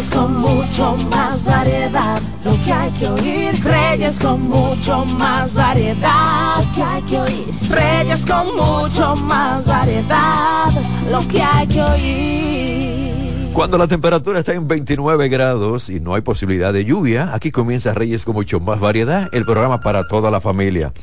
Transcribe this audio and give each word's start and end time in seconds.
Reyes 0.00 0.16
con 0.16 0.40
mucho 0.40 0.96
más 1.10 1.44
variedad. 1.44 2.22
Lo 2.42 2.52
que 2.64 2.72
hay 2.72 2.90
que 2.92 3.06
oír. 3.06 3.62
Reyes 3.62 4.18
con 4.18 4.48
mucho 4.48 5.04
más 5.04 5.52
variedad. 5.52 6.56
Lo 6.56 6.72
que 6.74 6.82
hay 6.82 7.02
que 7.02 7.18
oír. 7.20 7.46
Reyes 7.68 8.24
con 8.24 8.56
mucho 8.56 9.14
más 9.16 9.66
variedad. 9.66 10.70
Lo 11.10 11.28
que 11.28 11.42
hay 11.42 11.66
que 11.66 11.82
oír. 11.82 13.50
Cuando 13.52 13.76
la 13.76 13.88
temperatura 13.88 14.38
está 14.38 14.54
en 14.54 14.66
29 14.66 15.28
grados 15.28 15.90
y 15.90 16.00
no 16.00 16.14
hay 16.14 16.22
posibilidad 16.22 16.72
de 16.72 16.86
lluvia, 16.86 17.34
aquí 17.34 17.50
comienza 17.50 17.92
Reyes 17.92 18.24
con 18.24 18.36
mucho 18.36 18.58
más 18.58 18.80
variedad, 18.80 19.28
el 19.32 19.44
programa 19.44 19.82
para 19.82 20.08
toda 20.08 20.30
la 20.30 20.40
familia. 20.40 20.94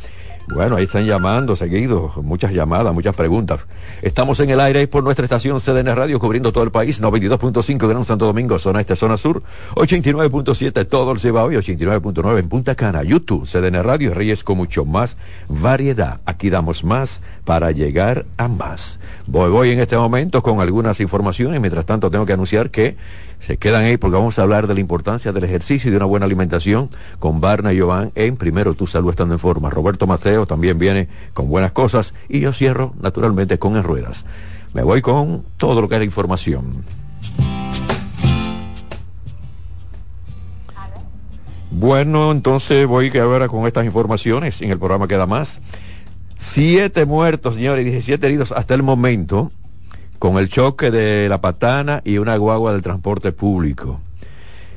Bueno, 0.49 0.77
ahí 0.77 0.85
están 0.85 1.05
llamando 1.05 1.57
seguido, 1.57 2.13
muchas 2.23 2.53
llamadas, 2.53 2.93
muchas 2.93 3.13
preguntas. 3.13 3.59
Estamos 4.01 4.39
en 4.39 4.49
el 4.49 4.61
aire 4.61 4.87
por 4.87 5.03
nuestra 5.03 5.25
estación 5.25 5.59
CDN 5.59 5.93
Radio 5.93 6.19
cubriendo 6.19 6.53
todo 6.53 6.63
el 6.63 6.71
país, 6.71 7.01
92.5 7.01 7.87
Gran 7.87 8.05
Santo 8.05 8.25
Domingo, 8.25 8.57
zona 8.57 8.79
este, 8.79 8.95
zona 8.95 9.17
sur, 9.17 9.43
89.7 9.75 10.87
todo 10.87 11.11
el 11.11 11.19
Cibao 11.19 11.51
y 11.51 11.55
89.9 11.55 12.39
en 12.39 12.47
Punta 12.47 12.75
Cana, 12.75 13.03
YouTube, 13.03 13.45
CDN 13.45 13.83
Radio, 13.83 14.13
Reyes 14.13 14.45
con 14.45 14.55
mucho 14.55 14.85
más 14.85 15.17
variedad. 15.49 16.21
Aquí 16.25 16.49
damos 16.49 16.85
más 16.85 17.21
para 17.43 17.71
llegar 17.71 18.23
a 18.37 18.47
más. 18.47 18.99
Voy, 19.25 19.51
voy 19.51 19.71
en 19.71 19.81
este 19.81 19.97
momento 19.97 20.41
con 20.41 20.61
algunas 20.61 21.01
informaciones, 21.01 21.59
mientras 21.59 21.85
tanto 21.85 22.09
tengo 22.09 22.25
que 22.25 22.33
anunciar 22.33 22.69
que 22.69 22.95
se 23.39 23.57
quedan 23.57 23.83
ahí 23.83 23.97
porque 23.97 24.17
vamos 24.17 24.39
a 24.39 24.43
hablar 24.43 24.67
de 24.67 24.73
la 24.73 24.79
importancia 24.79 25.31
del 25.31 25.43
ejercicio 25.43 25.89
y 25.89 25.91
de 25.91 25.97
una 25.97 26.05
buena 26.05 26.25
alimentación 26.25 26.89
con 27.19 27.39
Barna 27.39 27.73
y 27.73 27.79
Jovan 27.79 28.11
en 28.15 28.35
Primero 28.35 28.73
Tu 28.73 28.87
Salud 28.87 29.09
Estando 29.09 29.35
en 29.35 29.39
Forma. 29.39 29.69
Roberto 29.69 30.07
Mateo 30.07 30.45
también 30.45 30.79
viene 30.79 31.07
con 31.33 31.47
buenas 31.47 31.71
cosas 31.71 32.13
y 32.29 32.39
yo 32.39 32.53
cierro 32.53 32.93
naturalmente 33.01 33.59
con 33.59 33.75
En 33.75 33.83
Ruedas. 33.83 34.25
Me 34.73 34.83
voy 34.83 35.01
con 35.01 35.43
todo 35.57 35.81
lo 35.81 35.87
que 35.87 35.95
es 35.95 35.99
la 35.99 36.05
información. 36.05 36.83
Bueno, 41.71 42.31
entonces 42.31 42.87
voy 42.87 43.15
a 43.17 43.25
ver 43.25 43.47
con 43.47 43.67
estas 43.67 43.85
informaciones. 43.85 44.61
En 44.61 44.71
el 44.71 44.79
programa 44.79 45.07
queda 45.07 45.27
más. 45.27 45.59
Siete 46.37 47.05
muertos, 47.05 47.55
señores, 47.55 47.85
y 47.85 47.91
17 47.91 48.25
heridos 48.25 48.51
hasta 48.51 48.73
el 48.73 48.83
momento 48.83 49.51
con 50.19 50.37
el 50.37 50.49
choque 50.49 50.91
de 50.91 51.27
la 51.29 51.41
patana 51.41 52.01
y 52.03 52.17
una 52.17 52.37
guagua 52.37 52.73
del 52.73 52.81
transporte 52.81 53.31
público. 53.31 53.99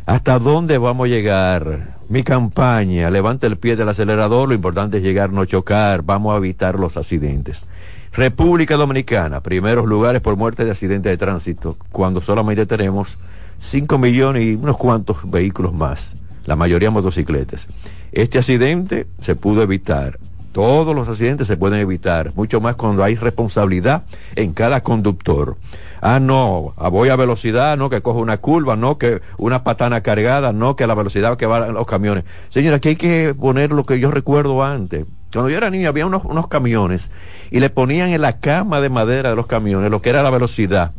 ¿Hasta 0.07 0.39
dónde 0.39 0.79
vamos 0.79 1.07
a 1.07 1.09
llegar? 1.09 1.99
Mi 2.09 2.23
campaña, 2.25 3.11
levante 3.11 3.47
el 3.47 3.57
pie 3.57 3.77
del 3.77 3.89
acelerador, 3.89 4.49
lo 4.49 4.55
importante 4.55 4.97
es 4.97 5.03
llegar, 5.03 5.31
no 5.31 5.45
chocar, 5.45 6.03
vamos 6.03 6.35
a 6.35 6.39
evitar 6.39 6.79
los 6.79 6.97
accidentes. 6.97 7.69
República 8.13 8.77
Dominicana, 8.77 9.41
primeros 9.41 9.87
lugares 9.87 10.21
por 10.21 10.37
muerte 10.37 10.65
de 10.65 10.73
accidentes 10.73 11.11
de 11.11 11.17
tránsito, 11.17 11.77
cuando 11.93 12.21
solamente 12.21 12.67
tenemos 12.67 13.19
5 13.61 13.99
millones 13.99 14.43
y 14.43 14.55
unos 14.55 14.77
cuantos 14.77 15.19
vehículos 15.31 15.73
más, 15.73 16.17
la 16.45 16.57
mayoría 16.57 16.91
motocicletas. 16.91 17.69
Este 18.11 18.39
accidente 18.39 19.07
se 19.21 19.37
pudo 19.37 19.63
evitar 19.63 20.19
todos 20.53 20.95
los 20.95 21.09
accidentes 21.09 21.47
se 21.47 21.57
pueden 21.57 21.81
evitar, 21.81 22.33
mucho 22.35 22.61
más 22.61 22.77
cuando 22.77 23.05
hay 23.05 23.15
responsabilidad 23.15 24.03
en 24.37 24.53
cada 24.53 24.83
conductor. 24.83 25.57
Ah, 26.01 26.19
no, 26.19 26.75
ah, 26.77 26.89
voy 26.89 27.09
a 27.11 27.17
velocidad, 27.17 27.77
no, 27.77 27.91
que 27.91 28.01
cojo 28.01 28.19
una 28.19 28.39
curva, 28.39 28.77
no, 28.77 28.99
que 28.99 29.21
una 29.39 29.63
patana 29.65 30.01
cargada, 30.01 30.53
no, 30.53 30.77
que 30.77 30.87
la 30.87 30.95
velocidad 30.95 31.37
que 31.37 31.47
van 31.47 31.75
los 31.75 31.87
camiones. 31.87 32.25
Señora, 32.49 32.77
aquí 32.77 32.91
hay 32.91 32.97
que 32.97 33.35
poner 33.39 33.71
lo 33.73 33.85
que 33.85 34.01
yo 34.01 34.11
recuerdo 34.11 34.65
antes. 34.65 35.05
Cuando 35.33 35.51
yo 35.51 35.57
era 35.57 35.71
niño 35.71 35.89
había 35.89 36.07
unos, 36.07 36.25
unos 36.25 36.49
camiones 36.49 37.11
y 37.51 37.61
le 37.61 37.71
ponían 37.71 38.09
en 38.09 38.23
la 38.23 38.41
cama 38.41 38.81
de 38.81 38.89
madera 38.89 39.31
de 39.31 39.37
los 39.37 39.47
camiones 39.47 39.91
lo 39.91 40.03
que 40.03 40.11
era 40.11 40.25
la 40.25 40.31
velocidad 40.31 40.93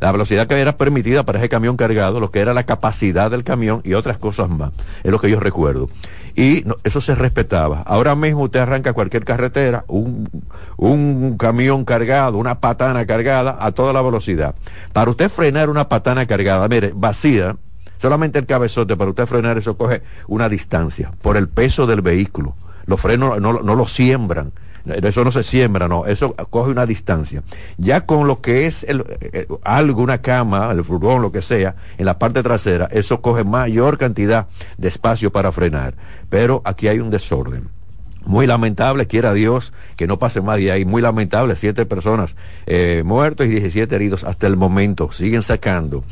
la 0.00 0.12
velocidad 0.12 0.46
que 0.46 0.60
era 0.60 0.76
permitida 0.76 1.22
para 1.22 1.38
ese 1.38 1.48
camión 1.48 1.76
cargado, 1.78 2.20
lo 2.20 2.30
que 2.30 2.40
era 2.40 2.52
la 2.52 2.64
capacidad 2.64 3.30
del 3.30 3.42
camión 3.42 3.80
y 3.84 3.94
otras 3.94 4.18
cosas 4.18 4.50
más. 4.50 4.72
Es 5.02 5.10
lo 5.10 5.18
que 5.18 5.30
yo 5.30 5.40
recuerdo. 5.40 5.88
Y 6.36 6.64
eso 6.82 7.00
se 7.00 7.14
respetaba. 7.14 7.82
Ahora 7.82 8.14
mismo 8.16 8.42
usted 8.42 8.60
arranca 8.60 8.92
cualquier 8.92 9.24
carretera, 9.24 9.84
un, 9.86 10.28
un 10.76 11.36
camión 11.38 11.84
cargado, 11.84 12.38
una 12.38 12.60
patana 12.60 13.06
cargada 13.06 13.56
a 13.60 13.72
toda 13.72 13.92
la 13.92 14.02
velocidad. 14.02 14.54
Para 14.92 15.10
usted 15.10 15.30
frenar 15.30 15.70
una 15.70 15.88
patana 15.88 16.26
cargada, 16.26 16.66
mire, 16.66 16.92
vacía, 16.94 17.56
solamente 18.02 18.38
el 18.40 18.46
cabezote, 18.46 18.96
para 18.96 19.10
usted 19.10 19.26
frenar 19.26 19.58
eso 19.58 19.76
coge 19.76 20.02
una 20.26 20.48
distancia 20.48 21.12
por 21.22 21.36
el 21.36 21.48
peso 21.48 21.86
del 21.86 22.02
vehículo. 22.02 22.56
Los 22.86 23.00
frenos 23.00 23.40
no, 23.40 23.62
no 23.62 23.74
lo 23.74 23.86
siembran 23.86 24.52
eso 24.86 25.24
no 25.24 25.32
se 25.32 25.44
siembra, 25.44 25.88
no, 25.88 26.06
eso 26.06 26.34
coge 26.50 26.70
una 26.70 26.86
distancia. 26.86 27.42
Ya 27.78 28.02
con 28.02 28.26
lo 28.26 28.40
que 28.40 28.66
es 28.66 28.84
el, 28.84 29.04
eh, 29.20 29.46
algo, 29.62 30.02
una 30.02 30.18
cama, 30.18 30.70
el 30.70 30.84
furgón, 30.84 31.22
lo 31.22 31.32
que 31.32 31.42
sea, 31.42 31.74
en 31.96 32.06
la 32.06 32.18
parte 32.18 32.42
trasera, 32.42 32.88
eso 32.90 33.20
coge 33.20 33.44
mayor 33.44 33.98
cantidad 33.98 34.46
de 34.76 34.88
espacio 34.88 35.32
para 35.32 35.52
frenar. 35.52 35.94
Pero 36.28 36.60
aquí 36.64 36.88
hay 36.88 36.98
un 37.00 37.10
desorden. 37.10 37.68
Muy 38.26 38.46
lamentable, 38.46 39.06
quiera 39.06 39.34
Dios 39.34 39.72
que 39.96 40.06
no 40.06 40.18
pase 40.18 40.40
más 40.40 40.56
de 40.56 40.72
ahí. 40.72 40.84
Muy 40.84 41.02
lamentable, 41.02 41.56
siete 41.56 41.84
personas 41.84 42.36
eh, 42.66 43.02
muertos 43.04 43.46
y 43.46 43.50
17 43.50 43.94
heridos 43.94 44.24
hasta 44.24 44.46
el 44.46 44.56
momento. 44.56 45.12
Siguen 45.12 45.42
sacando. 45.42 46.02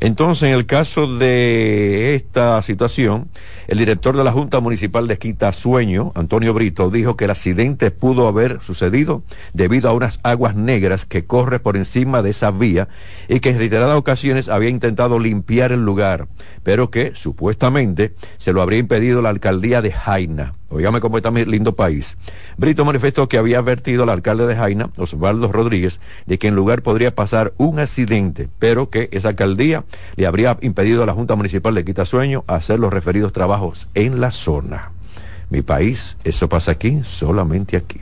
Entonces, 0.00 0.48
en 0.48 0.54
el 0.54 0.66
caso 0.66 1.16
de 1.16 2.14
esta 2.14 2.60
situación, 2.62 3.28
el 3.66 3.78
director 3.78 4.16
de 4.16 4.24
la 4.24 4.32
Junta 4.32 4.60
Municipal 4.60 5.08
de 5.08 5.18
Quita 5.18 5.52
Sueño, 5.52 6.12
Antonio 6.14 6.52
Brito, 6.54 6.90
dijo 6.90 7.16
que 7.16 7.24
el 7.24 7.30
accidente 7.30 7.90
pudo 7.90 8.28
haber 8.28 8.60
sucedido 8.62 9.22
debido 9.54 9.88
a 9.88 9.92
unas 9.92 10.20
aguas 10.22 10.54
negras 10.54 11.04
que 11.06 11.24
corre 11.24 11.60
por 11.60 11.76
encima 11.76 12.22
de 12.22 12.30
esa 12.30 12.50
vía 12.50 12.88
y 13.28 13.40
que 13.40 13.50
en 13.50 13.58
reiteradas 13.58 13.96
ocasiones 13.96 14.48
había 14.48 14.68
intentado 14.68 15.18
limpiar 15.18 15.72
el 15.72 15.84
lugar, 15.84 16.28
pero 16.62 16.90
que 16.90 17.12
supuestamente 17.14 18.14
se 18.38 18.52
lo 18.52 18.62
habría 18.62 18.78
impedido 18.78 19.22
la 19.22 19.30
alcaldía 19.30 19.82
de 19.82 19.92
Jaina. 19.92 20.54
Oígame 20.68 21.00
cómo 21.00 21.16
está 21.16 21.30
mi 21.30 21.44
lindo 21.44 21.76
país. 21.76 22.16
Brito 22.56 22.84
manifestó 22.84 23.28
que 23.28 23.38
había 23.38 23.60
advertido 23.60 24.02
al 24.02 24.08
alcalde 24.08 24.48
de 24.48 24.56
Jaina, 24.56 24.90
Osvaldo 24.96 25.52
Rodríguez, 25.52 26.00
de 26.26 26.38
que 26.38 26.48
en 26.48 26.56
lugar 26.56 26.82
podría 26.82 27.14
pasar 27.14 27.52
un 27.56 27.78
accidente, 27.78 28.48
pero 28.58 28.90
que 28.90 29.08
esa 29.12 29.28
alcaldía 29.28 29.84
le 30.16 30.26
habría 30.26 30.56
impedido 30.60 31.02
a 31.02 31.06
la 31.06 31.12
Junta 31.12 31.36
Municipal 31.36 31.74
de 31.74 31.84
Quitasueño 31.84 32.44
hacer 32.46 32.78
los 32.78 32.92
referidos 32.92 33.32
trabajos 33.32 33.88
en 33.94 34.20
la 34.20 34.30
zona. 34.30 34.92
Mi 35.50 35.62
país, 35.62 36.16
eso 36.24 36.48
pasa 36.48 36.72
aquí, 36.72 37.00
solamente 37.04 37.76
aquí. 37.76 38.00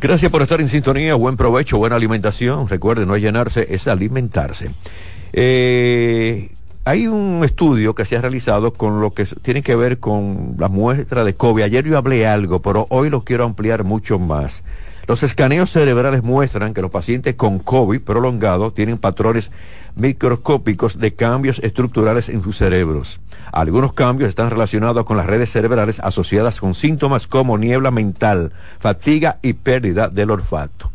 Gracias 0.00 0.32
por 0.32 0.42
estar 0.42 0.60
en 0.60 0.68
sintonía, 0.68 1.14
buen 1.14 1.36
provecho, 1.36 1.78
buena 1.78 1.94
alimentación. 1.94 2.68
Recuerde, 2.68 3.06
no 3.06 3.16
llenarse, 3.16 3.68
es 3.70 3.86
alimentarse. 3.86 4.70
Eh, 5.32 6.50
hay 6.84 7.06
un 7.06 7.42
estudio 7.44 7.94
que 7.94 8.04
se 8.04 8.16
ha 8.16 8.20
realizado 8.20 8.72
con 8.72 9.00
lo 9.00 9.12
que 9.12 9.26
tiene 9.26 9.62
que 9.62 9.76
ver 9.76 10.00
con 10.00 10.56
la 10.58 10.66
muestra 10.66 11.22
de 11.22 11.34
COVID. 11.34 11.62
Ayer 11.62 11.84
yo 11.84 11.96
hablé 11.96 12.26
algo, 12.26 12.60
pero 12.60 12.88
hoy 12.90 13.10
lo 13.10 13.22
quiero 13.22 13.44
ampliar 13.44 13.84
mucho 13.84 14.18
más. 14.18 14.64
Los 15.06 15.22
escaneos 15.22 15.70
cerebrales 15.70 16.22
muestran 16.22 16.74
que 16.74 16.82
los 16.82 16.90
pacientes 16.90 17.34
con 17.34 17.58
COVID 17.58 18.00
prolongado 18.00 18.72
tienen 18.72 18.98
patrones 18.98 19.50
microscópicos 19.96 20.98
de 20.98 21.14
cambios 21.14 21.58
estructurales 21.58 22.28
en 22.28 22.42
sus 22.42 22.56
cerebros. 22.56 23.20
Algunos 23.50 23.92
cambios 23.92 24.28
están 24.28 24.50
relacionados 24.50 25.04
con 25.04 25.16
las 25.16 25.26
redes 25.26 25.50
cerebrales 25.50 26.00
asociadas 26.00 26.60
con 26.60 26.74
síntomas 26.74 27.26
como 27.26 27.58
niebla 27.58 27.90
mental, 27.90 28.52
fatiga 28.78 29.38
y 29.42 29.54
pérdida 29.54 30.08
del 30.08 30.30
olfato. 30.30 30.90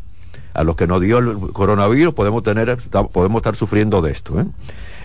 A 0.54 0.64
los 0.64 0.74
que 0.74 0.86
nos 0.86 1.00
dio 1.00 1.18
el 1.18 1.52
coronavirus 1.52 2.14
podemos, 2.14 2.42
tener, 2.42 2.78
podemos 3.12 3.40
estar 3.40 3.54
sufriendo 3.54 4.02
de 4.02 4.10
esto. 4.10 4.40
¿eh? 4.40 4.46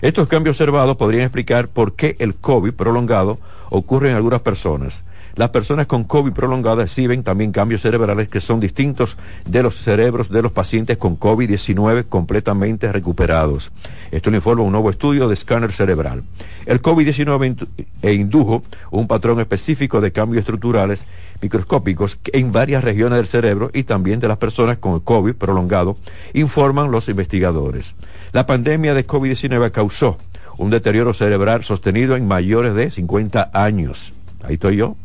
Estos 0.02 0.28
cambios 0.28 0.56
observados 0.56 0.96
podrían 0.96 1.24
explicar 1.24 1.68
por 1.68 1.92
qué 1.92 2.16
el 2.18 2.34
COVID 2.34 2.72
prolongado 2.72 3.38
ocurre 3.70 4.10
en 4.10 4.16
algunas 4.16 4.40
personas. 4.40 5.04
Las 5.36 5.50
personas 5.50 5.86
con 5.86 6.04
COVID 6.04 6.32
prolongado 6.32 6.80
exhiben 6.80 7.24
también 7.24 7.50
cambios 7.50 7.82
cerebrales 7.82 8.28
que 8.28 8.40
son 8.40 8.60
distintos 8.60 9.16
de 9.44 9.62
los 9.62 9.76
cerebros 9.76 10.28
de 10.28 10.42
los 10.42 10.52
pacientes 10.52 10.96
con 10.96 11.18
COVID-19 11.18 12.08
completamente 12.08 12.92
recuperados. 12.92 13.72
Esto 14.12 14.30
lo 14.30 14.36
informa 14.36 14.62
un 14.62 14.72
nuevo 14.72 14.90
estudio 14.90 15.26
de 15.26 15.34
escáner 15.34 15.72
cerebral. 15.72 16.22
El 16.66 16.80
COVID-19 16.80 17.66
e 18.02 18.12
indujo 18.14 18.62
un 18.92 19.08
patrón 19.08 19.40
específico 19.40 20.00
de 20.00 20.12
cambios 20.12 20.42
estructurales 20.42 21.04
microscópicos 21.40 22.18
en 22.32 22.52
varias 22.52 22.84
regiones 22.84 23.16
del 23.16 23.26
cerebro 23.26 23.70
y 23.74 23.82
también 23.82 24.20
de 24.20 24.28
las 24.28 24.38
personas 24.38 24.78
con 24.78 25.00
COVID 25.00 25.34
prolongado, 25.34 25.96
informan 26.32 26.90
los 26.90 27.08
investigadores. 27.08 27.96
La 28.32 28.46
pandemia 28.46 28.94
de 28.94 29.06
COVID-19 29.06 29.70
causó 29.72 30.16
un 30.58 30.70
deterioro 30.70 31.12
cerebral 31.12 31.64
sostenido 31.64 32.16
en 32.16 32.28
mayores 32.28 32.74
de 32.74 32.90
50 32.90 33.50
años. 33.52 34.14
Ahí 34.42 34.54
estoy 34.54 34.76
yo. 34.76 34.96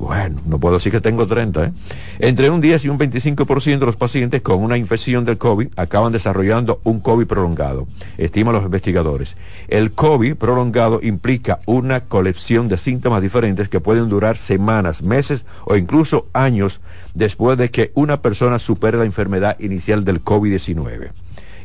Bueno, 0.00 0.36
no 0.46 0.58
puedo 0.58 0.76
decir 0.76 0.90
que 0.92 1.02
tengo 1.02 1.26
30. 1.26 1.62
¿eh? 1.62 1.72
Entre 2.20 2.48
un 2.48 2.62
10 2.62 2.86
y 2.86 2.88
un 2.88 2.98
25% 2.98 3.80
de 3.80 3.84
los 3.84 3.96
pacientes 3.96 4.40
con 4.40 4.62
una 4.62 4.78
infección 4.78 5.26
del 5.26 5.36
COVID 5.36 5.68
acaban 5.76 6.10
desarrollando 6.10 6.80
un 6.84 7.00
COVID 7.00 7.26
prolongado, 7.26 7.86
estiman 8.16 8.54
los 8.54 8.64
investigadores. 8.64 9.36
El 9.68 9.92
COVID 9.92 10.36
prolongado 10.36 11.00
implica 11.02 11.60
una 11.66 12.00
colección 12.00 12.66
de 12.66 12.78
síntomas 12.78 13.20
diferentes 13.20 13.68
que 13.68 13.80
pueden 13.80 14.08
durar 14.08 14.38
semanas, 14.38 15.02
meses 15.02 15.44
o 15.66 15.76
incluso 15.76 16.28
años 16.32 16.80
después 17.12 17.58
de 17.58 17.70
que 17.70 17.92
una 17.94 18.22
persona 18.22 18.58
supere 18.58 18.96
la 18.96 19.04
enfermedad 19.04 19.60
inicial 19.60 20.02
del 20.06 20.24
COVID-19. 20.24 21.10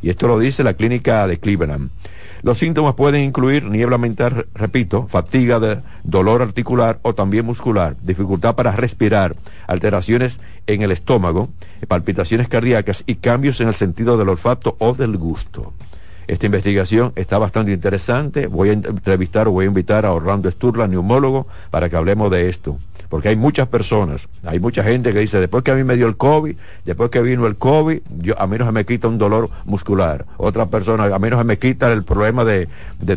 Y 0.02 0.10
esto 0.10 0.28
lo 0.28 0.38
dice 0.38 0.62
la 0.62 0.74
clínica 0.74 1.26
de 1.26 1.38
Cleveland. 1.38 1.88
Los 2.46 2.58
síntomas 2.58 2.94
pueden 2.94 3.22
incluir 3.22 3.64
niebla 3.64 3.98
mental, 3.98 4.46
repito, 4.54 5.08
fatiga, 5.08 5.58
de 5.58 5.78
dolor 6.04 6.42
articular 6.42 7.00
o 7.02 7.12
también 7.12 7.44
muscular, 7.44 7.96
dificultad 8.02 8.54
para 8.54 8.70
respirar, 8.70 9.34
alteraciones 9.66 10.38
en 10.68 10.82
el 10.82 10.92
estómago, 10.92 11.48
palpitaciones 11.88 12.46
cardíacas 12.46 13.02
y 13.04 13.16
cambios 13.16 13.60
en 13.60 13.66
el 13.66 13.74
sentido 13.74 14.16
del 14.16 14.28
olfato 14.28 14.76
o 14.78 14.94
del 14.94 15.16
gusto. 15.16 15.72
Esta 16.28 16.46
investigación 16.46 17.12
está 17.14 17.38
bastante 17.38 17.72
interesante. 17.72 18.48
Voy 18.48 18.70
a 18.70 18.72
entrevistar 18.72 19.46
o 19.48 19.52
voy 19.52 19.66
a 19.66 19.68
invitar 19.68 20.04
a 20.06 20.12
Orlando 20.12 20.50
Sturla, 20.50 20.88
neumólogo, 20.88 21.46
para 21.70 21.88
que 21.88 21.96
hablemos 21.96 22.30
de 22.30 22.48
esto. 22.48 22.78
Porque 23.08 23.28
hay 23.28 23.36
muchas 23.36 23.68
personas, 23.68 24.28
hay 24.44 24.58
mucha 24.58 24.82
gente 24.82 25.12
que 25.12 25.20
dice, 25.20 25.38
después 25.38 25.62
que 25.62 25.70
a 25.70 25.74
mí 25.76 25.84
me 25.84 25.94
dio 25.96 26.08
el 26.08 26.16
COVID, 26.16 26.56
después 26.84 27.10
que 27.10 27.22
vino 27.22 27.46
el 27.46 27.56
COVID, 27.56 28.00
yo, 28.18 28.40
a 28.40 28.48
mí 28.48 28.58
no 28.58 28.66
se 28.66 28.72
me 28.72 28.84
quita 28.84 29.06
un 29.06 29.18
dolor 29.18 29.48
muscular. 29.64 30.26
Otra 30.38 30.66
persona, 30.66 31.04
a 31.04 31.18
mí 31.20 31.30
no 31.30 31.38
se 31.38 31.44
me 31.44 31.58
quita 31.58 31.92
el 31.92 32.02
problema 32.02 32.44
de, 32.44 32.66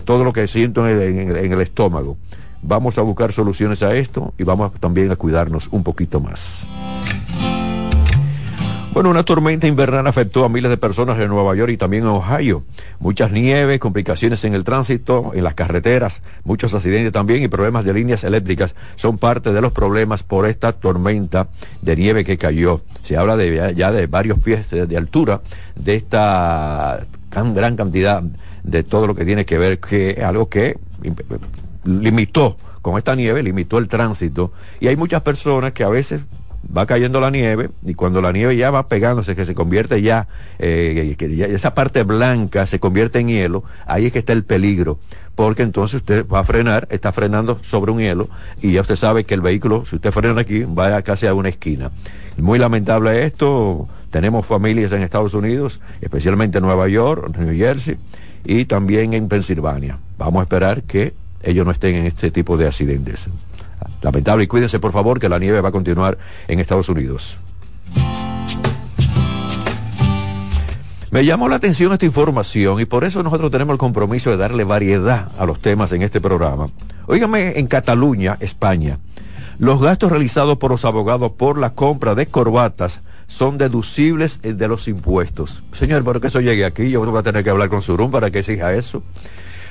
todo 0.05 0.23
lo 0.23 0.31
que 0.31 0.47
siento 0.47 0.87
en 0.87 1.31
el 1.31 1.61
estómago. 1.61 2.17
Vamos 2.61 2.97
a 2.97 3.01
buscar 3.01 3.31
soluciones 3.31 3.81
a 3.83 3.95
esto 3.95 4.33
y 4.37 4.43
vamos 4.43 4.73
también 4.79 5.11
a 5.11 5.15
cuidarnos 5.15 5.69
un 5.71 5.83
poquito 5.83 6.19
más. 6.19 6.67
Bueno, 8.91 9.11
una 9.11 9.23
tormenta 9.23 9.67
invernal 9.67 10.07
afectó 10.07 10.43
a 10.43 10.49
miles 10.49 10.71
de 10.71 10.77
personas 10.77 11.19
en 11.19 11.27
Nueva 11.27 11.55
York 11.55 11.71
y 11.71 11.77
también 11.77 12.03
en 12.03 12.09
Ohio. 12.09 12.63
Muchas 12.99 13.31
nieves, 13.31 13.79
complicaciones 13.79 14.43
en 14.45 14.55
el 14.55 14.63
tránsito, 14.63 15.31
en 15.35 15.43
las 15.43 15.53
carreteras, 15.53 16.23
muchos 16.43 16.73
accidentes 16.73 17.13
también 17.13 17.43
y 17.43 17.47
problemas 17.47 17.85
de 17.85 17.93
líneas 17.93 18.23
eléctricas 18.23 18.73
son 18.95 19.19
parte 19.19 19.53
de 19.53 19.61
los 19.61 19.73
problemas 19.73 20.23
por 20.23 20.47
esta 20.47 20.73
tormenta 20.73 21.49
de 21.83 21.95
nieve 21.95 22.25
que 22.25 22.39
cayó. 22.39 22.81
Se 23.03 23.15
habla 23.15 23.37
de, 23.37 23.73
ya 23.77 23.91
de 23.91 24.07
varios 24.07 24.39
pies 24.39 24.71
de, 24.71 24.97
altura 24.97 25.41
de 25.75 25.95
esta 25.95 26.99
gran 27.29 27.75
cantidad 27.75 28.23
de 28.63 28.83
todo 28.83 29.05
lo 29.05 29.13
que 29.13 29.23
tiene 29.23 29.45
que 29.45 29.59
ver 29.59 29.79
que 29.79 30.23
algo 30.25 30.49
que 30.49 30.79
limitó 31.85 32.57
con 32.81 32.97
esta 32.97 33.13
nieve, 33.13 33.43
limitó 33.43 33.77
el 33.77 33.87
tránsito 33.87 34.51
y 34.79 34.87
hay 34.87 34.95
muchas 34.95 35.21
personas 35.21 35.73
que 35.73 35.83
a 35.83 35.89
veces 35.89 36.23
va 36.75 36.85
cayendo 36.85 37.19
la 37.19 37.31
nieve 37.31 37.69
y 37.85 37.93
cuando 37.93 38.21
la 38.21 38.31
nieve 38.31 38.55
ya 38.55 38.71
va 38.71 38.87
pegándose, 38.87 39.35
que 39.35 39.45
se 39.45 39.55
convierte 39.55 40.01
ya, 40.01 40.27
eh, 40.59 41.15
que 41.17 41.53
esa 41.53 41.73
parte 41.73 42.03
blanca 42.03 42.67
se 42.67 42.79
convierte 42.79 43.19
en 43.19 43.29
hielo, 43.29 43.63
ahí 43.85 44.07
es 44.07 44.13
que 44.13 44.19
está 44.19 44.33
el 44.33 44.43
peligro, 44.43 44.99
porque 45.35 45.63
entonces 45.63 46.01
usted 46.01 46.27
va 46.27 46.39
a 46.39 46.43
frenar, 46.43 46.87
está 46.91 47.11
frenando 47.11 47.59
sobre 47.63 47.91
un 47.91 47.99
hielo 47.99 48.27
y 48.61 48.73
ya 48.73 48.81
usted 48.81 48.95
sabe 48.95 49.23
que 49.23 49.33
el 49.33 49.41
vehículo, 49.41 49.85
si 49.85 49.95
usted 49.95 50.11
frena 50.11 50.41
aquí, 50.41 50.63
va 50.63 51.01
casi 51.01 51.27
a 51.27 51.33
una 51.33 51.49
esquina. 51.49 51.91
Muy 52.37 52.59
lamentable 52.59 53.25
esto, 53.25 53.87
tenemos 54.11 54.45
familias 54.45 54.91
en 54.91 55.01
Estados 55.01 55.33
Unidos, 55.33 55.81
especialmente 56.01 56.59
en 56.59 56.65
Nueva 56.65 56.87
York, 56.87 57.35
New 57.37 57.55
Jersey 57.55 57.97
y 58.45 58.65
también 58.65 59.13
en 59.13 59.27
Pensilvania. 59.27 59.97
Vamos 60.17 60.41
a 60.41 60.43
esperar 60.43 60.83
que 60.83 61.13
ellos 61.41 61.65
no 61.65 61.71
estén 61.71 61.95
en 61.95 62.05
este 62.05 62.31
tipo 62.31 62.57
de 62.57 62.67
accidentes 62.67 63.29
lamentable. 64.01 64.43
Y 64.43 64.47
cuídense, 64.47 64.79
por 64.79 64.91
favor, 64.91 65.19
que 65.19 65.29
la 65.29 65.39
nieve 65.39 65.61
va 65.61 65.69
a 65.69 65.71
continuar 65.71 66.17
en 66.47 66.59
Estados 66.59 66.89
Unidos. 66.89 67.37
Me 71.11 71.25
llamó 71.25 71.49
la 71.49 71.55
atención 71.55 71.91
esta 71.91 72.05
información 72.05 72.79
y 72.79 72.85
por 72.85 73.03
eso 73.03 73.23
nosotros 73.23 73.49
tenemos 73.49 73.73
el 73.73 73.79
compromiso 73.79 74.29
de 74.29 74.37
darle 74.37 74.63
variedad 74.63 75.31
a 75.39 75.45
los 75.47 75.59
temas 75.59 75.91
en 75.91 76.03
este 76.03 76.21
programa. 76.21 76.67
Óigame, 77.07 77.57
en 77.57 77.65
Cataluña, 77.65 78.37
España, 78.39 78.99
los 79.57 79.81
gastos 79.81 80.11
realizados 80.11 80.59
por 80.59 80.69
los 80.69 80.85
abogados 80.85 81.31
por 81.31 81.57
la 81.57 81.71
compra 81.71 82.13
de 82.13 82.27
corbatas 82.27 83.01
son 83.25 83.57
deducibles 83.57 84.39
de 84.43 84.67
los 84.67 84.87
impuestos. 84.87 85.63
Señor, 85.71 86.03
¿por 86.03 86.21
qué 86.21 86.27
eso 86.27 86.41
llegue 86.41 86.63
aquí? 86.63 86.91
Yo 86.91 87.03
voy 87.03 87.19
a 87.19 87.23
tener 87.23 87.43
que 87.43 87.49
hablar 87.49 87.69
con 87.69 87.81
Surum 87.81 88.11
para 88.11 88.29
que 88.29 88.39
exija 88.39 88.73
eso 88.75 89.01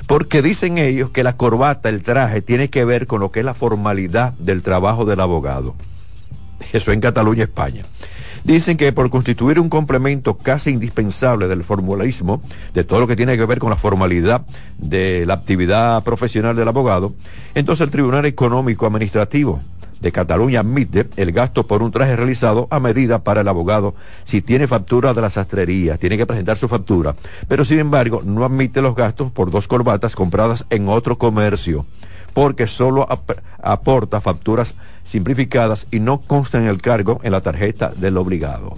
porque 0.09 0.41
dicen 0.41 0.79
ellos 0.79 1.11
que 1.11 1.23
la 1.23 1.37
corbata, 1.37 1.91
el 1.91 2.03
traje, 2.03 2.41
tiene 2.41 2.69
que 2.69 2.87
ver 2.87 3.07
con 3.07 3.21
lo 3.21 3.31
que 3.31 3.41
es 3.41 3.45
la 3.45 3.53
formalidad 3.53 4.33
del 4.39 4.63
trabajo 4.63 5.05
del 5.05 5.21
abogado. 5.21 5.75
Eso 6.73 6.93
en 6.93 7.01
Cataluña, 7.01 7.45
España. 7.45 7.83
Dicen 8.43 8.79
que 8.79 8.91
por 8.95 9.11
constituir 9.11 9.61
un 9.61 9.69
complemento 9.69 10.39
casi 10.39 10.71
indispensable 10.71 11.47
del 11.47 11.63
formalismo, 11.63 12.41
de 12.73 12.85
todo 12.85 13.01
lo 13.01 13.07
que 13.07 13.17
tiene 13.17 13.37
que 13.37 13.45
ver 13.45 13.59
con 13.59 13.69
la 13.69 13.77
formalidad 13.77 14.47
de 14.79 15.27
la 15.27 15.35
actividad 15.35 16.03
profesional 16.03 16.57
del 16.57 16.69
abogado, 16.69 17.13
entonces 17.55 17.85
el 17.85 17.91
Tribunal 17.91 18.25
Económico 18.25 18.87
Administrativo 18.87 19.61
de 20.01 20.13
Cataluña 20.13 20.61
admite 20.61 21.09
el 21.17 21.33
gasto 21.33 21.67
por 21.67 21.83
un 21.83 21.91
traje 21.91 22.17
realizado 22.17 22.69
a 22.71 22.81
medida 22.81 23.25
para 23.25 23.41
el 23.41 23.49
abogado 23.49 23.95
si 24.25 24.43
tiene 24.43 24.67
factura 24.67 25.15
de 25.15 25.23
la 25.23 25.31
sastrería, 25.31 25.99
tiene 25.99 26.17
que 26.17 26.27
presentar 26.27 26.57
su 26.57 26.69
factura, 26.69 27.15
pero 27.49 27.65
sin 27.65 27.79
embargo 27.79 28.23
no 28.25 28.45
admite 28.45 28.83
los 28.83 28.95
gastos 28.95 29.33
por 29.33 29.51
dos 29.51 29.69
corbatas 29.69 30.15
compradas 30.15 30.67
en 30.71 30.89
otro 30.89 31.19
comercio 31.19 31.87
porque 32.35 32.67
solo 32.67 33.09
aporta 33.63 34.21
facturas 34.21 34.75
simplificadas 35.03 35.89
y 35.91 35.99
no 35.99 36.21
consta 36.21 36.59
en 36.59 36.67
el 36.67 36.81
cargo 36.81 37.21
en 37.25 37.33
la 37.33 37.41
tarjeta 37.41 37.91
del 37.97 38.17
obligado. 38.17 38.75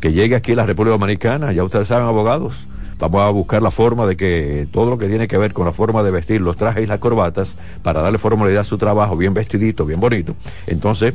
Que 0.00 0.12
llegue 0.12 0.36
aquí 0.36 0.52
a 0.52 0.56
la 0.56 0.66
República 0.66 0.96
Dominicana, 0.96 1.52
ya 1.52 1.64
ustedes 1.64 1.88
saben, 1.88 2.06
abogados, 2.06 2.68
Vamos 2.98 3.22
a 3.22 3.28
buscar 3.30 3.62
la 3.62 3.70
forma 3.70 4.06
de 4.06 4.16
que 4.16 4.66
todo 4.72 4.90
lo 4.90 4.98
que 4.98 5.06
tiene 5.06 5.28
que 5.28 5.38
ver 5.38 5.52
con 5.52 5.66
la 5.66 5.72
forma 5.72 6.02
de 6.02 6.10
vestir 6.10 6.40
los 6.40 6.56
trajes 6.56 6.82
y 6.82 6.86
las 6.86 6.98
corbatas, 6.98 7.56
para 7.82 8.02
darle 8.02 8.18
formalidad 8.18 8.62
a 8.62 8.64
su 8.64 8.76
trabajo, 8.76 9.16
bien 9.16 9.34
vestidito, 9.34 9.86
bien 9.86 10.00
bonito, 10.00 10.34
entonces 10.66 11.14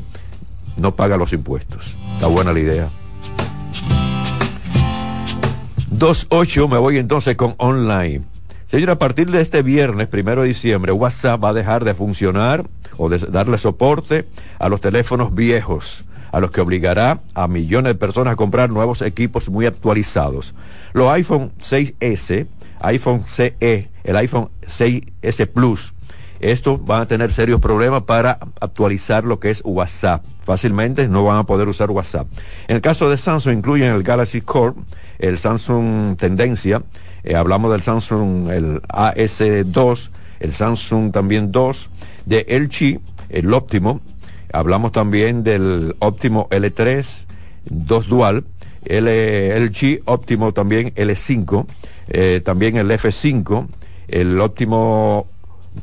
no 0.78 0.96
paga 0.96 1.18
los 1.18 1.34
impuestos. 1.34 1.96
Está 2.16 2.28
buena 2.28 2.54
la 2.54 2.60
idea. 2.60 2.90
2.8, 5.92 6.70
me 6.70 6.78
voy 6.78 6.98
entonces 6.98 7.36
con 7.36 7.54
online. 7.58 8.24
Señora, 8.68 8.94
a 8.94 9.00
partir 9.00 9.30
de 9.30 9.42
este 9.42 9.62
viernes, 9.62 10.08
primero 10.08 10.42
de 10.42 10.48
diciembre, 10.48 10.92
WhatsApp 10.92 11.44
va 11.44 11.50
a 11.50 11.54
dejar 11.54 11.84
de 11.84 11.94
funcionar 11.94 12.63
o 12.98 13.10
de 13.10 13.20
darle 13.20 13.58
soporte 13.58 14.25
a 14.58 14.70
los 14.70 14.82
teléfonos 14.82 15.36
viejos 15.36 16.06
a 16.34 16.40
los 16.40 16.52
que 16.52 16.62
obligará 16.62 17.20
a 17.36 17.48
millones 17.48 17.94
de 17.94 17.96
personas 17.96 18.34
a 18.34 18.36
comprar 18.36 18.72
nuevos 18.72 19.04
equipos 19.04 19.50
muy 19.50 19.68
actualizados. 19.68 20.56
Los 20.92 21.10
iPhone 21.12 21.52
6S, 21.60 22.48
iPhone 22.82 23.24
CE, 23.28 23.90
el 24.04 24.16
iPhone 24.18 24.50
6S 24.66 25.48
Plus, 25.48 25.94
esto 26.40 26.78
van 26.78 27.04
a 27.04 27.06
tener 27.06 27.32
serios 27.32 27.62
problemas 27.62 28.04
para 28.04 28.40
actualizar 28.60 29.24
lo 29.24 29.40
que 29.40 29.52
es 29.52 29.62
WhatsApp. 29.63 30.25
Fácilmente 30.44 31.08
no 31.08 31.24
van 31.24 31.38
a 31.38 31.44
poder 31.46 31.70
usar 31.70 31.92
WhatsApp. 31.92 32.28
En 32.68 32.78
el 32.78 32.82
caso 32.82 33.10
de 33.10 33.18
Samsung 33.18 33.60
incluyen 33.60 33.94
el 33.94 34.02
Galaxy 34.04 34.42
Core, 34.42 34.74
el 35.20 35.38
Samsung 35.38 36.18
Tendencia, 36.18 36.82
eh, 37.24 37.36
hablamos 37.36 37.72
del 37.72 37.84
Samsung 37.84 38.50
el 38.50 38.82
AS2, 38.82 40.10
el 40.40 40.54
Samsung 40.54 41.12
también 41.12 41.52
2, 41.52 41.90
de 42.25 42.46
LG, 42.50 43.00
el 43.30 43.54
óptimo, 43.54 44.02
hablamos 44.54 44.94
también 44.94 45.44
del 45.44 45.96
óptimo 46.00 46.48
L3, 46.50 47.26
2 47.66 48.08
dual, 48.08 48.46
el 48.86 49.06
LG 49.06 50.02
óptimo 50.06 50.54
también 50.54 50.94
L5, 50.96 51.66
eh, 52.10 52.42
también 52.44 52.78
el 52.78 52.90
F5, 52.92 53.68
el 54.08 54.40
óptimo 54.40 55.28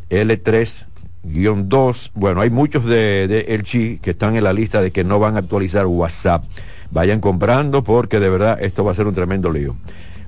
L3-2. 0.09 2.11
Bueno, 2.15 2.41
hay 2.41 2.51
muchos 2.51 2.87
de, 2.87 3.29
de 3.29 3.59
LG 3.59 4.01
que 4.01 4.11
están 4.11 4.37
en 4.37 4.45
la 4.45 4.53
lista 4.53 4.81
de 4.81 4.91
que 4.91 5.05
no 5.05 5.19
van 5.19 5.37
a 5.37 5.41
actualizar 5.41 5.87
WhatsApp. 5.87 6.45
Vayan 6.91 7.21
comprando 7.21 7.85
porque 7.85 8.21
de 8.21 8.31
verdad 8.31 8.59
esto 8.63 8.85
va 8.85 8.93
a 8.93 8.95
ser 8.95 9.07
un 9.07 9.15
tremendo 9.15 9.51
lío. 9.51 9.77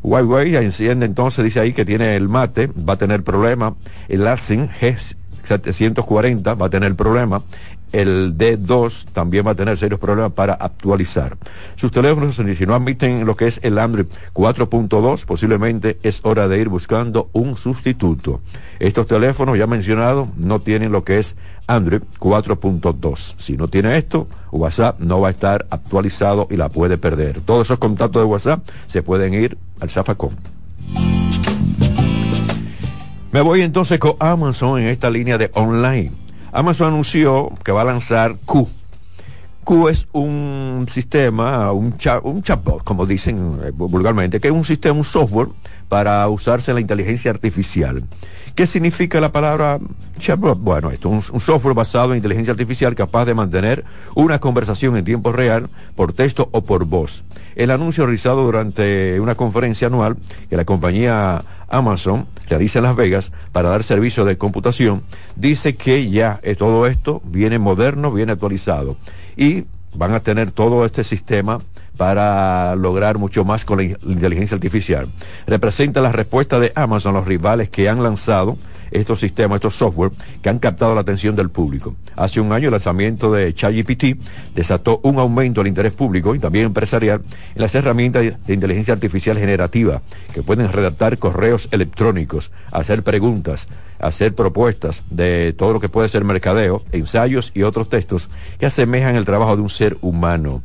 Huawei 0.03 0.57
enciende 0.57 1.07
entonces, 1.07 1.45
dice 1.45 1.61
ahí 1.61 1.73
que 1.73 1.85
tiene 1.85 2.17
el 2.17 2.29
mate, 2.29 2.67
va 2.67 2.95
a 2.95 2.97
tener 2.97 3.23
problema. 3.23 3.77
El 4.09 4.27
Asin 4.27 4.69
G740 5.49 6.61
va 6.61 6.67
a 6.67 6.71
tener 6.71 6.95
problema 6.95 7.43
el 7.93 8.37
D2 8.37 9.13
también 9.13 9.47
va 9.47 9.53
a 9.53 9.55
tener 9.55 9.77
serios 9.79 10.01
problemas 10.01 10.33
para 10.33 10.55
actualizar. 10.55 11.37
Sus 11.77 11.93
teléfonos, 11.93 12.37
si 12.37 12.67
no 12.67 12.75
admiten 12.75 13.27
lo 13.27 13.37
que 13.37 13.47
es 13.47 13.61
el 13.63 13.79
Android 13.79 14.07
4.2, 14.33 15.25
posiblemente 15.25 15.99
es 16.03 16.21
hora 16.25 16.49
de 16.49 16.59
ir 16.59 16.69
buscando 16.69 17.29
un 17.33 17.57
sustituto. 17.57 18.41
Estos 18.79 19.07
teléfonos, 19.07 19.59
ya 19.59 19.67
mencionado, 19.67 20.27
no 20.37 20.61
tienen 20.61 20.91
lo 20.91 21.05
que 21.05 21.19
es 21.19 21.37
Android 21.67 22.03
4.2. 22.19 23.35
Si 23.39 23.57
no 23.57 23.69
tiene 23.69 23.97
esto, 23.99 24.27
WhatsApp 24.51 24.99
no 25.01 25.21
va 25.21 25.29
a 25.29 25.33
estar 25.33 25.67
actualizado 25.71 26.49
y 26.51 26.57
la 26.57 26.71
puede 26.71 26.99
perder. 26.99 27.41
Todos 27.43 27.67
esos 27.67 27.79
contactos 27.79 28.23
de 28.23 28.27
WhatsApp 28.27 28.67
se 28.87 29.03
pueden 29.03 29.35
ir 29.35 29.59
al 29.81 29.91
Zafacón. 29.91 30.31
Me 33.33 33.41
voy 33.41 33.63
entonces 33.63 33.99
con 33.99 34.13
Amazon 34.19 34.79
en 34.79 34.89
esta 34.89 35.09
línea 35.09 35.39
de 35.39 35.51
online. 35.55 36.11
Amazon 36.53 36.89
anunció 36.89 37.51
que 37.65 37.73
va 37.73 37.81
a 37.81 37.85
lanzar 37.85 38.37
Q. 38.45 38.69
Q 39.65 39.89
es 39.89 40.07
un 40.13 40.87
sistema, 40.93 41.73
un, 41.73 41.97
un 42.25 42.43
chatbot, 42.43 42.85
como 42.85 43.07
dicen 43.07 43.59
eh, 43.65 43.71
vulgarmente, 43.73 44.39
que 44.39 44.49
es 44.49 44.55
un 44.55 44.67
sistema, 44.67 44.99
un 44.99 45.05
software 45.05 45.49
para 45.89 46.29
usarse 46.29 46.75
la 46.75 46.81
inteligencia 46.81 47.31
artificial. 47.31 48.05
¿Qué 48.55 48.67
significa 48.67 49.19
la 49.19 49.33
palabra 49.33 49.79
chatbot? 50.19 50.59
Bueno, 50.59 50.91
esto 50.91 51.17
es 51.17 51.31
un, 51.31 51.41
software 51.41 51.75
basado 51.75 52.13
en 52.13 52.19
inteligencia 52.19 52.53
artificial 52.53 52.95
capaz 52.95 53.25
de 53.25 53.33
mantener 53.33 53.83
una 54.15 54.41
conversación 54.41 54.99
en 54.99 55.07
tiempo 55.07 55.33
real 55.33 55.71
por 55.97 56.13
texto 56.13 56.51
o 56.53 56.65
por 56.65 56.85
voz. 56.85 57.25
El 57.57 57.71
anuncio 57.71 58.05
realizado 58.05 58.45
durante 58.45 59.19
una 59.21 59.37
conferencia 59.37 59.87
anual 59.87 60.19
que 60.51 60.57
la 60.59 60.67
compañía 60.67 61.41
Amazon 61.73 62.27
realiza 62.49 62.81
Las 62.81 62.95
Vegas 62.95 63.33
para 63.51 63.71
dar 63.71 63.83
servicio 63.83 64.25
de 64.25 64.39
computación, 64.39 65.03
dice 65.35 65.75
que 65.75 66.09
ya 66.09 66.39
eh, 66.43 66.55
todo 66.55 66.87
esto 66.87 67.21
viene 67.25 67.59
moderno, 67.59 68.13
viene 68.13 68.33
actualizado 68.33 68.97
y 69.37 69.65
van 69.95 70.15
a 70.15 70.21
tener 70.21 70.53
todo 70.53 70.85
este 70.85 71.03
sistema 71.03 71.59
para 71.97 72.75
lograr 72.77 73.19
mucho 73.19 73.45
más 73.45 73.65
con 73.65 73.79
la 73.79 73.85
inteligencia 73.85 74.55
artificial. 74.55 75.09
Representa 75.47 76.01
la 76.01 76.13
respuesta 76.13 76.59
de 76.59 76.73
Amazon 76.75 77.17
a 77.17 77.19
los 77.19 77.29
rivales 77.29 77.69
que 77.69 77.89
han 77.89 78.03
lanzado 78.03 78.57
estos 78.93 79.21
sistemas, 79.21 79.57
estos 79.57 79.77
software 79.77 80.13
que 80.43 80.49
han 80.49 80.59
captado 80.59 80.95
la 80.95 81.01
atención 81.01 81.35
del 81.35 81.51
público. 81.51 81.97
Hace 82.17 82.41
un 82.41 82.53
año 82.53 82.69
el 82.69 82.73
lanzamiento 82.73 83.33
de 83.33 83.55
ChatGPT 83.55 84.17
desató 84.55 85.01
un 85.03 85.19
aumento 85.19 85.61
del 85.61 85.69
interés 85.69 85.93
público 85.93 86.35
y 86.35 86.39
también 86.39 86.67
empresarial 86.67 87.23
en 87.55 87.63
las 87.63 87.75
herramientas 87.75 88.25
de 88.47 88.55
inteligencia 88.55 88.95
artificial 88.95 89.39
generativa 89.39 90.03
que 90.35 90.43
pueden 90.43 90.71
redactar 90.71 91.19
correos 91.19 91.69
electrónicos, 91.71 92.53
hacer 92.71 93.03
preguntas, 93.03 93.69
hacer 93.99 94.35
propuestas 94.35 95.03
de 95.11 95.55
todo 95.57 95.73
lo 95.73 95.81
que 95.81 95.89
puede 95.89 96.09
ser 96.09 96.25
mercadeo, 96.25 96.83
ensayos 96.93 97.53
y 97.55 97.63
otros 97.63 97.89
textos 97.89 98.29
que 98.59 98.67
asemejan 98.67 99.17
el 99.17 99.25
trabajo 99.25 99.57
de 99.57 99.63
un 99.63 99.71
ser 99.71 99.97
humano. 100.01 100.63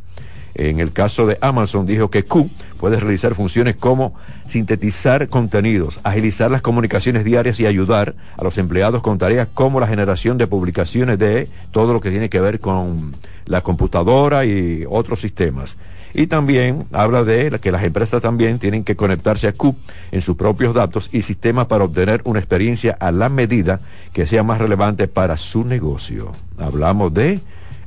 En 0.57 0.79
el 0.79 0.91
caso 0.91 1.27
de 1.27 1.37
Amazon 1.39 1.85
dijo 1.85 2.09
que 2.09 2.23
Q 2.23 2.49
puede 2.79 2.99
realizar 2.99 3.35
funciones 3.35 3.75
como 3.75 4.15
sintetizar 4.43 5.27
contenidos, 5.29 5.99
agilizar 6.03 6.49
las 6.49 6.63
comunicaciones 6.63 7.23
diarias 7.23 7.59
y 7.59 7.67
ayudar 7.67 8.15
a 8.35 8.43
los 8.43 8.57
empleados 8.57 9.03
con 9.03 9.19
tareas 9.19 9.47
como 9.53 9.79
la 9.79 9.87
generación 9.87 10.39
de 10.39 10.47
publicaciones 10.47 11.19
de 11.19 11.47
todo 11.69 11.93
lo 11.93 12.01
que 12.01 12.09
tiene 12.09 12.29
que 12.29 12.41
ver 12.41 12.59
con 12.59 13.11
la 13.45 13.61
computadora 13.61 14.45
y 14.45 14.83
otros 14.89 15.21
sistemas. 15.21 15.77
Y 16.15 16.25
también 16.25 16.85
habla 16.91 17.23
de 17.23 17.59
que 17.61 17.71
las 17.71 17.83
empresas 17.83 18.23
también 18.23 18.57
tienen 18.57 18.83
que 18.83 18.95
conectarse 18.95 19.47
a 19.47 19.53
Q 19.53 19.75
en 20.11 20.23
sus 20.23 20.35
propios 20.35 20.73
datos 20.73 21.09
y 21.11 21.21
sistemas 21.21 21.67
para 21.67 21.83
obtener 21.83 22.21
una 22.23 22.39
experiencia 22.39 22.97
a 22.99 23.11
la 23.11 23.29
medida 23.29 23.79
que 24.11 24.25
sea 24.25 24.41
más 24.41 24.57
relevante 24.57 25.07
para 25.07 25.37
su 25.37 25.63
negocio. 25.63 26.31
Hablamos 26.57 27.13
de 27.13 27.39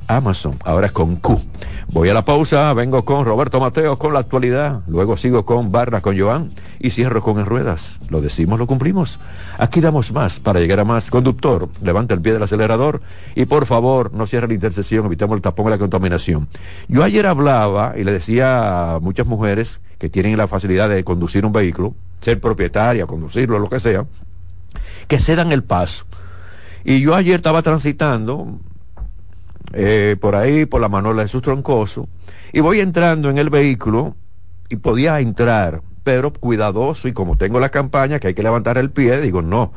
Amazon, 0.07 0.53
ahora 0.63 0.87
es 0.87 0.91
con 0.91 1.15
Q. 1.15 1.39
Voy 1.93 2.09
a 2.09 2.13
la 2.13 2.23
pausa, 2.23 2.73
vengo 2.73 3.03
con 3.03 3.25
Roberto 3.25 3.59
Mateo 3.59 3.97
con 3.97 4.13
la 4.13 4.19
actualidad, 4.19 4.81
luego 4.87 5.17
sigo 5.17 5.45
con 5.45 5.71
Barra 5.71 6.01
con 6.01 6.17
Joan 6.17 6.49
y 6.79 6.91
cierro 6.91 7.21
con 7.21 7.39
En 7.39 7.45
Ruedas. 7.45 7.99
Lo 8.09 8.21
decimos, 8.21 8.59
lo 8.59 8.67
cumplimos. 8.67 9.19
Aquí 9.57 9.81
damos 9.81 10.11
más 10.11 10.39
para 10.39 10.59
llegar 10.59 10.79
a 10.79 10.85
más. 10.85 11.09
Conductor, 11.09 11.69
levanta 11.83 12.13
el 12.13 12.21
pie 12.21 12.33
del 12.33 12.43
acelerador 12.43 13.01
y 13.35 13.45
por 13.45 13.65
favor 13.65 14.13
no 14.13 14.27
cierre 14.27 14.47
la 14.47 14.53
intersección, 14.53 15.05
evitemos 15.05 15.35
el 15.35 15.41
tapón 15.41 15.67
y 15.67 15.69
la 15.71 15.77
contaminación. 15.77 16.47
Yo 16.87 17.03
ayer 17.03 17.25
hablaba 17.25 17.93
y 17.97 18.03
le 18.03 18.11
decía 18.11 18.95
a 18.95 18.99
muchas 18.99 19.27
mujeres 19.27 19.81
que 19.97 20.09
tienen 20.09 20.37
la 20.37 20.47
facilidad 20.47 20.89
de 20.89 21.03
conducir 21.03 21.45
un 21.45 21.51
vehículo, 21.51 21.93
ser 22.21 22.39
propietaria, 22.39 23.05
conducirlo, 23.05 23.59
lo 23.59 23.69
que 23.69 23.79
sea, 23.79 24.05
que 25.07 25.19
se 25.19 25.35
dan 25.35 25.51
el 25.51 25.63
paso. 25.63 26.05
Y 26.83 27.01
yo 27.01 27.15
ayer 27.15 27.35
estaba 27.35 27.61
transitando 27.61 28.59
eh, 29.73 30.15
por 30.19 30.35
ahí, 30.35 30.65
por 30.65 30.81
la 30.81 30.89
Manola 30.89 31.23
de 31.23 31.27
sus 31.27 31.41
Troncoso, 31.41 32.07
y 32.53 32.59
voy 32.59 32.79
entrando 32.79 33.29
en 33.29 33.37
el 33.37 33.49
vehículo 33.49 34.15
y 34.69 34.77
podía 34.77 35.19
entrar, 35.19 35.81
pero 36.03 36.33
cuidadoso 36.33 37.07
y 37.07 37.13
como 37.13 37.37
tengo 37.37 37.59
la 37.59 37.69
campaña 37.69 38.19
que 38.19 38.27
hay 38.27 38.33
que 38.33 38.43
levantar 38.43 38.77
el 38.77 38.89
pie, 38.89 39.21
digo, 39.21 39.41
no, 39.41 39.73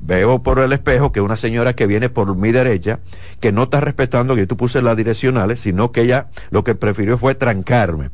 veo 0.00 0.42
por 0.42 0.58
el 0.58 0.72
espejo 0.72 1.12
que 1.12 1.20
una 1.20 1.36
señora 1.36 1.74
que 1.74 1.86
viene 1.86 2.08
por 2.08 2.34
mi 2.36 2.52
derecha, 2.52 3.00
que 3.40 3.52
no 3.52 3.64
está 3.64 3.80
respetando 3.80 4.34
que 4.34 4.46
tú 4.46 4.56
puse 4.56 4.80
las 4.82 4.96
direccionales, 4.96 5.60
sino 5.60 5.92
que 5.92 6.02
ella 6.02 6.28
lo 6.50 6.64
que 6.64 6.74
prefirió 6.74 7.18
fue 7.18 7.34
trancarme. 7.34 8.10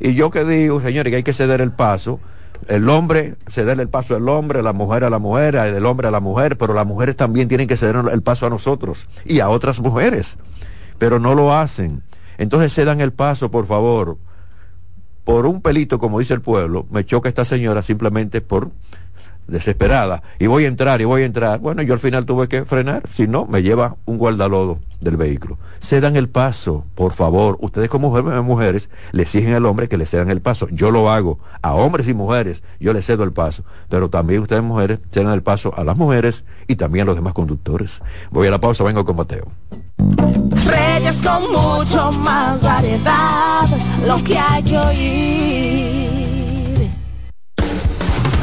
Y 0.00 0.14
yo 0.14 0.30
que 0.30 0.44
digo, 0.44 0.80
señores, 0.80 1.10
que 1.10 1.16
hay 1.16 1.22
que 1.22 1.34
ceder 1.34 1.60
el 1.60 1.72
paso, 1.72 2.20
el 2.68 2.88
hombre 2.88 3.36
cederle 3.48 3.82
el 3.82 3.88
paso 3.88 4.14
al 4.14 4.28
hombre, 4.28 4.62
la 4.62 4.72
mujer 4.72 5.04
a 5.04 5.10
la 5.10 5.18
mujer, 5.18 5.56
el 5.56 5.86
hombre 5.86 6.08
a 6.08 6.10
la 6.10 6.20
mujer, 6.20 6.56
pero 6.56 6.74
las 6.74 6.86
mujeres 6.86 7.16
también 7.16 7.48
tienen 7.48 7.66
que 7.66 7.76
ceder 7.76 7.96
el 8.10 8.22
paso 8.22 8.46
a 8.46 8.50
nosotros 8.50 9.08
y 9.24 9.40
a 9.40 9.48
otras 9.48 9.80
mujeres, 9.80 10.36
pero 10.98 11.18
no 11.18 11.34
lo 11.34 11.54
hacen. 11.54 12.02
Entonces 12.38 12.72
se 12.72 12.84
dan 12.84 13.00
el 13.00 13.12
paso, 13.12 13.50
por 13.50 13.66
favor. 13.66 14.18
Por 15.24 15.46
un 15.46 15.60
pelito, 15.60 15.98
como 15.98 16.18
dice 16.18 16.34
el 16.34 16.40
pueblo, 16.40 16.86
me 16.90 17.04
choca 17.04 17.28
esta 17.28 17.44
señora 17.44 17.82
simplemente 17.82 18.40
por 18.40 18.70
desesperada, 19.50 20.22
y 20.38 20.46
voy 20.46 20.64
a 20.64 20.68
entrar, 20.68 21.00
y 21.00 21.04
voy 21.04 21.22
a 21.22 21.26
entrar. 21.26 21.60
Bueno, 21.60 21.82
yo 21.82 21.94
al 21.94 22.00
final 22.00 22.24
tuve 22.24 22.48
que 22.48 22.64
frenar, 22.64 23.02
si 23.12 23.26
no, 23.26 23.46
me 23.46 23.62
lleva 23.62 23.96
un 24.06 24.18
guardalodo 24.18 24.78
del 25.00 25.16
vehículo. 25.16 25.58
Cedan 25.80 26.16
el 26.16 26.28
paso, 26.28 26.84
por 26.94 27.12
favor. 27.12 27.56
Ustedes 27.60 27.88
como 27.88 28.10
mujeres, 28.42 28.90
le 29.12 29.22
exigen 29.22 29.54
al 29.54 29.66
hombre 29.66 29.88
que 29.88 29.96
le 29.96 30.06
cedan 30.06 30.30
el 30.30 30.40
paso. 30.40 30.68
Yo 30.70 30.90
lo 30.90 31.10
hago. 31.10 31.38
A 31.62 31.74
hombres 31.74 32.06
y 32.08 32.14
mujeres, 32.14 32.62
yo 32.78 32.92
les 32.92 33.06
cedo 33.06 33.24
el 33.24 33.32
paso. 33.32 33.64
Pero 33.88 34.10
también 34.10 34.42
ustedes 34.42 34.62
mujeres 34.62 35.00
cedan 35.10 35.32
el 35.32 35.42
paso 35.42 35.72
a 35.76 35.84
las 35.84 35.96
mujeres 35.96 36.44
y 36.68 36.76
también 36.76 37.04
a 37.04 37.06
los 37.06 37.16
demás 37.16 37.32
conductores. 37.32 38.02
Voy 38.30 38.46
a 38.46 38.50
la 38.50 38.60
pausa, 38.60 38.84
vengo 38.84 39.04
con 39.04 39.16
Mateo. 39.16 39.48
Reyes 40.66 41.22
con 41.22 41.50
mucho 41.50 42.12
más 42.20 42.62
variedad, 42.62 43.66
lo 44.06 44.22
que 44.22 44.38
hay 44.38 44.62
que 44.62 44.78
oír. 44.78 45.89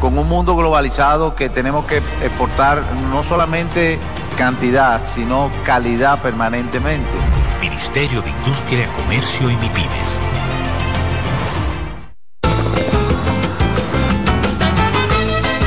con 0.00 0.16
un 0.18 0.28
mundo 0.28 0.56
globalizado 0.56 1.34
que 1.36 1.48
tenemos 1.48 1.84
que 1.84 1.98
exportar 1.98 2.82
no 3.10 3.22
solamente 3.22 3.98
cantidad, 4.36 5.00
sino 5.14 5.50
calidad 5.64 6.20
permanentemente. 6.20 7.08
Ministerio 7.60 8.22
de 8.22 8.30
Industria, 8.30 8.88
Comercio 8.96 9.50
y 9.50 9.56
MIPIMES. 9.56 10.20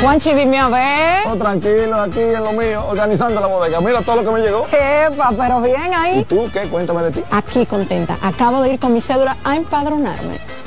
Juanchi, 0.02 0.34
dime 0.34 0.58
a 0.58 0.68
ver. 0.68 1.28
Oh, 1.28 1.38
tranquilo, 1.38 2.02
aquí 2.02 2.20
en 2.20 2.44
lo 2.44 2.52
mío, 2.52 2.84
organizando 2.90 3.40
la 3.40 3.48
bodega. 3.48 3.80
Mira 3.80 4.02
todo 4.02 4.18
lo 4.18 4.25
que 4.25 4.32
me 4.32 4.46
llegó. 4.46 4.68
Epa, 4.68 5.32
pero 5.38 5.62
bien 5.62 5.94
ahí. 5.94 6.20
¿Y 6.20 6.24
tú 6.25 6.50
qué? 6.52 6.63
Cuéntame 6.63 7.04
de 7.04 7.12
ti. 7.12 7.24
Aquí 7.32 7.66
contenta. 7.66 8.18
Acabo 8.22 8.62
de 8.62 8.74
ir 8.74 8.80
con 8.80 8.94
mi 8.94 9.00
cédula 9.00 9.38
a 9.46 9.56
empadronarme. 9.56 10.40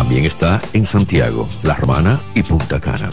También 0.00 0.24
está 0.24 0.62
en 0.72 0.86
Santiago, 0.86 1.46
La 1.62 1.74
Romana 1.74 2.18
y 2.34 2.42
Punta 2.42 2.80
Cana. 2.80 3.10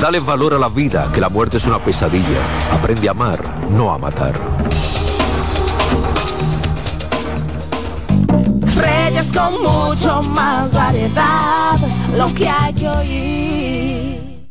Dale 0.00 0.18
valor 0.18 0.54
a 0.54 0.58
la 0.58 0.70
vida, 0.70 1.10
que 1.12 1.20
la 1.20 1.28
muerte 1.28 1.58
es 1.58 1.66
una 1.66 1.78
pesadilla. 1.78 2.40
Aprende 2.72 3.06
a 3.06 3.10
amar, 3.10 3.38
no 3.70 3.92
a 3.92 3.98
matar. 3.98 4.32
Reyes 8.74 9.30
con 9.30 9.62
mucho 9.62 10.22
más 10.22 10.72
variedad, 10.72 11.78
lo 12.16 12.34
que 12.34 12.48
hay 12.48 12.72
que 12.72 12.88
oír. 12.88 14.50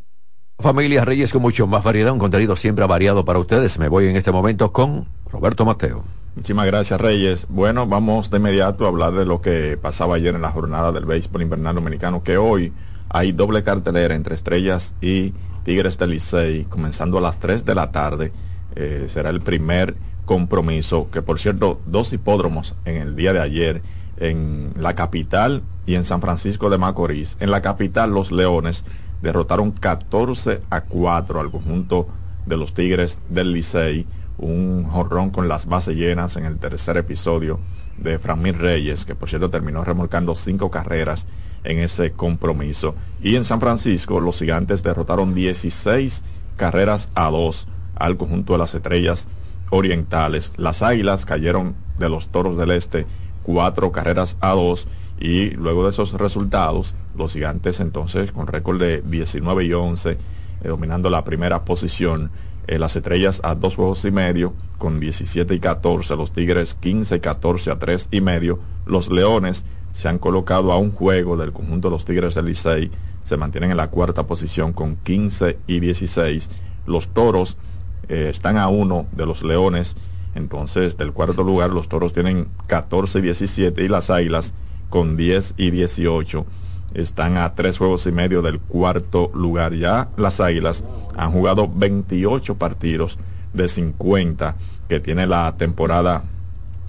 Familia 0.60 1.04
Reyes 1.04 1.32
con 1.32 1.42
mucho 1.42 1.66
más 1.66 1.82
variedad, 1.82 2.12
un 2.12 2.20
contenido 2.20 2.54
siempre 2.54 2.86
variado 2.86 3.24
para 3.24 3.40
ustedes. 3.40 3.76
Me 3.80 3.88
voy 3.88 4.06
en 4.06 4.14
este 4.14 4.30
momento 4.30 4.72
con 4.72 5.08
Roberto 5.32 5.64
Mateo. 5.64 6.04
Muchísimas 6.36 6.66
gracias, 6.66 7.00
Reyes. 7.00 7.46
Bueno, 7.48 7.86
vamos 7.86 8.30
de 8.30 8.36
inmediato 8.36 8.84
a 8.84 8.88
hablar 8.88 9.12
de 9.12 9.26
lo 9.26 9.40
que 9.40 9.76
pasaba 9.76 10.16
ayer 10.16 10.34
en 10.34 10.42
la 10.42 10.50
jornada 10.50 10.92
del 10.92 11.04
béisbol 11.04 11.42
invernal 11.42 11.74
dominicano, 11.74 12.22
que 12.22 12.38
hoy 12.38 12.72
hay 13.08 13.32
doble 13.32 13.62
cartelera 13.62 14.14
entre 14.14 14.34
Estrellas 14.34 14.94
y 15.00 15.34
Tigres 15.64 15.98
del 15.98 16.10
Licey, 16.10 16.64
comenzando 16.64 17.18
a 17.18 17.20
las 17.20 17.38
3 17.40 17.64
de 17.64 17.74
la 17.74 17.90
tarde. 17.90 18.32
Eh, 18.76 19.06
será 19.08 19.30
el 19.30 19.40
primer 19.40 19.96
compromiso, 20.24 21.10
que 21.10 21.22
por 21.22 21.40
cierto, 21.40 21.80
dos 21.86 22.12
hipódromos 22.12 22.74
en 22.84 22.96
el 22.96 23.16
día 23.16 23.32
de 23.32 23.40
ayer 23.40 23.82
en 24.18 24.72
la 24.76 24.94
capital 24.94 25.62
y 25.86 25.94
en 25.94 26.04
San 26.04 26.20
Francisco 26.20 26.70
de 26.70 26.78
Macorís. 26.78 27.36
En 27.40 27.50
la 27.50 27.62
capital, 27.62 28.10
los 28.10 28.30
Leones 28.30 28.84
derrotaron 29.22 29.70
14 29.70 30.60
a 30.70 30.82
4 30.82 31.40
al 31.40 31.50
conjunto 31.50 32.08
de 32.46 32.56
los 32.56 32.74
Tigres 32.74 33.20
del 33.28 33.52
Licey. 33.52 34.06
Un 34.38 34.84
jorrón 34.84 35.30
con 35.30 35.48
las 35.48 35.66
bases 35.66 35.96
llenas 35.96 36.36
en 36.36 36.44
el 36.44 36.58
tercer 36.58 36.96
episodio 36.96 37.58
de 37.96 38.18
Framil 38.18 38.58
Reyes, 38.58 39.04
que 39.04 39.14
por 39.14 39.28
cierto 39.28 39.50
terminó 39.50 39.84
remolcando 39.84 40.34
cinco 40.34 40.70
carreras 40.70 41.26
en 41.64 41.78
ese 41.80 42.12
compromiso. 42.12 42.94
Y 43.22 43.36
en 43.36 43.44
San 43.44 43.60
Francisco, 43.60 44.20
los 44.20 44.38
gigantes 44.38 44.82
derrotaron 44.82 45.34
16 45.34 46.22
carreras 46.56 47.08
a 47.14 47.30
2 47.30 47.66
al 47.96 48.16
conjunto 48.16 48.52
de 48.52 48.60
las 48.60 48.74
estrellas 48.74 49.28
orientales. 49.70 50.52
Las 50.56 50.82
águilas 50.82 51.26
cayeron 51.26 51.74
de 51.98 52.08
los 52.08 52.28
toros 52.28 52.56
del 52.56 52.70
este 52.70 53.06
cuatro 53.42 53.92
carreras 53.92 54.36
a 54.40 54.50
dos 54.50 54.86
y 55.18 55.50
luego 55.52 55.84
de 55.84 55.90
esos 55.90 56.12
resultados 56.12 56.94
los 57.16 57.32
gigantes 57.32 57.80
entonces 57.80 58.30
con 58.30 58.46
récord 58.46 58.78
de 58.78 59.00
19 59.00 59.64
y 59.64 59.72
11 59.72 60.10
eh, 60.10 60.18
dominando 60.68 61.08
la 61.08 61.24
primera 61.24 61.64
posición 61.64 62.30
las 62.76 62.96
estrellas 62.96 63.40
a 63.44 63.54
dos 63.54 63.76
juegos 63.76 64.04
y 64.04 64.10
medio 64.10 64.52
con 64.76 65.00
17 65.00 65.54
y 65.54 65.60
14 65.60 66.16
los 66.16 66.32
tigres 66.32 66.74
15 66.74 67.16
y 67.16 67.20
14 67.20 67.70
a 67.70 67.78
tres 67.78 68.08
y 68.10 68.20
medio 68.20 68.58
los 68.84 69.10
leones 69.10 69.64
se 69.92 70.08
han 70.08 70.18
colocado 70.18 70.72
a 70.72 70.78
un 70.78 70.92
juego 70.92 71.36
del 71.36 71.52
conjunto 71.52 71.88
de 71.88 71.92
los 71.92 72.04
tigres 72.04 72.34
del 72.34 72.46
Licey 72.46 72.90
se 73.24 73.36
mantienen 73.36 73.70
en 73.70 73.76
la 73.76 73.88
cuarta 73.88 74.26
posición 74.26 74.72
con 74.72 74.96
15 74.96 75.58
y 75.66 75.80
16 75.80 76.50
los 76.86 77.08
toros 77.08 77.56
eh, 78.08 78.28
están 78.30 78.56
a 78.58 78.68
uno 78.68 79.06
de 79.12 79.24
los 79.24 79.42
leones 79.42 79.96
entonces, 80.38 80.96
del 80.96 81.12
cuarto 81.12 81.42
lugar, 81.42 81.70
los 81.70 81.88
toros 81.88 82.12
tienen 82.12 82.48
14 82.66 83.18
y 83.18 83.22
17 83.22 83.82
y 83.82 83.88
las 83.88 84.08
águilas 84.08 84.54
con 84.88 85.16
10 85.16 85.54
y 85.56 85.70
18 85.70 86.46
están 86.94 87.36
a 87.36 87.54
tres 87.54 87.76
juegos 87.76 88.06
y 88.06 88.12
medio 88.12 88.40
del 88.40 88.60
cuarto 88.60 89.30
lugar. 89.34 89.74
Ya 89.74 90.08
las 90.16 90.40
águilas 90.40 90.84
han 91.18 91.32
jugado 91.32 91.68
28 91.68 92.54
partidos 92.54 93.18
de 93.52 93.68
50 93.68 94.56
que 94.88 95.00
tiene 95.00 95.26
la 95.26 95.56
temporada 95.56 96.24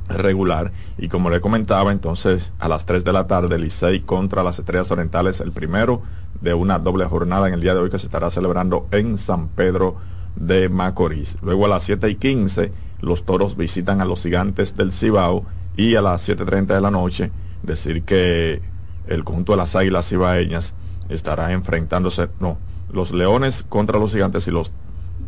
regular. 0.08 0.72
Y 0.98 1.10
como 1.10 1.30
le 1.30 1.42
comentaba, 1.42 1.92
entonces 1.92 2.54
a 2.60 2.68
las 2.68 2.86
3 2.86 3.04
de 3.04 3.14
la 3.14 3.28
tarde, 3.28 3.58
Licey 3.58 4.02
contra 4.02 4.44
las 4.44 4.60
Estrellas 4.60 4.92
Orientales, 4.92 5.42
el 5.42 5.52
primero 5.52 6.02
de 6.42 6.54
una 6.54 6.80
doble 6.80 7.06
jornada 7.06 7.48
en 7.48 7.56
el 7.56 7.62
día 7.62 7.74
de 7.74 7.82
hoy 7.82 7.90
que 7.90 8.00
se 8.00 8.06
estará 8.06 8.30
celebrando 8.30 8.88
en 8.92 9.18
San 9.18 9.50
Pedro 9.50 9.98
de 10.36 10.70
Macorís. 10.70 11.38
Luego 11.42 11.66
a 11.66 11.70
las 11.70 11.84
7 11.84 12.10
y 12.10 12.16
15 12.16 12.72
los 13.02 13.26
toros 13.26 13.58
visitan 13.58 14.02
a 14.02 14.06
los 14.06 14.24
gigantes 14.24 14.78
del 14.78 14.92
Cibao 14.92 15.46
y 15.76 15.96
a 15.96 16.02
las 16.02 16.28
7.30 16.28 16.68
de 16.68 16.82
la 16.82 16.92
noche 16.92 17.32
decir 17.64 18.04
que 18.04 18.62
el 19.08 19.24
conjunto 19.24 19.54
de 19.54 19.58
las 19.58 19.76
águilas 19.76 20.08
cibaeñas 20.08 20.74
estará 21.10 21.52
enfrentándose, 21.52 22.30
no, 22.40 22.58
los 22.92 23.12
leones 23.12 23.64
contra 23.64 24.00
los 24.00 24.12
gigantes 24.14 24.48
y 24.48 24.52
los 24.52 24.72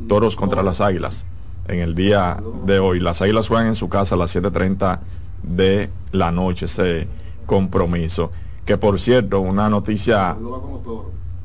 toros 0.08 0.36
contra 0.36 0.64
las 0.64 0.82
águilas 0.82 1.26
en 1.68 1.80
el 1.80 1.96
día 1.96 2.38
de 2.66 2.80
hoy. 2.80 3.00
Las 3.00 3.22
águilas 3.22 3.48
juegan 3.48 3.68
en 3.68 3.76
su 3.76 3.90
casa 3.90 4.16
a 4.16 4.18
las 4.18 4.36
7.30 4.36 5.00
de 5.44 5.90
la 6.12 6.32
noche 6.32 6.66
ese 6.66 7.08
compromiso. 7.46 8.32
Que 8.66 8.78
por 8.78 9.00
cierto, 9.00 9.40
una 9.40 9.70
noticia 9.70 10.38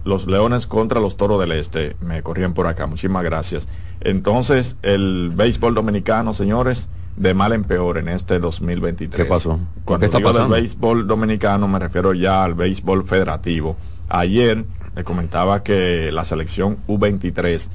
los 0.04 0.26
Leones 0.26 0.66
contra 0.66 1.00
los 1.00 1.16
Toros 1.16 1.40
del 1.40 1.52
Este. 1.52 1.96
Me 2.00 2.22
corrían 2.22 2.54
por 2.54 2.66
acá, 2.66 2.86
muchísimas 2.86 3.24
gracias. 3.24 3.66
Entonces, 4.00 4.76
el 4.82 5.32
béisbol 5.34 5.74
dominicano, 5.74 6.32
señores, 6.32 6.88
de 7.16 7.34
mal 7.34 7.52
en 7.52 7.64
peor 7.64 7.98
en 7.98 8.08
este 8.08 8.38
2023. 8.38 9.24
¿Qué 9.24 9.28
pasó? 9.28 9.58
Cuando 9.84 10.00
¿Qué 10.00 10.06
está 10.06 10.18
digo 10.18 10.30
el 10.30 10.48
béisbol 10.48 11.06
dominicano 11.06 11.66
me 11.66 11.78
refiero 11.78 12.14
ya 12.14 12.44
al 12.44 12.54
béisbol 12.54 13.04
federativo. 13.04 13.76
Ayer 14.08 14.64
le 14.96 15.04
comentaba 15.04 15.62
que 15.62 16.10
la 16.10 16.24
selección 16.24 16.78
U23 16.88 17.68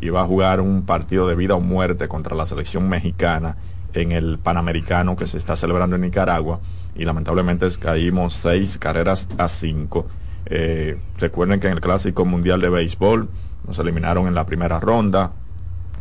iba 0.00 0.20
a 0.20 0.24
jugar 0.24 0.60
un 0.60 0.86
partido 0.86 1.26
de 1.28 1.34
vida 1.34 1.56
o 1.56 1.60
muerte 1.60 2.08
contra 2.08 2.36
la 2.36 2.46
selección 2.46 2.88
mexicana 2.88 3.56
en 3.92 4.12
el 4.12 4.38
Panamericano 4.38 5.16
que 5.16 5.26
se 5.26 5.38
está 5.38 5.56
celebrando 5.56 5.96
en 5.96 6.02
Nicaragua 6.02 6.60
y 6.94 7.04
lamentablemente 7.04 7.68
caímos 7.78 8.34
seis 8.34 8.78
carreras 8.78 9.28
a 9.38 9.48
cinco 9.48 10.06
eh, 10.50 10.98
recuerden 11.18 11.60
que 11.60 11.66
en 11.66 11.74
el 11.74 11.80
Clásico 11.80 12.24
Mundial 12.24 12.60
de 12.60 12.70
Béisbol 12.70 13.28
nos 13.66 13.78
eliminaron 13.78 14.26
en 14.28 14.34
la 14.34 14.46
primera 14.46 14.80
ronda. 14.80 15.32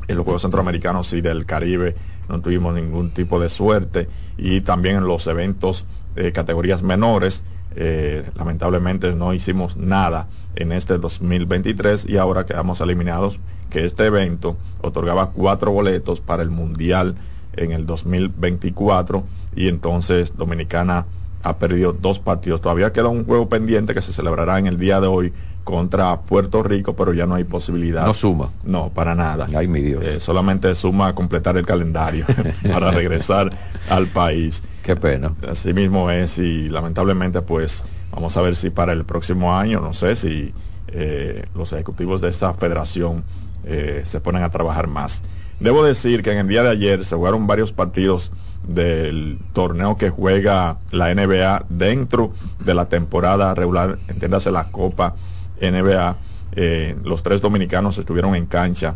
En 0.07 0.15
los 0.15 0.23
Juegos 0.23 0.43
Centroamericanos 0.43 1.11
y 1.11 1.19
del 1.19 1.45
Caribe 1.45 1.95
no 2.29 2.39
tuvimos 2.39 2.73
ningún 2.73 3.11
tipo 3.11 3.41
de 3.41 3.49
suerte 3.49 4.07
y 4.37 4.61
también 4.61 4.97
en 4.97 5.07
los 5.07 5.27
eventos 5.27 5.85
de 6.15 6.31
categorías 6.31 6.81
menores, 6.81 7.43
eh, 7.75 8.29
lamentablemente 8.35 9.13
no 9.13 9.33
hicimos 9.33 9.75
nada 9.75 10.27
en 10.57 10.71
este 10.71 10.97
2023 10.97 12.05
y 12.07 12.17
ahora 12.17 12.45
quedamos 12.45 12.81
eliminados 12.81 13.39
que 13.69 13.85
este 13.85 14.05
evento 14.05 14.57
otorgaba 14.81 15.31
cuatro 15.31 15.71
boletos 15.71 16.19
para 16.19 16.43
el 16.43 16.49
Mundial 16.49 17.15
en 17.53 17.71
el 17.71 17.85
2024 17.85 19.23
y 19.55 19.67
entonces 19.67 20.35
Dominicana 20.37 21.05
ha 21.43 21.57
perdido 21.57 21.93
dos 21.93 22.19
partidos. 22.19 22.61
Todavía 22.61 22.91
queda 22.93 23.07
un 23.07 23.25
juego 23.25 23.49
pendiente 23.49 23.93
que 23.93 24.01
se 24.01 24.13
celebrará 24.13 24.59
en 24.59 24.67
el 24.67 24.77
día 24.77 24.99
de 24.99 25.07
hoy 25.07 25.33
contra 25.63 26.21
Puerto 26.21 26.63
Rico, 26.63 26.95
pero 26.95 27.13
ya 27.13 27.25
no 27.25 27.35
hay 27.35 27.43
posibilidad. 27.43 28.05
No 28.05 28.13
suma. 28.13 28.51
No, 28.63 28.89
para 28.89 29.15
nada. 29.15 29.47
Ay, 29.53 29.67
mi 29.67 29.81
Dios. 29.81 30.05
Eh, 30.05 30.19
solamente 30.19 30.73
suma 30.75 31.07
a 31.07 31.15
completar 31.15 31.57
el 31.57 31.65
calendario 31.65 32.25
para 32.71 32.91
regresar 32.91 33.51
al 33.89 34.07
país. 34.07 34.63
Qué 34.81 34.95
pena. 34.95 35.33
Así 35.49 35.73
mismo 35.73 36.09
es 36.09 36.37
y 36.37 36.69
lamentablemente 36.69 37.41
pues 37.41 37.83
vamos 38.17 38.35
a 38.35 38.41
ver 38.41 38.55
si 38.55 38.71
para 38.71 38.93
el 38.93 39.05
próximo 39.05 39.55
año, 39.55 39.79
no 39.79 39.93
sé 39.93 40.15
si 40.15 40.51
eh, 40.87 41.45
los 41.53 41.71
ejecutivos 41.71 42.19
de 42.19 42.29
esta 42.29 42.51
federación 42.55 43.23
eh, 43.63 44.01
se 44.05 44.19
ponen 44.19 44.41
a 44.41 44.49
trabajar 44.49 44.87
más. 44.87 45.21
Debo 45.59 45.83
decir 45.83 46.23
que 46.23 46.31
en 46.31 46.39
el 46.39 46.47
día 46.47 46.63
de 46.63 46.71
ayer 46.71 47.05
se 47.05 47.15
jugaron 47.15 47.45
varios 47.45 47.71
partidos 47.71 48.31
del 48.67 49.37
torneo 49.53 49.97
que 49.97 50.09
juega 50.09 50.79
la 50.89 51.13
NBA 51.13 51.67
dentro 51.69 52.33
de 52.59 52.73
la 52.73 52.89
temporada 52.89 53.53
regular, 53.53 53.99
entiéndase 54.07 54.49
la 54.49 54.71
Copa 54.71 55.13
NBA. 55.61 56.17
Eh, 56.53 56.95
los 57.03 57.21
tres 57.21 57.39
dominicanos 57.39 57.99
estuvieron 57.99 58.33
en 58.33 58.47
cancha 58.47 58.95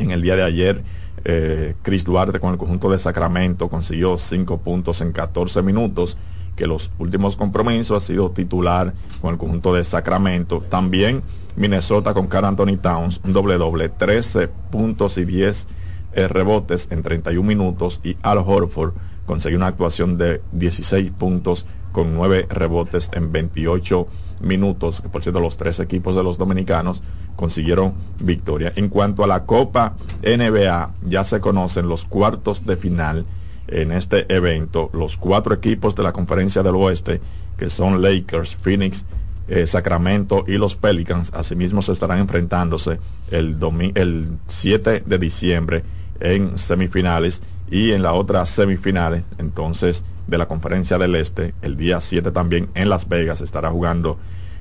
en 0.00 0.10
el 0.10 0.20
día 0.20 0.34
de 0.34 0.42
ayer. 0.42 0.82
Eh, 1.24 1.76
Chris 1.82 2.04
Duarte 2.04 2.40
con 2.40 2.50
el 2.50 2.58
conjunto 2.58 2.90
de 2.90 2.98
Sacramento 2.98 3.68
consiguió 3.68 4.18
cinco 4.18 4.58
puntos 4.58 5.00
en 5.00 5.12
14 5.12 5.62
minutos, 5.62 6.18
que 6.56 6.66
los 6.66 6.90
últimos 6.98 7.36
compromisos 7.36 8.02
ha 8.02 8.06
sido 8.06 8.30
titular 8.30 8.94
con 9.20 9.32
el 9.32 9.38
conjunto 9.38 9.74
de 9.74 9.84
Sacramento. 9.84 10.62
También 10.68 11.22
Minnesota 11.56 12.14
con 12.14 12.26
Carl 12.26 12.46
Anthony 12.46 12.78
Towns, 12.80 13.20
un 13.24 13.32
doble 13.32 13.58
doble, 13.58 13.88
13 13.88 14.48
puntos 14.48 15.18
y 15.18 15.24
10 15.24 15.66
eh, 16.14 16.28
rebotes 16.28 16.88
en 16.90 17.02
31 17.02 17.46
minutos 17.46 18.00
y 18.04 18.16
Al 18.22 18.38
Horford 18.38 18.94
consiguió 19.26 19.58
una 19.58 19.68
actuación 19.68 20.18
de 20.18 20.42
16 20.52 21.10
puntos 21.12 21.66
con 21.92 22.14
9 22.14 22.46
rebotes 22.50 23.10
en 23.12 23.32
28 23.32 24.06
minutos, 24.42 25.02
por 25.12 25.22
cierto 25.22 25.40
los 25.40 25.56
tres 25.56 25.78
equipos 25.78 26.16
de 26.16 26.22
los 26.22 26.38
dominicanos 26.38 27.02
consiguieron 27.36 27.94
victoria. 28.18 28.72
En 28.76 28.88
cuanto 28.88 29.22
a 29.22 29.26
la 29.26 29.44
Copa 29.44 29.94
NBA, 30.22 30.94
ya 31.02 31.24
se 31.24 31.40
conocen 31.40 31.88
los 31.88 32.04
cuartos 32.04 32.66
de 32.66 32.76
final 32.76 33.26
en 33.72 33.92
este 33.92 34.32
evento, 34.34 34.90
los 34.92 35.16
cuatro 35.16 35.54
equipos 35.54 35.94
de 35.94 36.02
la 36.02 36.12
conferencia 36.12 36.62
del 36.62 36.74
oeste, 36.74 37.20
que 37.56 37.70
son 37.70 38.02
Lakers, 38.02 38.54
Phoenix, 38.56 39.04
eh, 39.48 39.66
Sacramento 39.66 40.44
y 40.46 40.58
los 40.58 40.76
Pelicans, 40.76 41.32
asimismo 41.34 41.82
se 41.82 41.92
estarán 41.92 42.18
enfrentándose 42.18 43.00
el, 43.30 43.56
el 43.94 44.38
7 44.46 45.02
de 45.04 45.18
diciembre 45.18 45.84
en 46.20 46.58
semifinales 46.58 47.42
y 47.70 47.92
en 47.92 48.02
la 48.02 48.12
otra 48.12 48.44
semifinales, 48.46 49.24
entonces, 49.38 50.04
de 50.26 50.38
la 50.38 50.46
conferencia 50.46 50.98
del 50.98 51.14
Este, 51.16 51.54
el 51.62 51.76
día 51.76 52.00
7 52.00 52.30
también 52.30 52.68
en 52.74 52.88
Las 52.88 53.08
Vegas 53.08 53.40
estará 53.40 53.70
jugando 53.70 54.18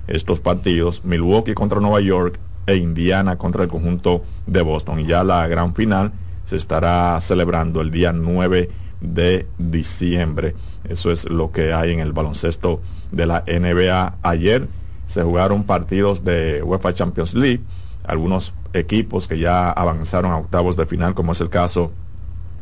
estos 0.08 0.40
partidos, 0.40 1.04
Milwaukee 1.04 1.54
contra 1.54 1.80
Nueva 1.80 2.02
York 2.02 2.40
e 2.66 2.76
Indiana 2.76 3.38
contra 3.38 3.64
el 3.64 3.70
conjunto 3.70 4.24
de 4.48 4.62
Boston. 4.62 5.00
Y 5.00 5.06
ya 5.06 5.24
la 5.24 5.48
gran 5.48 5.76
final 5.76 6.14
se 6.46 6.58
estará 6.58 7.20
celebrando 7.22 7.82
el 7.82 7.92
día 7.92 8.14
9 8.14 8.70
de 9.02 9.48
diciembre. 9.58 10.56
Eso 10.84 11.12
es 11.12 11.30
lo 11.30 11.52
que 11.52 11.74
hay 11.74 11.92
en 11.92 12.00
el 12.00 12.14
baloncesto 12.14 12.82
de 13.12 13.26
la 13.26 13.44
NBA. 13.46 14.16
Ayer 14.22 14.68
se 15.08 15.24
jugaron 15.24 15.64
partidos 15.64 16.24
de 16.24 16.64
UEFA 16.64 16.94
Champions 16.94 17.34
League, 17.34 17.62
algunos 18.06 18.54
equipos 18.74 19.28
que 19.28 19.40
ya 19.40 19.70
avanzaron 19.72 20.32
a 20.32 20.38
octavos 20.38 20.78
de 20.78 20.86
final, 20.86 21.14
como 21.14 21.34
es 21.34 21.42
el 21.42 21.50
caso 21.50 21.92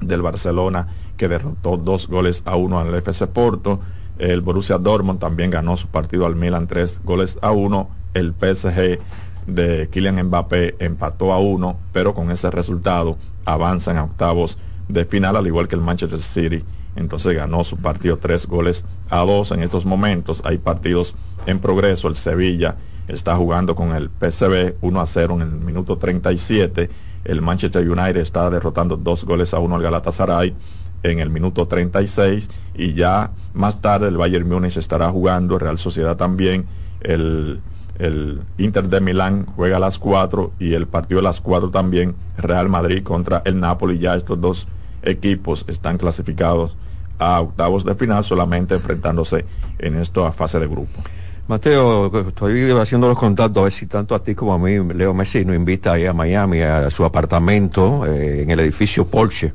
del 0.02 0.22
Barcelona, 0.22 0.88
que 1.18 1.28
derrotó 1.28 1.78
dos 1.78 2.08
goles 2.08 2.42
a 2.46 2.56
uno 2.56 2.80
al 2.80 2.94
FC 2.96 3.28
Porto. 3.28 3.80
El 4.18 4.42
Borussia 4.42 4.78
Dortmund 4.78 5.20
también 5.20 5.52
ganó 5.52 5.78
su 5.78 5.88
partido 5.88 6.26
al 6.26 6.36
Milan 6.36 6.68
tres 6.68 7.02
goles 7.04 7.38
a 7.42 7.52
uno. 7.52 7.90
El 8.14 8.34
PSG 8.34 9.00
de 9.48 9.90
Kylian 9.92 10.24
Mbappé 10.26 10.76
empató 10.80 11.32
a 11.34 11.40
uno, 11.40 11.78
pero 11.94 12.14
con 12.14 12.32
ese 12.32 12.50
resultado 12.52 13.18
avanzan 13.46 13.98
a 13.98 14.04
octavos 14.04 14.58
de 14.90 15.06
final, 15.06 15.38
al 15.38 15.48
igual 15.48 15.68
que 15.70 15.76
el 15.76 15.82
Manchester 15.82 16.22
City. 16.22 16.64
Entonces 16.96 17.36
ganó 17.36 17.64
su 17.64 17.78
partido 17.78 18.18
tres 18.18 18.46
goles 18.46 18.84
a 19.10 19.20
dos. 19.20 19.52
En 19.52 19.64
estos 19.64 19.86
momentos 19.86 20.42
hay 20.44 20.58
partidos 20.58 21.16
en 21.46 21.60
progreso. 21.60 22.10
El 22.10 22.18
Sevilla 22.18 22.76
está 23.08 23.36
jugando 23.38 23.76
con 23.76 23.96
el 23.96 24.10
PSV 24.10 24.76
1 24.82 25.00
a 25.00 25.06
0 25.06 25.36
en 25.36 25.42
el 25.42 25.52
minuto 25.52 25.98
37. 25.98 26.90
El 27.24 27.42
Manchester 27.42 27.90
United 27.90 28.18
está 28.18 28.50
derrotando 28.50 28.98
dos 28.98 29.24
goles 29.24 29.54
a 29.54 29.60
uno 29.60 29.76
al 29.76 29.84
Galatasaray 29.84 30.56
en 31.04 31.20
el 31.20 31.30
minuto 31.30 31.68
36 31.68 32.50
y 32.76 32.94
ya 32.94 33.32
más 33.54 33.82
tarde 33.82 34.08
el 34.08 34.18
Bayern 34.18 34.48
Múnich 34.50 34.78
estará 34.78 35.10
jugando, 35.10 35.58
Real 35.58 35.80
Sociedad 35.80 36.18
también, 36.18 36.66
el, 37.02 37.62
el 38.00 38.42
Inter 38.58 38.90
de 38.90 39.00
Milán 39.00 39.46
juega 39.46 39.78
a 39.78 39.80
las 39.80 39.98
4 39.98 40.54
y 40.60 40.74
el 40.74 40.88
partido 40.88 41.22
a 41.22 41.24
las 41.24 41.40
4 41.40 41.70
también, 41.70 42.16
Real 42.38 42.68
Madrid 42.68 43.04
contra 43.04 43.42
el 43.46 43.60
Napoli, 43.60 43.98
ya 43.98 44.16
estos 44.16 44.40
dos 44.42 44.68
equipos 45.04 45.66
están 45.68 45.98
clasificados 45.98 46.76
a 47.18 47.42
octavos 47.42 47.84
de 47.86 47.96
final 47.96 48.24
solamente 48.24 48.76
enfrentándose 48.76 49.46
en 49.78 49.96
esta 49.98 50.32
fase 50.32 50.60
de 50.60 50.68
grupo. 50.68 51.02
Mateo, 51.48 52.12
estoy 52.28 52.72
haciendo 52.72 53.08
los 53.08 53.18
contactos 53.18 53.62
a 53.62 53.64
ver 53.64 53.72
si 53.72 53.88
tanto 53.88 54.14
a 54.14 54.24
ti 54.24 54.36
como 54.36 54.54
a 54.54 54.60
mí, 54.60 54.78
Leo 54.94 55.14
Messi 55.16 55.44
nos 55.44 55.56
invita 55.56 55.94
ahí 55.94 56.06
a 56.06 56.14
Miami, 56.14 56.62
a 56.62 56.92
su 56.92 57.04
apartamento 57.04 58.06
eh, 58.06 58.44
en 58.44 58.52
el 58.52 58.60
edificio 58.60 59.08
Porsche, 59.08 59.54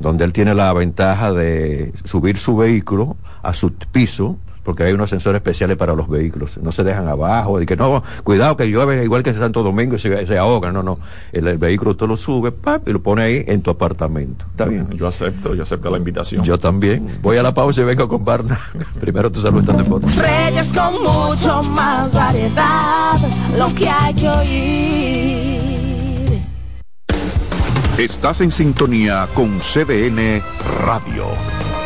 donde 0.00 0.24
él 0.24 0.32
tiene 0.32 0.54
la 0.54 0.72
ventaja 0.72 1.32
de 1.32 1.92
subir 2.04 2.38
su 2.38 2.56
vehículo 2.56 3.16
a 3.42 3.54
su 3.54 3.72
piso 3.72 4.38
porque 4.66 4.82
hay 4.82 4.92
unos 4.92 5.08
sensores 5.08 5.36
especiales 5.36 5.76
para 5.76 5.94
los 5.94 6.08
vehículos, 6.08 6.58
no 6.58 6.72
se 6.72 6.82
dejan 6.82 7.06
abajo, 7.06 7.60
de 7.60 7.66
que 7.66 7.76
no, 7.76 8.02
cuidado 8.24 8.56
que 8.56 8.68
llueve 8.68 9.04
igual 9.04 9.22
que 9.22 9.30
en 9.30 9.36
Santo 9.36 9.62
Domingo 9.62 9.94
y 9.94 10.00
se, 10.00 10.26
se 10.26 10.36
ahoga, 10.36 10.72
no, 10.72 10.82
no, 10.82 10.98
el, 11.32 11.56
vehículo 11.56 11.94
tú 11.94 12.08
lo 12.08 12.16
sube 12.16 12.52
y 12.84 12.90
lo 12.90 13.00
pone 13.00 13.22
ahí 13.22 13.44
en 13.46 13.62
tu 13.62 13.70
apartamento, 13.70 14.44
está 14.50 14.64
bien. 14.64 14.90
Yo 14.90 15.06
acepto, 15.06 15.54
yo 15.54 15.62
acepto 15.62 15.88
la 15.88 15.98
invitación. 15.98 16.42
Yo 16.44 16.58
también, 16.58 17.08
voy 17.22 17.36
a 17.36 17.44
la 17.44 17.54
pausa 17.54 17.82
y 17.82 17.84
vengo 17.84 18.08
con 18.08 18.24
Barna, 18.24 18.58
primero 19.00 19.30
tu 19.30 19.40
salud 19.40 19.62
de 19.62 19.84
foto. 19.84 20.08
Reyes 20.08 20.72
con 20.72 20.94
mucho 21.00 21.62
más 21.70 22.12
variedad, 22.12 23.14
lo 23.56 23.72
que 23.72 23.88
hay 23.88 24.14
que 24.14 24.28
oír. 24.28 25.76
Estás 27.98 28.40
en 28.40 28.50
sintonía 28.50 29.28
con 29.32 29.60
CDN 29.60 30.42
Radio. 30.84 31.65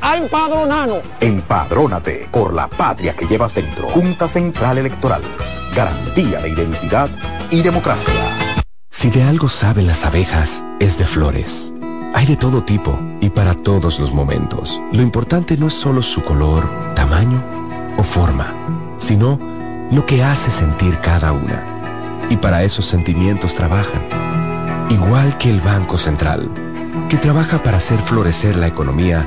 a 0.00 0.16
empadronarnos. 0.16 1.00
Empadrónate 1.20 2.28
por 2.30 2.54
la 2.54 2.68
patria 2.68 3.14
que 3.14 3.26
llevas 3.26 3.54
dentro. 3.54 3.88
Junta 3.88 4.28
Central 4.28 4.78
Electoral. 4.78 5.22
Garantía 5.74 6.40
de 6.40 6.50
identidad 6.50 7.10
y 7.50 7.62
democracia. 7.62 8.14
Si 8.90 9.10
de 9.10 9.22
algo 9.24 9.48
saben 9.48 9.86
las 9.86 10.04
abejas, 10.04 10.64
es 10.80 10.98
de 10.98 11.06
flores. 11.06 11.72
Hay 12.14 12.24
de 12.24 12.36
todo 12.36 12.64
tipo 12.64 12.98
y 13.20 13.28
para 13.28 13.52
todos 13.52 14.00
los 14.00 14.12
momentos. 14.12 14.80
Lo 14.92 15.02
importante 15.02 15.56
no 15.56 15.68
es 15.68 15.74
solo 15.74 16.02
su 16.02 16.24
color, 16.24 16.66
tamaño 16.94 17.42
o 17.98 18.02
forma, 18.02 18.54
sino 18.98 19.38
lo 19.90 20.06
que 20.06 20.24
hace 20.24 20.50
sentir 20.50 20.98
cada 21.00 21.32
una. 21.32 21.62
Y 22.30 22.38
para 22.38 22.64
esos 22.64 22.86
sentimientos 22.86 23.54
trabajan. 23.54 24.02
Igual 24.88 25.36
que 25.36 25.50
el 25.50 25.60
Banco 25.60 25.98
Central, 25.98 26.48
que 27.10 27.18
trabaja 27.18 27.62
para 27.62 27.76
hacer 27.76 27.98
florecer 27.98 28.56
la 28.56 28.66
economía 28.66 29.26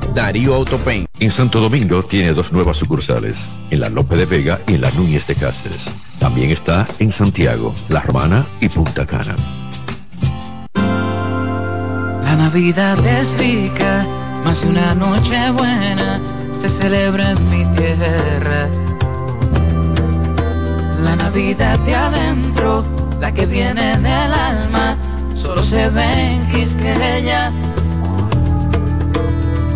Darío 0.13 0.55
Autopain. 0.55 1.05
En 1.19 1.31
Santo 1.31 1.59
Domingo 1.59 2.03
tiene 2.03 2.33
dos 2.33 2.51
nuevas 2.51 2.77
sucursales, 2.77 3.57
en 3.69 3.79
la 3.79 3.89
Lope 3.89 4.15
de 4.15 4.25
Vega 4.25 4.59
y 4.67 4.75
en 4.75 4.81
la 4.81 4.91
Núñez 4.91 5.25
de 5.27 5.35
Cáceres. 5.35 5.85
También 6.19 6.51
está 6.51 6.85
en 6.99 7.11
Santiago, 7.11 7.73
La 7.89 8.01
Romana 8.01 8.45
y 8.59 8.69
Punta 8.69 9.05
Cana. 9.05 9.35
La 12.23 12.35
Navidad 12.35 13.05
es 13.05 13.37
rica, 13.37 14.05
más 14.43 14.61
de 14.61 14.67
una 14.67 14.95
noche 14.95 15.51
buena 15.51 16.19
se 16.61 16.69
celebra 16.69 17.31
en 17.31 17.49
mi 17.49 17.65
tierra. 17.75 18.69
La 21.03 21.15
Navidad 21.15 21.79
de 21.79 21.95
adentro, 21.95 22.85
la 23.19 23.33
que 23.33 23.47
viene 23.47 23.97
del 23.97 24.31
alma, 24.31 24.95
solo 25.35 25.63
se 25.63 25.89
ve 25.89 26.35
en 26.35 26.47
Quisqueya. 26.51 27.51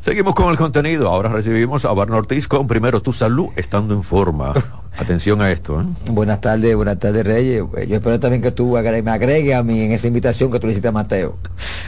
Seguimos 0.00 0.34
con 0.34 0.50
el 0.50 0.56
contenido. 0.56 1.08
Ahora 1.08 1.28
recibimos 1.28 1.84
a 1.84 1.92
Barno 1.92 2.16
Ortiz 2.16 2.48
con 2.48 2.66
primero 2.66 3.02
tu 3.02 3.12
salud 3.12 3.48
estando 3.56 3.92
en 3.94 4.02
forma. 4.02 4.54
Atención 4.98 5.40
a 5.42 5.52
esto. 5.52 5.80
¿eh? 5.80 5.84
Buenas 6.10 6.40
tardes, 6.40 6.74
buenas 6.74 6.98
tardes 6.98 7.24
Reyes. 7.24 7.62
Yo 7.86 7.96
espero 7.96 8.18
también 8.18 8.42
que 8.42 8.50
tú 8.50 8.72
me 8.78 9.10
agregues 9.10 9.54
a 9.54 9.62
mí 9.62 9.80
en 9.82 9.92
esa 9.92 10.06
invitación 10.08 10.50
que 10.50 10.58
tú 10.58 10.66
le 10.66 10.72
hiciste 10.72 10.88
a 10.88 10.92
Mateo. 10.92 11.36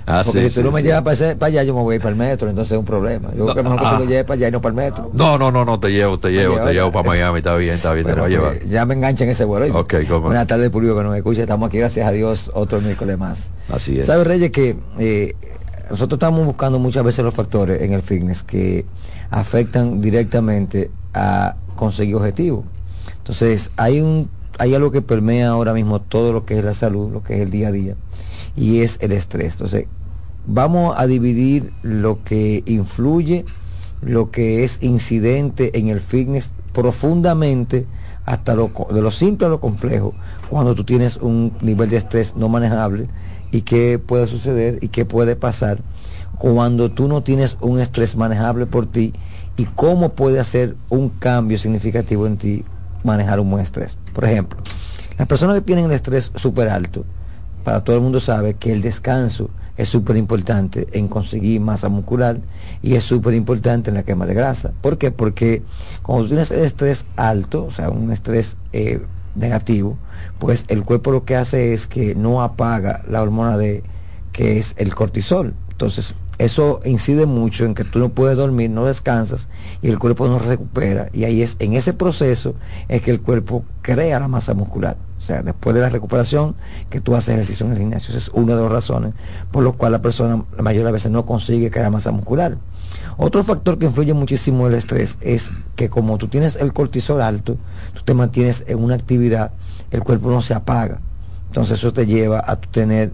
Ah, 0.06 0.22
Porque 0.24 0.42
sí, 0.42 0.48
si 0.50 0.54
tú 0.56 0.60
sí, 0.60 0.64
no 0.66 0.72
me 0.72 0.80
sí. 0.82 0.86
llevas 0.88 1.02
para, 1.02 1.14
ese- 1.14 1.36
para 1.36 1.48
allá, 1.48 1.62
yo 1.64 1.74
me 1.74 1.80
voy 1.80 1.94
a 1.94 1.96
ir 1.96 2.00
para 2.02 2.10
el 2.10 2.16
metro, 2.16 2.48
entonces 2.50 2.72
es 2.72 2.78
un 2.78 2.84
problema. 2.84 3.30
Yo 3.34 3.44
creo 3.44 3.54
que 3.54 3.62
mejor 3.62 3.80
que 3.80 3.86
ah. 3.86 3.92
tú 3.94 3.98
lo 4.04 4.08
lleves 4.10 4.24
para 4.24 4.34
allá 4.36 4.48
y 4.48 4.50
no 4.52 4.60
para 4.60 4.70
el 4.70 4.76
metro. 4.76 5.10
No, 5.14 5.38
no, 5.38 5.50
no, 5.50 5.64
no, 5.64 5.80
te 5.80 5.90
llevo, 5.90 6.18
te 6.18 6.30
llevo, 6.30 6.56
te 6.60 6.72
llevo 6.74 6.92
para 6.92 7.08
Miami, 7.08 7.38
está 7.38 7.56
bien, 7.56 7.74
está 7.74 7.92
bien, 7.94 8.06
te 8.06 8.12
Bueno, 8.12 8.24
voy 8.24 8.34
a 8.34 8.36
llevar. 8.38 8.58
pues, 8.58 8.70
ya 8.70 8.84
me 8.86 8.94
enganchan 8.94 9.28
ese 9.30 9.44
vuelo. 9.46 9.78
Ok, 9.78 9.94
cómo 10.06 10.20
no. 10.20 10.26
Buenas 10.26 10.46
tardes, 10.46 10.68
público 10.70 10.96
que 10.96 11.02
nos 11.02 11.16
escucha. 11.16 11.40
Estamos 11.42 11.68
aquí, 11.68 11.78
gracias 11.78 12.06
a 12.06 12.12
Dios, 12.12 12.50
otro 12.54 12.80
miércoles 12.80 13.18
más. 13.18 13.50
Así 13.70 13.98
es. 13.98 14.06
¿Sabes, 14.06 14.26
Reyes, 14.26 14.50
que 14.52 14.76
eh, 14.98 15.34
nosotros 15.92 16.16
estamos 16.16 16.46
buscando 16.46 16.78
muchas 16.78 17.04
veces 17.04 17.22
los 17.22 17.34
factores 17.34 17.82
en 17.82 17.92
el 17.92 18.02
fitness 18.02 18.42
que 18.42 18.86
afectan 19.30 20.00
directamente 20.00 20.90
a 21.12 21.56
conseguir 21.76 22.16
objetivos? 22.16 22.64
Entonces, 23.18 23.70
hay 23.76 24.00
un 24.00 24.30
hay 24.58 24.74
algo 24.74 24.90
que 24.90 25.02
permea 25.02 25.50
ahora 25.50 25.74
mismo 25.74 26.00
todo 26.00 26.32
lo 26.32 26.46
que 26.46 26.58
es 26.58 26.64
la 26.64 26.72
salud, 26.72 27.12
lo 27.12 27.22
que 27.22 27.34
es 27.34 27.40
el 27.40 27.50
día 27.50 27.68
a 27.68 27.72
día, 27.72 27.96
y 28.56 28.80
es 28.80 28.96
el 29.02 29.12
estrés. 29.12 29.52
Entonces, 29.54 29.84
vamos 30.46 30.94
a 30.96 31.06
dividir 31.06 31.74
lo 31.82 32.24
que 32.24 32.62
influye, 32.64 33.44
lo 34.00 34.30
que 34.30 34.64
es 34.64 34.82
incidente 34.82 35.78
en 35.78 35.88
el 35.88 36.00
fitness 36.00 36.52
profundamente 36.72 37.86
hasta 38.24 38.54
lo, 38.54 38.72
de 38.90 39.02
lo 39.02 39.10
simple 39.10 39.46
a 39.46 39.50
lo 39.50 39.60
complejo, 39.60 40.14
cuando 40.48 40.74
tú 40.74 40.84
tienes 40.84 41.18
un 41.18 41.52
nivel 41.60 41.90
de 41.90 41.98
estrés 41.98 42.34
no 42.34 42.48
manejable 42.48 43.08
y 43.52 43.62
qué 43.62 44.00
puede 44.04 44.26
suceder 44.26 44.78
y 44.80 44.88
qué 44.88 45.04
puede 45.04 45.36
pasar 45.36 45.78
cuando 46.38 46.90
tú 46.90 47.06
no 47.06 47.22
tienes 47.22 47.56
un 47.60 47.78
estrés 47.78 48.16
manejable 48.16 48.66
por 48.66 48.86
ti 48.86 49.12
y 49.56 49.66
cómo 49.66 50.14
puede 50.14 50.40
hacer 50.40 50.74
un 50.88 51.10
cambio 51.10 51.58
significativo 51.58 52.26
en 52.26 52.38
ti 52.38 52.64
manejar 53.04 53.38
un 53.38 53.50
buen 53.50 53.62
estrés. 53.62 53.96
Por 54.12 54.24
ejemplo, 54.24 54.60
las 55.18 55.28
personas 55.28 55.56
que 55.56 55.62
tienen 55.62 55.84
el 55.84 55.92
estrés 55.92 56.32
súper 56.34 56.68
alto, 56.68 57.04
para 57.62 57.84
todo 57.84 57.94
el 57.94 58.02
mundo 58.02 58.18
sabe 58.18 58.54
que 58.54 58.72
el 58.72 58.82
descanso 58.82 59.50
es 59.76 59.88
súper 59.88 60.16
importante 60.16 60.86
en 60.92 61.08
conseguir 61.08 61.60
masa 61.60 61.88
muscular 61.88 62.38
y 62.82 62.94
es 62.94 63.04
súper 63.04 63.34
importante 63.34 63.90
en 63.90 63.94
la 63.94 64.02
quema 64.02 64.26
de 64.26 64.34
grasa. 64.34 64.72
¿Por 64.80 64.98
qué? 64.98 65.10
Porque 65.10 65.62
cuando 66.02 66.26
tienes 66.26 66.50
el 66.50 66.64
estrés 66.64 67.06
alto, 67.16 67.66
o 67.66 67.70
sea, 67.70 67.90
un 67.90 68.10
estrés 68.10 68.56
eh, 68.72 69.00
negativo, 69.34 69.96
pues 70.38 70.64
el 70.68 70.84
cuerpo 70.84 71.10
lo 71.10 71.24
que 71.24 71.36
hace 71.36 71.74
es 71.74 71.86
que 71.86 72.14
no 72.14 72.42
apaga 72.42 73.02
la 73.08 73.22
hormona 73.22 73.56
de 73.56 73.82
que 74.32 74.58
es 74.58 74.74
el 74.78 74.94
cortisol. 74.94 75.54
Entonces, 75.70 76.14
eso 76.38 76.80
incide 76.84 77.26
mucho 77.26 77.64
en 77.64 77.74
que 77.74 77.84
tú 77.84 77.98
no 77.98 78.08
puedes 78.08 78.36
dormir, 78.36 78.70
no 78.70 78.86
descansas 78.86 79.48
y 79.80 79.88
el 79.88 79.98
cuerpo 79.98 80.26
no 80.26 80.38
recupera. 80.38 81.08
Y 81.12 81.24
ahí 81.24 81.42
es, 81.42 81.56
en 81.60 81.74
ese 81.74 81.92
proceso 81.92 82.54
es 82.88 83.02
que 83.02 83.10
el 83.10 83.20
cuerpo 83.20 83.64
crea 83.82 84.18
la 84.18 84.28
masa 84.28 84.54
muscular. 84.54 84.96
O 85.18 85.20
sea, 85.20 85.42
después 85.42 85.74
de 85.74 85.82
la 85.82 85.88
recuperación, 85.88 86.56
que 86.90 87.00
tú 87.00 87.14
haces 87.14 87.34
ejercicio 87.34 87.66
en 87.66 87.72
el 87.72 87.78
gimnasio. 87.78 88.08
Esa 88.10 88.18
es 88.18 88.28
una 88.30 88.56
de 88.56 88.62
las 88.62 88.72
razones 88.72 89.14
por 89.52 89.62
las 89.62 89.76
cuales 89.76 89.98
la 89.98 90.02
persona 90.02 90.44
la 90.56 90.62
mayoría 90.62 90.80
de 90.80 90.84
las 90.86 90.94
veces 90.94 91.12
no 91.12 91.24
consigue 91.24 91.70
crear 91.70 91.90
masa 91.92 92.10
muscular. 92.10 92.56
Otro 93.16 93.44
factor 93.44 93.78
que 93.78 93.86
influye 93.86 94.14
muchísimo 94.14 94.66
el 94.66 94.74
estrés 94.74 95.18
es 95.20 95.52
que 95.76 95.88
como 95.88 96.18
tú 96.18 96.28
tienes 96.28 96.56
el 96.56 96.72
cortisol 96.72 97.22
alto, 97.22 97.56
tú 97.94 98.02
te 98.04 98.14
mantienes 98.14 98.64
en 98.68 98.82
una 98.82 98.94
actividad, 98.94 99.52
el 99.90 100.02
cuerpo 100.02 100.30
no 100.30 100.42
se 100.42 100.54
apaga. 100.54 101.00
Entonces 101.46 101.78
eso 101.78 101.92
te 101.92 102.06
lleva 102.06 102.42
a 102.46 102.56
tener 102.56 103.12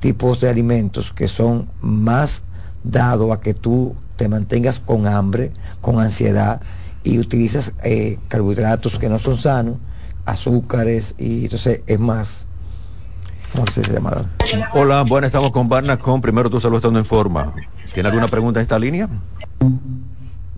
tipos 0.00 0.40
de 0.40 0.48
alimentos 0.48 1.12
que 1.12 1.28
son 1.28 1.68
más 1.80 2.44
dados 2.84 3.32
a 3.32 3.40
que 3.40 3.54
tú 3.54 3.94
te 4.16 4.28
mantengas 4.28 4.80
con 4.80 5.06
hambre, 5.06 5.52
con 5.80 6.00
ansiedad 6.00 6.60
y 7.04 7.18
utilizas 7.18 7.72
eh, 7.82 8.18
carbohidratos 8.28 8.98
que 8.98 9.08
no 9.08 9.18
son 9.18 9.36
sanos, 9.36 9.76
azúcares 10.24 11.14
y 11.18 11.44
entonces 11.44 11.82
es 11.86 12.00
más 12.00 12.46
¿cómo 13.52 13.66
se 13.68 13.82
llama? 13.82 14.22
Hola, 14.74 15.02
bueno, 15.02 15.26
estamos 15.26 15.50
con 15.52 15.68
Barnacom. 15.68 16.20
Primero 16.20 16.50
tu 16.50 16.60
salud 16.60 16.76
estando 16.76 16.98
en 16.98 17.04
forma. 17.04 17.54
¿Tiene 17.96 18.10
alguna 18.10 18.28
pregunta 18.28 18.60
en 18.60 18.62
esta 18.64 18.78
línea? 18.78 19.08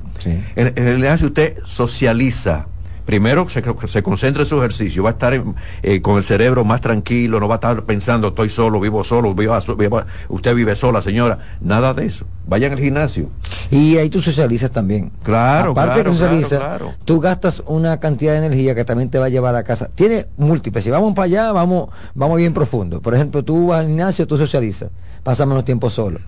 En, 0.55 0.66
en 0.77 0.88
el 0.88 0.97
gimnasio 0.97 1.29
usted 1.29 1.59
socializa. 1.64 2.66
Primero 3.07 3.49
se, 3.49 3.62
se 3.87 4.03
concentra 4.03 4.42
en 4.42 4.47
su 4.47 4.59
ejercicio, 4.59 5.03
va 5.05 5.11
a 5.11 5.12
estar 5.12 5.33
en- 5.33 5.55
eh, 5.83 6.03
con 6.03 6.16
el 6.16 6.25
cerebro 6.25 6.64
más 6.64 6.81
tranquilo, 6.81 7.38
no 7.40 7.47
va 7.49 7.55
a 7.55 7.59
estar 7.59 7.83
pensando 7.85 8.29
estoy 8.29 8.49
solo, 8.51 8.81
vivo 8.81 9.05
solo, 9.05 9.33
vivo, 9.35 9.57
vivo- 9.79 10.03
usted 10.29 10.55
vive 10.55 10.75
sola, 10.77 11.01
señora. 11.01 11.38
Nada 11.61 11.95
de 11.95 12.07
eso. 12.07 12.27
Vayan 12.49 12.73
al 12.73 12.79
gimnasio. 12.81 13.31
Y 13.71 13.97
ahí 13.97 14.11
tú 14.11 14.21
socializas 14.21 14.71
también. 14.71 15.11
Claro, 15.23 15.71
Aparte 15.71 15.99
de 15.99 16.03
claro, 16.05 16.11
que 16.11 16.19
socializas, 16.19 16.59
claro, 16.59 16.85
claro. 16.87 16.99
tú 17.05 17.21
gastas 17.21 17.62
una 17.66 17.99
cantidad 18.01 18.33
de 18.33 18.38
energía 18.47 18.75
que 18.75 18.85
también 18.85 19.09
te 19.09 19.19
va 19.19 19.27
a 19.27 19.29
llevar 19.29 19.55
a 19.55 19.62
casa. 19.62 19.88
Tiene 19.95 20.27
múltiples. 20.37 20.85
Si 20.85 20.90
vamos 20.90 21.14
para 21.14 21.25
allá, 21.27 21.53
vamos, 21.53 21.88
vamos 22.14 22.37
bien 22.37 22.53
profundo. 22.55 23.01
Por 23.01 23.14
ejemplo, 23.14 23.45
tú 23.45 23.69
vas 23.69 23.81
al 23.81 23.87
gimnasio, 23.87 24.27
tú 24.27 24.37
socializas, 24.37 24.90
pasas 25.23 25.47
menos 25.47 25.64
tiempo 25.64 25.90
solo. 25.90 26.19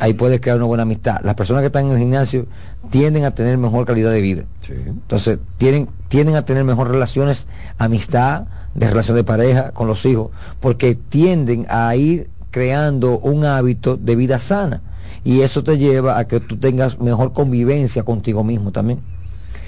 Ahí 0.00 0.14
puedes 0.14 0.40
crear 0.40 0.56
una 0.56 0.66
buena 0.66 0.82
amistad. 0.82 1.18
Las 1.24 1.34
personas 1.34 1.62
que 1.62 1.66
están 1.66 1.86
en 1.86 1.92
el 1.92 1.98
gimnasio 1.98 2.46
tienden 2.90 3.24
a 3.24 3.30
tener 3.32 3.56
mejor 3.58 3.86
calidad 3.86 4.10
de 4.10 4.20
vida. 4.20 4.44
Entonces, 4.68 5.38
tienen, 5.56 5.88
tienden 6.08 6.36
a 6.36 6.44
tener 6.44 6.64
mejor 6.64 6.88
relaciones, 6.90 7.46
amistad, 7.78 8.46
de 8.74 8.88
relación 8.88 9.16
de 9.16 9.24
pareja 9.24 9.72
con 9.72 9.86
los 9.88 10.04
hijos, 10.06 10.30
porque 10.60 10.94
tienden 10.94 11.66
a 11.68 11.94
ir 11.96 12.30
creando 12.50 13.18
un 13.18 13.44
hábito 13.44 13.96
de 13.96 14.16
vida 14.16 14.38
sana. 14.38 14.82
Y 15.24 15.40
eso 15.42 15.62
te 15.64 15.78
lleva 15.78 16.18
a 16.18 16.26
que 16.28 16.40
tú 16.40 16.56
tengas 16.58 16.98
mejor 17.00 17.32
convivencia 17.32 18.04
contigo 18.04 18.44
mismo 18.44 18.72
también. 18.72 19.00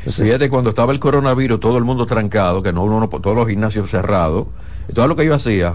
Fíjate, 0.07 0.49
cuando 0.49 0.71
estaba 0.71 0.93
el 0.93 1.01
coronavirus, 1.01 1.61
todo 1.61 1.77
el 1.79 1.85
mundo 1.85 2.07
trancado, 2.07 2.63
que 2.63 2.73
no 2.73 2.85
uno, 2.85 3.01
no- 3.01 3.09
todos 3.09 3.37
los 3.37 3.49
gimnasios 3.49 3.91
cerrados, 3.91 4.49
todo 4.95 5.07
lo 5.09 5.17
que 5.17 5.27
yo 5.27 5.35
hacía, 5.35 5.75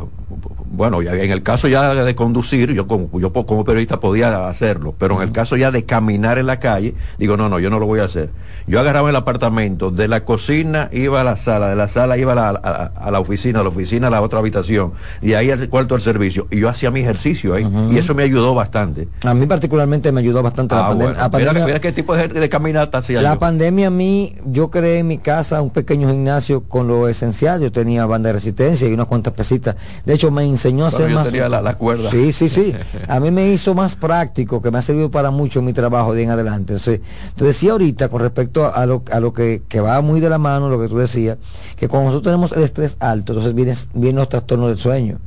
bueno, 0.66 1.02
ya 1.02 1.14
en 1.14 1.32
el 1.32 1.44
caso 1.44 1.68
ya 1.68 1.94
de 1.94 2.16
conducir, 2.16 2.74
yo 2.74 2.88
como, 2.88 3.10
yo 3.20 3.32
como 3.32 3.64
periodista 3.64 4.00
podía 4.00 4.48
hacerlo, 4.50 4.96
pero 4.98 5.16
en 5.22 5.28
el 5.28 5.32
caso 5.32 5.56
ya 5.56 5.72
de 5.72 5.86
caminar 5.86 6.38
en 6.38 6.48
la 6.48 6.60
calle, 6.60 6.96
digo, 7.18 7.38
no, 7.38 7.48
no, 7.50 7.60
yo 7.60 7.70
no 7.70 7.80
lo 7.80 7.86
voy 7.86 8.00
a 8.00 8.06
hacer. 8.06 8.32
Yo 8.68 8.80
agarraba 8.80 9.10
el 9.12 9.16
apartamento, 9.16 9.92
de 9.92 10.08
la 10.08 10.26
cocina 10.26 10.90
iba 10.92 11.22
a 11.22 11.24
la 11.24 11.38
sala, 11.38 11.70
de 11.70 11.76
la 11.76 11.88
sala 11.88 12.18
iba 12.18 12.32
a 12.32 12.36
la, 12.36 12.50
a- 12.50 12.92
a 12.96 13.12
la 13.12 13.20
oficina, 13.20 13.60
de 13.60 13.64
la 13.66 13.70
oficina 13.70 14.08
a 14.08 14.10
la 14.10 14.22
otra 14.22 14.40
habitación, 14.40 14.94
y 15.22 15.34
ahí 15.34 15.52
al 15.52 15.70
cuarto 15.70 15.94
del 15.94 16.02
servicio, 16.02 16.48
y 16.50 16.60
yo 16.60 16.70
hacía 16.70 16.90
mi 16.90 17.02
ejercicio 17.02 17.54
ahí, 17.54 17.68
y 17.92 17.98
eso 18.00 18.16
me 18.16 18.24
ayudó 18.24 18.56
bastante. 18.56 19.08
A 19.24 19.34
mí 19.36 19.46
particularmente 19.46 20.12
me 20.12 20.22
ayudó 20.22 20.42
bastante 20.42 20.74
la 20.74 20.86
Ah, 20.86 20.88
pandemia. 20.90 21.14
bueno. 21.14 21.30
la 21.32 21.38
Mira, 21.38 21.52
pandemia- 21.54 21.66
mira 21.68 21.80
qué 21.80 21.92
tipo 21.92 22.16
de, 22.16 22.28
de 22.28 22.50
caminata 22.50 22.98
hacía 22.98 23.22
La 23.22 23.34
yo. 23.34 23.40
pandemia 23.40 23.88
a 23.88 23.92
mí, 23.92 24.36
yo 24.46 24.72
creé 24.72 25.00
en 25.00 25.08
mi 25.08 25.20
casa 25.20 25.62
un 25.62 25.70
pequeño 25.70 26.10
gimnasio 26.10 26.64
con 26.64 26.88
lo 26.88 27.08
esencial. 27.08 27.62
Yo 27.62 27.72
tenía 27.72 28.06
banda 28.08 28.30
de 28.30 28.34
resistencia 28.34 28.88
y 28.88 28.94
unas 28.94 29.06
cuantas 29.08 29.34
pesitas. 29.34 29.76
De 30.06 30.14
hecho, 30.16 30.32
me 30.32 30.44
enseñó 30.44 30.86
a 30.86 30.90
yo 30.90 31.16
más. 31.16 31.26
la- 31.50 31.62
la 31.62 31.78
cuerda. 31.78 32.10
Sí, 32.10 32.32
sí, 32.32 32.50
sí. 32.50 32.74
A 33.08 33.20
mí 33.20 33.32
me 33.32 33.52
hizo 33.52 33.74
más 33.76 33.96
práctico, 33.96 34.62
que 34.62 34.72
me 34.72 34.78
ha 34.80 34.82
servido 34.82 35.12
para 35.12 35.32
mucho 35.32 35.60
en 35.60 35.66
mi 35.66 35.74
trabajo 35.74 36.14
de 36.14 36.24
en 36.24 36.30
adelante. 36.32 36.74
Entonces, 36.74 37.02
te 37.36 37.46
decía 37.46 37.72
ahorita 37.74 38.10
con 38.10 38.22
respecto 38.22 38.74
a, 38.74 38.86
lo, 38.86 39.04
a 39.12 39.20
lo 39.20 39.34
que, 39.34 39.64
que 39.68 39.80
va 39.82 40.02
muy 40.02 40.20
de 40.20 40.30
la 40.30 40.38
mano, 40.38 40.70
lo 40.70 40.80
que 40.80 40.88
tú 40.88 40.98
decías, 40.98 41.38
que 41.76 41.88
cuando 41.88 42.10
nosotros 42.12 42.32
tenemos 42.32 42.52
el 42.54 42.64
estrés 42.64 42.98
alto, 43.00 43.34
entonces 43.34 43.54
vienen, 43.54 43.76
vienen 43.94 44.16
los 44.18 44.30
trastornos 44.30 44.70
del 44.70 44.78
sueño. 44.78 45.18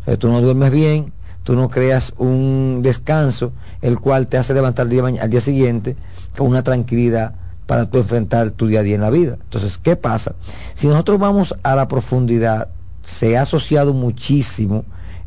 Entonces, 0.00 0.18
tú 0.18 0.28
no 0.28 0.40
duermes 0.40 0.70
bien, 0.72 1.12
tú 1.44 1.54
no 1.54 1.68
creas 1.70 2.12
un 2.18 2.80
descanso, 2.82 3.52
el 3.82 3.98
cual 4.00 4.26
te 4.26 4.36
hace 4.38 4.54
levantar 4.54 4.84
al 4.84 4.90
día, 4.90 5.02
al 5.22 5.30
día 5.30 5.40
siguiente 5.40 5.96
con 6.36 6.46
una 6.48 6.62
tranquilidad 6.62 7.34
para 7.66 7.84
tú 7.90 7.98
enfrentar 7.98 8.50
tu 8.52 8.66
día 8.66 8.80
a 8.80 8.82
día 8.82 8.94
en 8.94 9.02
la 9.02 9.10
vida. 9.10 9.36
Entonces, 9.42 9.76
¿qué 9.76 9.94
pasa? 9.96 10.34
Si 10.74 10.86
nosotros 10.86 11.18
vamos 11.18 11.54
a 11.62 11.74
la 11.76 11.86
profundidad, 11.88 12.68
se 13.08 13.38
ha 13.38 13.42
asociado 13.42 13.94
muchísimo 13.94 14.84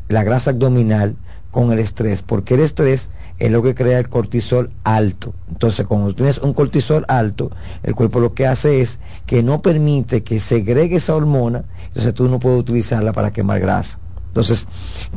la 0.08 0.22
grasa 0.22 0.50
abdominal 0.50 1.16
con 1.50 1.72
el 1.72 1.80
estrés, 1.80 2.22
porque 2.22 2.54
el 2.54 2.60
estrés 2.60 3.10
es 3.38 3.50
lo 3.50 3.62
que 3.62 3.74
crea 3.74 3.98
el 3.98 4.08
cortisol 4.08 4.70
alto. 4.84 5.34
Entonces, 5.48 5.84
cuando 5.86 6.14
tienes 6.14 6.38
un 6.38 6.54
cortisol 6.54 7.04
alto, 7.08 7.50
el 7.82 7.94
cuerpo 7.94 8.20
lo 8.20 8.34
que 8.34 8.46
hace 8.46 8.80
es 8.80 9.00
que 9.26 9.42
no 9.42 9.60
permite 9.62 10.22
que 10.22 10.38
segregue 10.38 10.96
esa 10.96 11.14
hormona, 11.14 11.64
entonces 11.88 12.14
tú 12.14 12.28
no 12.28 12.38
puedes 12.38 12.60
utilizarla 12.60 13.12
para 13.12 13.32
quemar 13.32 13.60
grasa. 13.60 13.98
Entonces, 14.28 14.68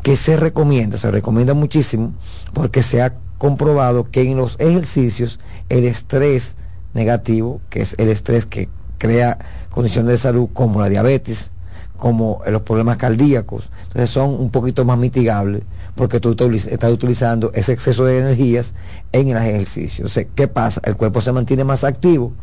¿qué 0.02 0.16
se 0.16 0.36
recomienda? 0.36 0.98
Se 0.98 1.12
recomienda 1.12 1.54
muchísimo 1.54 2.14
porque 2.54 2.84
se 2.84 3.02
ha 3.02 3.14
comprobado 3.38 4.10
que 4.10 4.30
en 4.30 4.38
los 4.38 4.60
ejercicios 4.60 5.40
el 5.70 5.86
estrés 5.86 6.58
negativo, 6.94 7.62
que 7.70 7.82
es 7.82 7.96
el 8.00 8.10
estrés 8.10 8.46
que 8.46 8.70
crea 8.98 9.38
condiciones 9.70 10.12
de 10.12 10.18
salud 10.18 10.50
como 10.52 10.82
la 10.82 10.90
diabetes, 10.90 11.52
como 11.98 12.42
los 12.48 12.62
problemas 12.62 12.98
cardíacos, 12.98 13.70
entonces 13.88 14.10
son 14.10 14.32
un 14.32 14.50
poquito 14.50 14.86
más 14.86 14.98
mitigables 14.98 15.64
porque 15.96 16.20
tú 16.20 16.32
estás 16.32 16.92
utilizando 16.92 17.52
ese 17.54 17.72
exceso 17.72 18.06
de 18.06 18.20
energías 18.20 18.74
en 19.12 19.30
el 19.30 19.38
ejercicio. 19.38 20.06
O 20.06 20.10
sea, 20.10 20.26
¿qué 20.26 20.48
pasa? 20.48 20.82
El 20.84 20.98
cuerpo 20.98 21.22
se 21.22 21.32
mantiene 21.32 21.64
más 21.64 21.84
activo, 21.84 22.34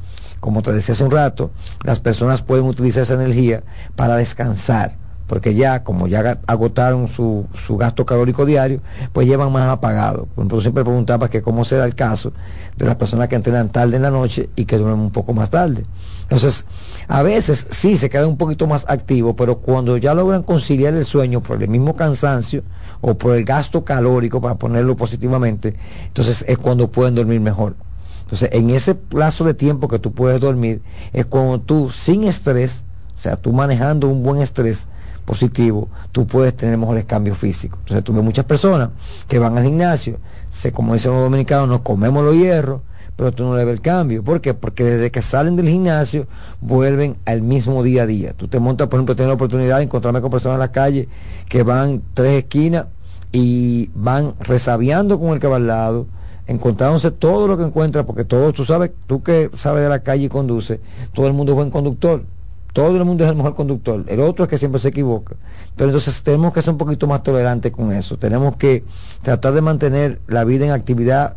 como 0.40 0.62
te 0.62 0.72
decía 0.72 0.94
hace 0.94 1.04
un 1.04 1.10
rato, 1.10 1.50
las 1.84 2.00
personas 2.00 2.42
pueden 2.42 2.64
utilizar 2.64 3.02
esa 3.02 3.14
energía 3.14 3.62
para 3.94 4.16
descansar, 4.16 4.96
porque 5.26 5.54
ya, 5.54 5.84
como 5.84 6.08
ya 6.08 6.40
agotaron 6.46 7.08
su, 7.08 7.46
su 7.54 7.76
gasto 7.76 8.04
calórico 8.04 8.44
diario, 8.44 8.80
pues 9.12 9.28
llevan 9.28 9.52
más 9.52 9.68
apagado. 9.68 10.26
Por 10.34 10.42
ejemplo, 10.42 10.60
siempre 10.60 10.84
preguntaba 10.84 11.28
que 11.28 11.42
cómo 11.42 11.64
se 11.64 11.76
da 11.76 11.84
el 11.84 11.94
caso 11.94 12.32
de 12.76 12.86
las 12.86 12.96
personas 12.96 13.28
que 13.28 13.36
entrenan 13.36 13.68
tarde 13.68 13.96
en 13.96 14.02
la 14.02 14.10
noche 14.10 14.48
y 14.56 14.64
que 14.64 14.78
duermen 14.78 15.00
un 15.00 15.12
poco 15.12 15.32
más 15.32 15.50
tarde. 15.50 15.84
Entonces, 16.22 16.64
a 17.08 17.22
veces 17.22 17.66
sí 17.70 17.96
se 17.96 18.10
queda 18.10 18.26
un 18.26 18.36
poquito 18.36 18.66
más 18.66 18.84
activo, 18.88 19.34
pero 19.36 19.58
cuando 19.58 19.96
ya 19.96 20.14
logran 20.14 20.42
conciliar 20.42 20.94
el 20.94 21.04
sueño 21.04 21.42
por 21.42 21.62
el 21.62 21.68
mismo 21.68 21.96
cansancio 21.96 22.62
o 23.00 23.14
por 23.14 23.36
el 23.36 23.44
gasto 23.44 23.84
calórico, 23.84 24.40
para 24.40 24.54
ponerlo 24.56 24.96
positivamente, 24.96 25.74
entonces 26.06 26.44
es 26.46 26.58
cuando 26.58 26.90
pueden 26.90 27.14
dormir 27.14 27.40
mejor. 27.40 27.74
Entonces, 28.22 28.48
en 28.52 28.70
ese 28.70 28.94
plazo 28.94 29.44
de 29.44 29.54
tiempo 29.54 29.88
que 29.88 29.98
tú 29.98 30.12
puedes 30.12 30.40
dormir, 30.40 30.80
es 31.12 31.26
cuando 31.26 31.60
tú, 31.60 31.90
sin 31.90 32.24
estrés, 32.24 32.84
o 33.18 33.20
sea, 33.20 33.36
tú 33.36 33.52
manejando 33.52 34.08
un 34.08 34.22
buen 34.22 34.40
estrés 34.40 34.88
positivo, 35.24 35.88
tú 36.12 36.26
puedes 36.26 36.56
tener 36.56 36.78
mejores 36.78 37.04
cambios 37.04 37.36
físicos. 37.36 37.78
Entonces, 37.80 38.04
tú 38.04 38.12
ves 38.12 38.24
muchas 38.24 38.44
personas 38.44 38.90
que 39.28 39.38
van 39.38 39.58
al 39.58 39.64
gimnasio, 39.64 40.18
se, 40.48 40.72
como 40.72 40.94
dicen 40.94 41.12
los 41.12 41.22
dominicanos, 41.22 41.68
nos 41.68 41.80
comemos 41.80 42.24
los 42.24 42.34
hierros, 42.34 42.80
pero 43.16 43.32
tú 43.32 43.44
no 43.44 43.56
le 43.56 43.64
ves 43.64 43.74
el 43.74 43.80
cambio. 43.80 44.22
¿Por 44.22 44.40
qué? 44.40 44.54
Porque 44.54 44.84
desde 44.84 45.10
que 45.10 45.22
salen 45.22 45.56
del 45.56 45.68
gimnasio 45.68 46.26
vuelven 46.60 47.16
al 47.24 47.42
mismo 47.42 47.82
día 47.82 48.02
a 48.02 48.06
día. 48.06 48.32
Tú 48.32 48.48
te 48.48 48.58
montas, 48.58 48.88
por 48.88 48.98
ejemplo, 48.98 49.16
tengo 49.16 49.28
la 49.28 49.34
oportunidad 49.34 49.78
de 49.78 49.84
encontrarme 49.84 50.20
con 50.20 50.30
personas 50.30 50.56
en 50.56 50.60
la 50.60 50.72
calle 50.72 51.08
que 51.48 51.62
van 51.62 52.02
tres 52.14 52.44
esquinas 52.44 52.86
y 53.32 53.90
van 53.94 54.34
resabiando 54.40 55.18
con 55.18 55.30
el 55.30 55.40
que 55.40 55.46
va 55.46 55.56
al 55.56 55.66
lado, 55.66 56.06
encontrándose 56.46 57.10
todo 57.10 57.46
lo 57.46 57.56
que 57.56 57.64
encuentra, 57.64 58.04
porque 58.04 58.24
todo, 58.24 58.52
tú 58.52 58.64
sabes, 58.64 58.90
tú 59.06 59.22
que 59.22 59.50
sabes 59.54 59.82
de 59.82 59.88
la 59.88 60.00
calle 60.00 60.24
y 60.24 60.28
conduce, 60.28 60.80
todo 61.12 61.26
el 61.26 61.32
mundo 61.32 61.52
es 61.52 61.56
buen 61.56 61.70
conductor. 61.70 62.24
Todo 62.72 62.96
el 62.96 63.04
mundo 63.04 63.24
es 63.24 63.30
el 63.30 63.36
mejor 63.36 63.54
conductor. 63.54 64.02
El 64.08 64.20
otro 64.20 64.44
es 64.44 64.50
que 64.50 64.56
siempre 64.56 64.80
se 64.80 64.88
equivoca. 64.88 65.36
Pero 65.76 65.90
entonces 65.90 66.22
tenemos 66.22 66.54
que 66.54 66.62
ser 66.62 66.70
un 66.70 66.78
poquito 66.78 67.06
más 67.06 67.22
tolerantes 67.22 67.70
con 67.70 67.92
eso. 67.92 68.16
Tenemos 68.16 68.56
que 68.56 68.82
tratar 69.20 69.52
de 69.52 69.60
mantener 69.60 70.22
la 70.26 70.44
vida 70.44 70.64
en 70.64 70.72
actividad 70.72 71.36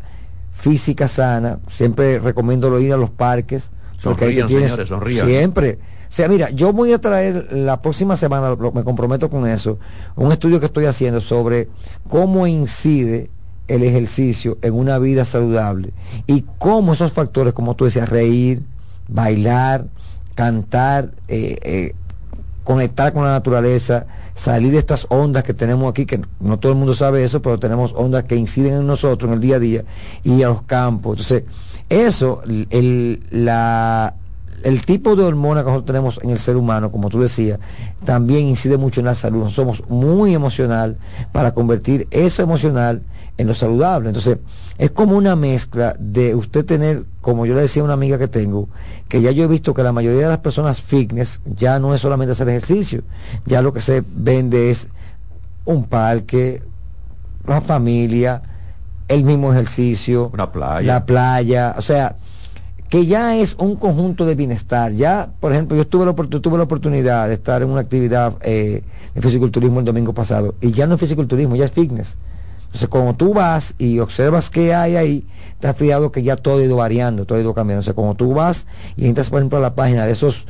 física 0.56 1.08
sana. 1.08 1.60
Siempre 1.68 2.20
recomiendo 2.20 2.80
ir 2.80 2.94
a 2.94 2.98
los 2.98 3.12
parques. 3.12 3.70
Sonrían, 3.98 4.50
señores, 4.50 4.88
sonrían. 4.88 5.28
Siempre. 5.28 5.80
O 6.10 6.14
sea, 6.16 6.28
mira, 6.28 6.50
yo 6.50 6.72
voy 6.72 6.94
a 6.94 7.00
traer 7.00 7.50
la 7.52 7.82
próxima 7.82 8.16
semana, 8.16 8.56
me 8.74 8.84
comprometo 8.84 9.30
con 9.30 9.48
eso, 9.48 9.80
un 10.16 10.32
estudio 10.32 10.60
que 10.60 10.68
estoy 10.68 10.86
haciendo 10.86 11.20
sobre 11.20 11.68
cómo 12.08 12.48
incide 12.48 13.30
el 13.68 13.84
ejercicio 13.84 14.58
en 14.62 14.76
una 14.76 14.98
vida 15.00 15.26
saludable 15.26 15.92
y 16.28 16.46
cómo 16.58 16.94
esos 16.94 17.12
factores, 17.12 17.54
como 17.54 17.76
tú 17.76 17.86
decías, 17.86 18.08
reír, 18.08 18.62
bailar, 19.08 19.88
cantar, 20.36 21.12
eh, 21.28 21.58
eh, 21.64 21.96
conectar 22.64 23.12
con 23.12 23.26
la 23.26 23.32
naturaleza, 23.32 24.06
salir 24.36 24.74
de 24.74 24.80
estas 24.80 25.08
ondas 25.10 25.44
que 25.44 25.54
tenemos 25.54 25.90
aquí, 25.90 26.06
que 26.06 26.22
no 26.40 26.60
todo 26.60 26.74
el 26.74 26.78
mundo 26.78 26.94
sabe 26.94 27.24
eso, 27.24 27.42
pero 27.42 27.58
tenemos 27.58 27.94
ondas 27.96 28.26
que 28.26 28.36
inciden 28.36 28.76
en 28.76 28.88
nosotros 28.88 29.30
en 29.30 29.36
el 29.36 29.42
día 29.42 29.56
a 29.56 29.60
día, 29.60 29.86
y 30.24 30.44
a 30.44 30.50
los 30.50 30.62
campos. 30.64 31.14
Entonces, 31.14 31.44
eso, 31.90 32.44
el, 32.70 33.24
la, 33.32 34.14
el 34.64 34.84
tipo 34.86 35.16
de 35.16 35.24
hormona 35.24 35.62
que 35.62 35.68
nosotros 35.68 35.86
tenemos 35.86 36.20
en 36.24 36.32
el 36.32 36.40
ser 36.40 36.56
humano, 36.58 36.92
como 36.92 37.10
tú 37.10 37.22
decías, 37.22 37.60
también 38.04 38.48
incide 38.48 38.78
mucho 38.78 39.00
en 39.00 39.06
la 39.06 39.16
salud. 39.16 39.50
Somos 39.50 39.88
muy 39.90 40.34
emocional 40.34 40.98
para 41.32 41.54
convertir 41.54 42.08
eso 42.12 42.42
emocional 42.44 43.02
en 43.38 43.48
lo 43.48 43.54
saludable. 43.54 44.10
Entonces, 44.10 44.38
es 44.78 44.92
como 44.92 45.18
una 45.18 45.36
mezcla 45.36 45.96
de 46.00 46.36
usted 46.36 46.66
tener, 46.66 47.04
como 47.22 47.46
yo 47.46 47.54
le 47.56 47.62
decía 47.62 47.82
a 47.82 47.86
una 47.86 47.94
amiga 47.94 48.18
que 48.18 48.28
tengo, 48.28 48.70
que 49.08 49.22
ya 49.22 49.32
yo 49.32 49.44
he 49.44 49.48
visto 49.48 49.74
que 49.74 49.84
la 49.84 49.92
mayoría 49.92 50.22
de 50.24 50.30
las 50.30 50.40
personas 50.40 50.82
fitness 50.82 51.42
ya 51.46 51.80
no 51.80 51.94
es 51.94 52.02
solamente 52.02 52.32
hacer 52.32 52.50
ejercicio, 52.50 53.04
ya 53.46 53.62
lo 53.62 53.74
que 53.74 53.82
se 53.82 54.04
vende 54.16 54.72
es 54.72 54.90
un 55.66 55.86
parque, 55.86 56.64
la 57.46 57.62
familia, 57.62 58.42
el 59.08 59.24
mismo 59.24 59.52
ejercicio, 59.54 60.32
Una 60.34 60.52
playa. 60.52 60.88
la 60.88 61.06
playa, 61.06 61.76
o 61.78 61.82
sea, 61.82 62.16
que 62.96 63.06
ya 63.06 63.36
es 63.36 63.58
un 63.60 63.76
conjunto 63.76 64.26
de 64.26 64.36
bienestar. 64.36 64.94
Ya, 64.94 65.30
por 65.42 65.52
ejemplo, 65.52 65.76
yo 65.76 65.86
tuve 65.86 66.06
la, 66.06 66.14
tuve 66.14 66.58
la 66.58 66.64
oportunidad 66.64 67.28
de 67.28 67.34
estar 67.34 67.62
en 67.62 67.70
una 67.70 67.82
actividad 67.82 68.38
eh, 68.42 68.84
de 69.14 69.22
fisiculturismo 69.22 69.80
el 69.80 69.86
domingo 69.86 70.14
pasado, 70.14 70.56
y 70.62 70.72
ya 70.72 70.88
no 70.88 70.94
es 70.94 71.02
fisiculturismo, 71.02 71.58
ya 71.58 71.66
es 71.66 71.72
fitness. 71.74 72.18
Entonces, 72.68 72.88
cuando 72.88 73.14
tú 73.14 73.34
vas 73.34 73.76
y 73.78 74.00
observas 74.00 74.50
qué 74.50 74.74
hay 74.74 74.96
ahí, 74.96 75.28
te 75.60 75.68
has 75.68 75.76
fijado 75.76 76.14
que 76.14 76.24
ya 76.24 76.38
todo 76.38 76.60
ha 76.60 76.64
ido 76.64 76.78
variando, 76.78 77.26
todo 77.26 77.38
ha 77.38 77.42
ido 77.42 77.54
cambiando. 77.54 77.82
O 77.82 77.84
sea, 77.84 77.94
cuando 77.94 78.16
tú 78.16 78.34
vas 78.34 78.66
y 78.96 79.08
entras, 79.08 79.30
por 79.30 79.40
ejemplo, 79.40 79.58
a 79.58 79.62
la 79.62 79.76
página 79.76 80.06
de 80.06 80.14
esos 80.14 80.46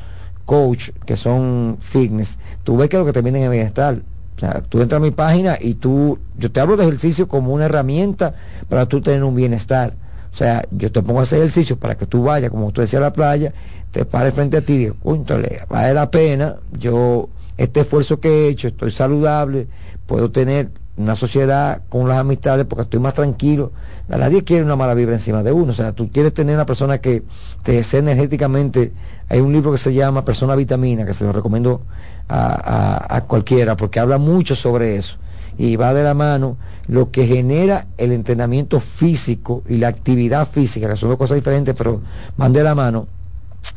coach 0.46 0.92
que 1.08 1.18
son 1.18 1.78
fitness, 1.80 2.38
tú 2.64 2.78
ves 2.78 2.90
que 2.90 2.98
lo 2.98 3.06
que 3.06 3.14
te 3.14 3.22
venden 3.22 3.42
es 3.42 3.50
bienestar. 3.50 4.04
O 4.36 4.40
sea, 4.40 4.62
tú 4.62 4.82
entras 4.82 4.98
a 4.98 5.02
mi 5.02 5.10
página 5.10 5.58
y 5.60 5.74
tú, 5.74 6.20
yo 6.38 6.52
te 6.52 6.60
hablo 6.60 6.78
de 6.78 6.84
ejercicio 6.84 7.28
como 7.28 7.54
una 7.54 7.66
herramienta 7.66 8.36
para 8.70 8.86
tú 8.86 9.02
tener 9.02 9.24
un 9.24 9.34
bienestar. 9.34 10.05
O 10.36 10.38
sea, 10.38 10.64
yo 10.70 10.92
te 10.92 11.02
pongo 11.02 11.22
a 11.22 11.24
hacer 11.24 11.38
ejercicio 11.40 11.78
para 11.80 11.96
que 11.96 12.06
tú 12.06 12.22
vayas, 12.24 12.52
como 12.52 12.70
tú 12.74 12.82
decías, 12.82 13.00
a 13.02 13.06
la 13.06 13.14
playa, 13.14 13.54
te 13.92 14.04
pares 14.04 14.34
frente 14.34 14.58
a 14.58 14.62
ti 14.62 14.74
y 14.74 14.78
digas, 14.80 14.96
"Cónchale, 15.02 15.62
vale 15.70 15.94
la 15.94 16.12
pena, 16.12 16.58
yo, 16.78 17.30
este 17.56 17.80
esfuerzo 17.80 18.20
que 18.20 18.28
he 18.28 18.48
hecho, 18.50 18.68
estoy 18.68 18.92
saludable, 18.92 19.68
puedo 20.06 20.32
tener 20.32 20.72
una 20.98 21.16
sociedad 21.16 21.84
con 21.88 22.10
las 22.10 22.18
amistades 22.18 22.66
porque 22.66 22.82
estoy 22.82 23.00
más 23.00 23.14
tranquilo. 23.14 23.72
Nadie 24.10 24.44
quiere 24.44 24.66
una 24.66 24.76
mala 24.76 24.94
vibra 24.94 25.14
encima 25.14 25.42
de 25.42 25.54
uno. 25.54 25.72
O 25.72 25.74
sea, 25.74 25.94
tú 25.94 26.10
quieres 26.12 26.34
tener 26.34 26.56
una 26.56 26.66
persona 26.66 26.98
que 26.98 27.24
te 27.64 27.72
desee 27.72 28.02
energéticamente. 28.02 28.92
Hay 29.30 29.40
un 29.40 29.54
libro 29.54 29.72
que 29.72 29.78
se 29.78 29.94
llama 29.94 30.26
Persona 30.26 30.54
Vitamina, 30.58 31.06
que 31.06 31.14
se 31.14 31.24
lo 31.24 31.32
recomiendo 31.32 31.82
a- 32.28 33.16
a 33.16 33.22
cualquiera 33.22 33.78
porque 33.78 34.02
habla 34.02 34.18
mucho 34.18 34.54
sobre 34.54 34.98
eso. 34.98 35.16
Y 35.58 35.76
va 35.76 35.94
de 35.94 36.04
la 36.04 36.14
mano 36.14 36.58
lo 36.88 37.12
que 37.12 37.26
genera 37.28 37.88
el 37.98 38.12
entrenamiento 38.12 38.80
físico 38.80 39.64
y 39.68 39.78
la 39.78 39.88
actividad 39.88 40.48
física, 40.48 40.90
que 40.90 40.96
son 40.96 41.10
dos 41.10 41.18
cosas 41.18 41.36
diferentes, 41.36 41.74
pero 41.76 42.02
van 42.38 42.54
de 42.54 42.64
la 42.64 42.76
mano, 42.76 43.08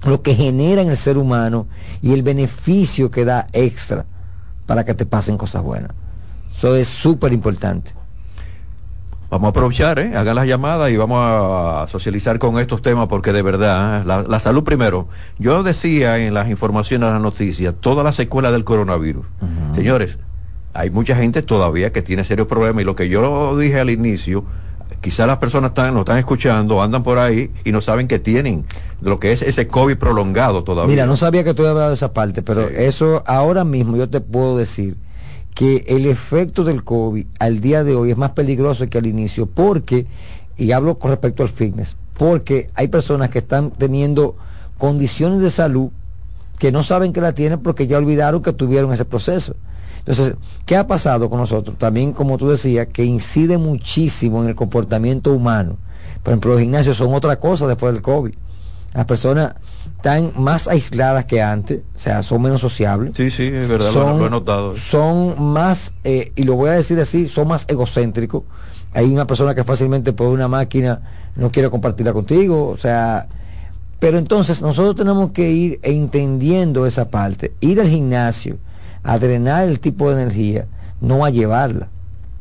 lo 0.05 0.23
que 0.23 0.35
genera 0.35 0.83
en 0.83 0.91
el 0.91 0.97
ser 0.97 1.19
humano 1.19 1.67
y 2.03 2.13
el 2.13 2.23
beneficio 2.23 3.11
que 3.11 3.25
da 3.25 3.47
extra 3.53 4.05
para 4.67 4.85
que 4.85 4.95
te 4.95 5.07
pasen 5.07 5.39
cosas 5.39 5.63
buenas. 5.63 5.93
Eso 6.51 6.75
es 6.75 6.89
súper 6.89 7.33
importante. 7.33 7.93
Vamos 9.31 9.49
a 9.49 9.51
aprovechar, 9.51 9.99
¿eh? 9.99 10.17
hagan 10.17 10.37
las 10.37 10.47
llamadas 10.47 10.91
y 10.91 10.97
vamos 10.97 11.19
a 11.23 11.87
socializar 11.89 12.39
con 12.39 12.59
estos 12.59 12.81
temas 12.81 13.09
porque 13.09 13.31
de 13.33 13.43
verdad, 13.43 14.01
¿eh? 14.01 14.05
la, 14.07 14.23
la 14.23 14.41
salud 14.41 14.65
primero. 14.65 15.09
Yo 15.39 15.63
decía 15.63 16.19
en 16.19 16.33
las 16.33 16.49
informaciones 16.49 17.09
de 17.09 17.13
las 17.13 17.21
noticias, 17.21 17.75
toda 17.79 18.03
la 18.03 18.13
secuela 18.13 18.51
del 18.51 18.65
coronavirus. 18.65 19.27
Señores, 19.75 20.19
hay 20.75 20.91
mucha 20.91 21.17
gente 21.17 21.43
todavía 21.43 21.93
que 21.93 22.03
tiene 22.03 22.25
serios 22.25 22.47
problemas 22.47 22.83
y 22.83 22.85
lo 22.85 22.95
que 22.95 23.09
yo 23.09 23.57
dije 23.57 23.81
al 23.81 23.91
inicio, 23.91 24.45
quizás 25.01 25.27
las 25.27 25.39
personas 25.39 25.71
están, 25.71 25.95
lo 25.95 26.01
están 26.01 26.19
escuchando, 26.19 26.83
andan 26.83 27.03
por 27.03 27.19
ahí 27.19 27.51
y 27.65 27.73
no 27.73 27.81
saben 27.81 28.09
que 28.09 28.19
tienen 28.19 28.65
lo 29.01 29.19
que 29.19 29.33
es 29.33 29.43
ese 29.43 29.67
COVID 29.67 29.97
prolongado 29.97 30.65
todavía. 30.65 30.91
Mira, 30.91 31.07
no 31.07 31.17
sabía 31.17 31.45
que 31.45 31.55
tú 31.55 31.63
habías 31.63 31.73
hablado 31.73 31.91
de 31.91 31.95
esa 31.95 32.13
parte, 32.13 32.43
pero 32.43 32.69
eso 32.69 33.23
ahora 33.27 33.65
mismo 33.65 33.97
yo 33.97 34.09
te 34.09 34.21
puedo 34.21 34.57
decir 34.57 34.97
que 35.55 35.85
el 35.89 36.07
efecto 36.07 36.65
del 36.65 36.85
COVID 36.85 37.27
al 37.39 37.61
día 37.61 37.83
de 37.83 37.95
hoy 37.95 38.13
es 38.13 38.17
más 38.17 38.31
peligroso 38.31 38.89
que 38.89 38.99
al 38.99 39.07
inicio, 39.07 39.47
porque, 39.47 40.07
y 40.57 40.73
hablo 40.73 40.99
con 40.99 41.11
respecto 41.11 41.43
al 41.43 41.49
fitness, 41.49 41.97
porque 42.17 42.71
hay 42.75 42.89
personas 42.89 43.31
que 43.31 43.39
están 43.39 43.71
teniendo 43.71 44.37
condiciones 44.77 45.41
de 45.41 45.51
salud 45.51 45.91
que 46.59 46.73
no 46.73 46.83
saben 46.83 47.13
que 47.13 47.21
la 47.21 47.33
tienen 47.33 47.61
porque 47.61 47.87
ya 47.87 47.99
olvidaron 47.99 48.43
que 48.43 48.53
tuvieron 48.53 48.93
ese 48.93 49.05
proceso. 49.05 49.55
Entonces, 49.99 50.35
¿qué 50.67 50.77
ha 50.77 50.87
pasado 50.87 51.29
con 51.29 51.39
nosotros? 51.41 51.77
También, 51.79 52.13
como 52.13 52.39
tú 52.39 52.49
decías, 52.49 52.87
que 52.89 53.05
incide 53.05 53.59
muchísimo 53.59 54.43
en 54.43 54.49
el 54.49 54.55
comportamiento 54.55 55.33
humano. 55.33 55.77
Por 56.23 56.33
ejemplo, 56.33 56.53
los 56.53 56.61
gimnasios 56.61 56.97
son 56.97 57.15
otra 57.15 57.39
cosa 57.39 57.67
después 57.67 57.93
del 57.93 58.03
COVID. 58.03 58.35
Las 58.95 59.05
personas 59.05 59.55
están 59.97 60.33
más 60.37 60.67
aisladas 60.67 61.27
que 61.27 61.43
antes, 61.43 61.81
o 61.95 61.99
sea, 61.99 62.23
son 62.23 62.41
menos 62.43 62.61
sociables. 62.61 63.13
Sí, 63.17 63.31
sí, 63.31 63.45
es 63.45 63.69
verdad, 63.69 63.87
lo- 63.87 63.93
Son- 63.93 64.19
lo, 64.19 64.27
he 64.27 64.31
notado. 64.31 64.75
Son 64.77 65.35
más, 65.53 65.93
eh, 66.05 66.33
y 66.37 66.45
lo 66.45 66.55
voy 66.55 66.71
a 66.71 66.73
decir 66.73 66.99
así, 66.99 67.27
son 67.29 67.49
más 67.49 67.67
egocéntricos. 67.69 68.45
Hay 68.95 69.05
una 69.13 69.27
persona 69.27 69.55
que 69.55 69.63
fácilmente 69.65 70.15
por 70.15 70.29
una 70.29 70.49
máquina 70.49 71.03
no 71.37 71.53
quiere 71.53 71.69
compartirla 71.71 72.15
contigo, 72.15 72.69
o 72.69 72.77
sea, 72.79 73.29
pero 73.99 74.17
entonces 74.19 74.63
nosotros 74.63 74.97
tenemos 74.97 75.33
que 75.33 75.51
ir 75.51 75.81
entendiendo 75.83 76.87
esa 76.87 77.11
parte, 77.11 77.53
ir 77.61 77.81
al 77.81 77.89
gimnasio, 77.89 78.57
a 79.03 79.19
drenar 79.19 79.69
el 79.69 79.81
tipo 79.81 80.11
de 80.11 80.23
energía, 80.23 80.67
no 81.01 81.25
a 81.25 81.31
llevarla. 81.31 81.89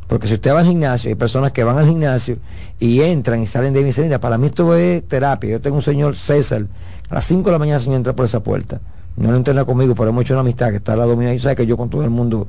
Porque 0.08 0.28
si 0.28 0.36
usted 0.36 0.53
va 0.53 0.60
al 0.60 0.66
gimnasio, 0.66 1.10
hay 1.10 1.16
personas 1.16 1.51
que 1.51 1.64
van 1.64 1.78
al 1.78 1.86
gimnasio 1.86 2.38
y 2.80 3.01
entran 3.01 3.41
y 3.41 3.47
salen 3.47 3.74
de 3.74 3.84
mi 3.84 3.91
mira, 3.97 4.20
para 4.20 4.38
mí 4.38 4.47
esto 4.47 4.74
es 4.76 5.03
terapia. 5.05 5.51
Yo 5.51 5.62
tengo 5.62 5.76
un 5.76 5.82
señor 5.82 6.16
César, 6.16 6.66
a 7.10 7.16
las 7.16 7.26
5 7.26 7.43
de 7.43 7.51
la 7.51 7.60
mañana 7.60 7.78
el 7.78 7.84
señor 7.84 7.97
entra 7.97 8.14
por 8.14 8.26
esa 8.26 8.41
puerta. 8.41 8.80
No 9.18 9.32
lo 9.32 9.38
entrena 9.38 9.66
conmigo, 9.66 9.95
pero 9.95 10.10
hemos 10.10 10.22
hecho 10.22 10.34
una 10.36 10.41
amistad 10.41 10.70
que 10.70 10.78
está 10.78 10.93
al 10.93 10.99
lado 10.99 11.18
mío 11.18 11.34
y 11.34 11.39
sabe 11.39 11.55
que 11.55 11.66
yo 11.66 11.76
con 11.76 11.89
todo 11.89 12.03
el 12.03 12.10
mundo 12.10 12.47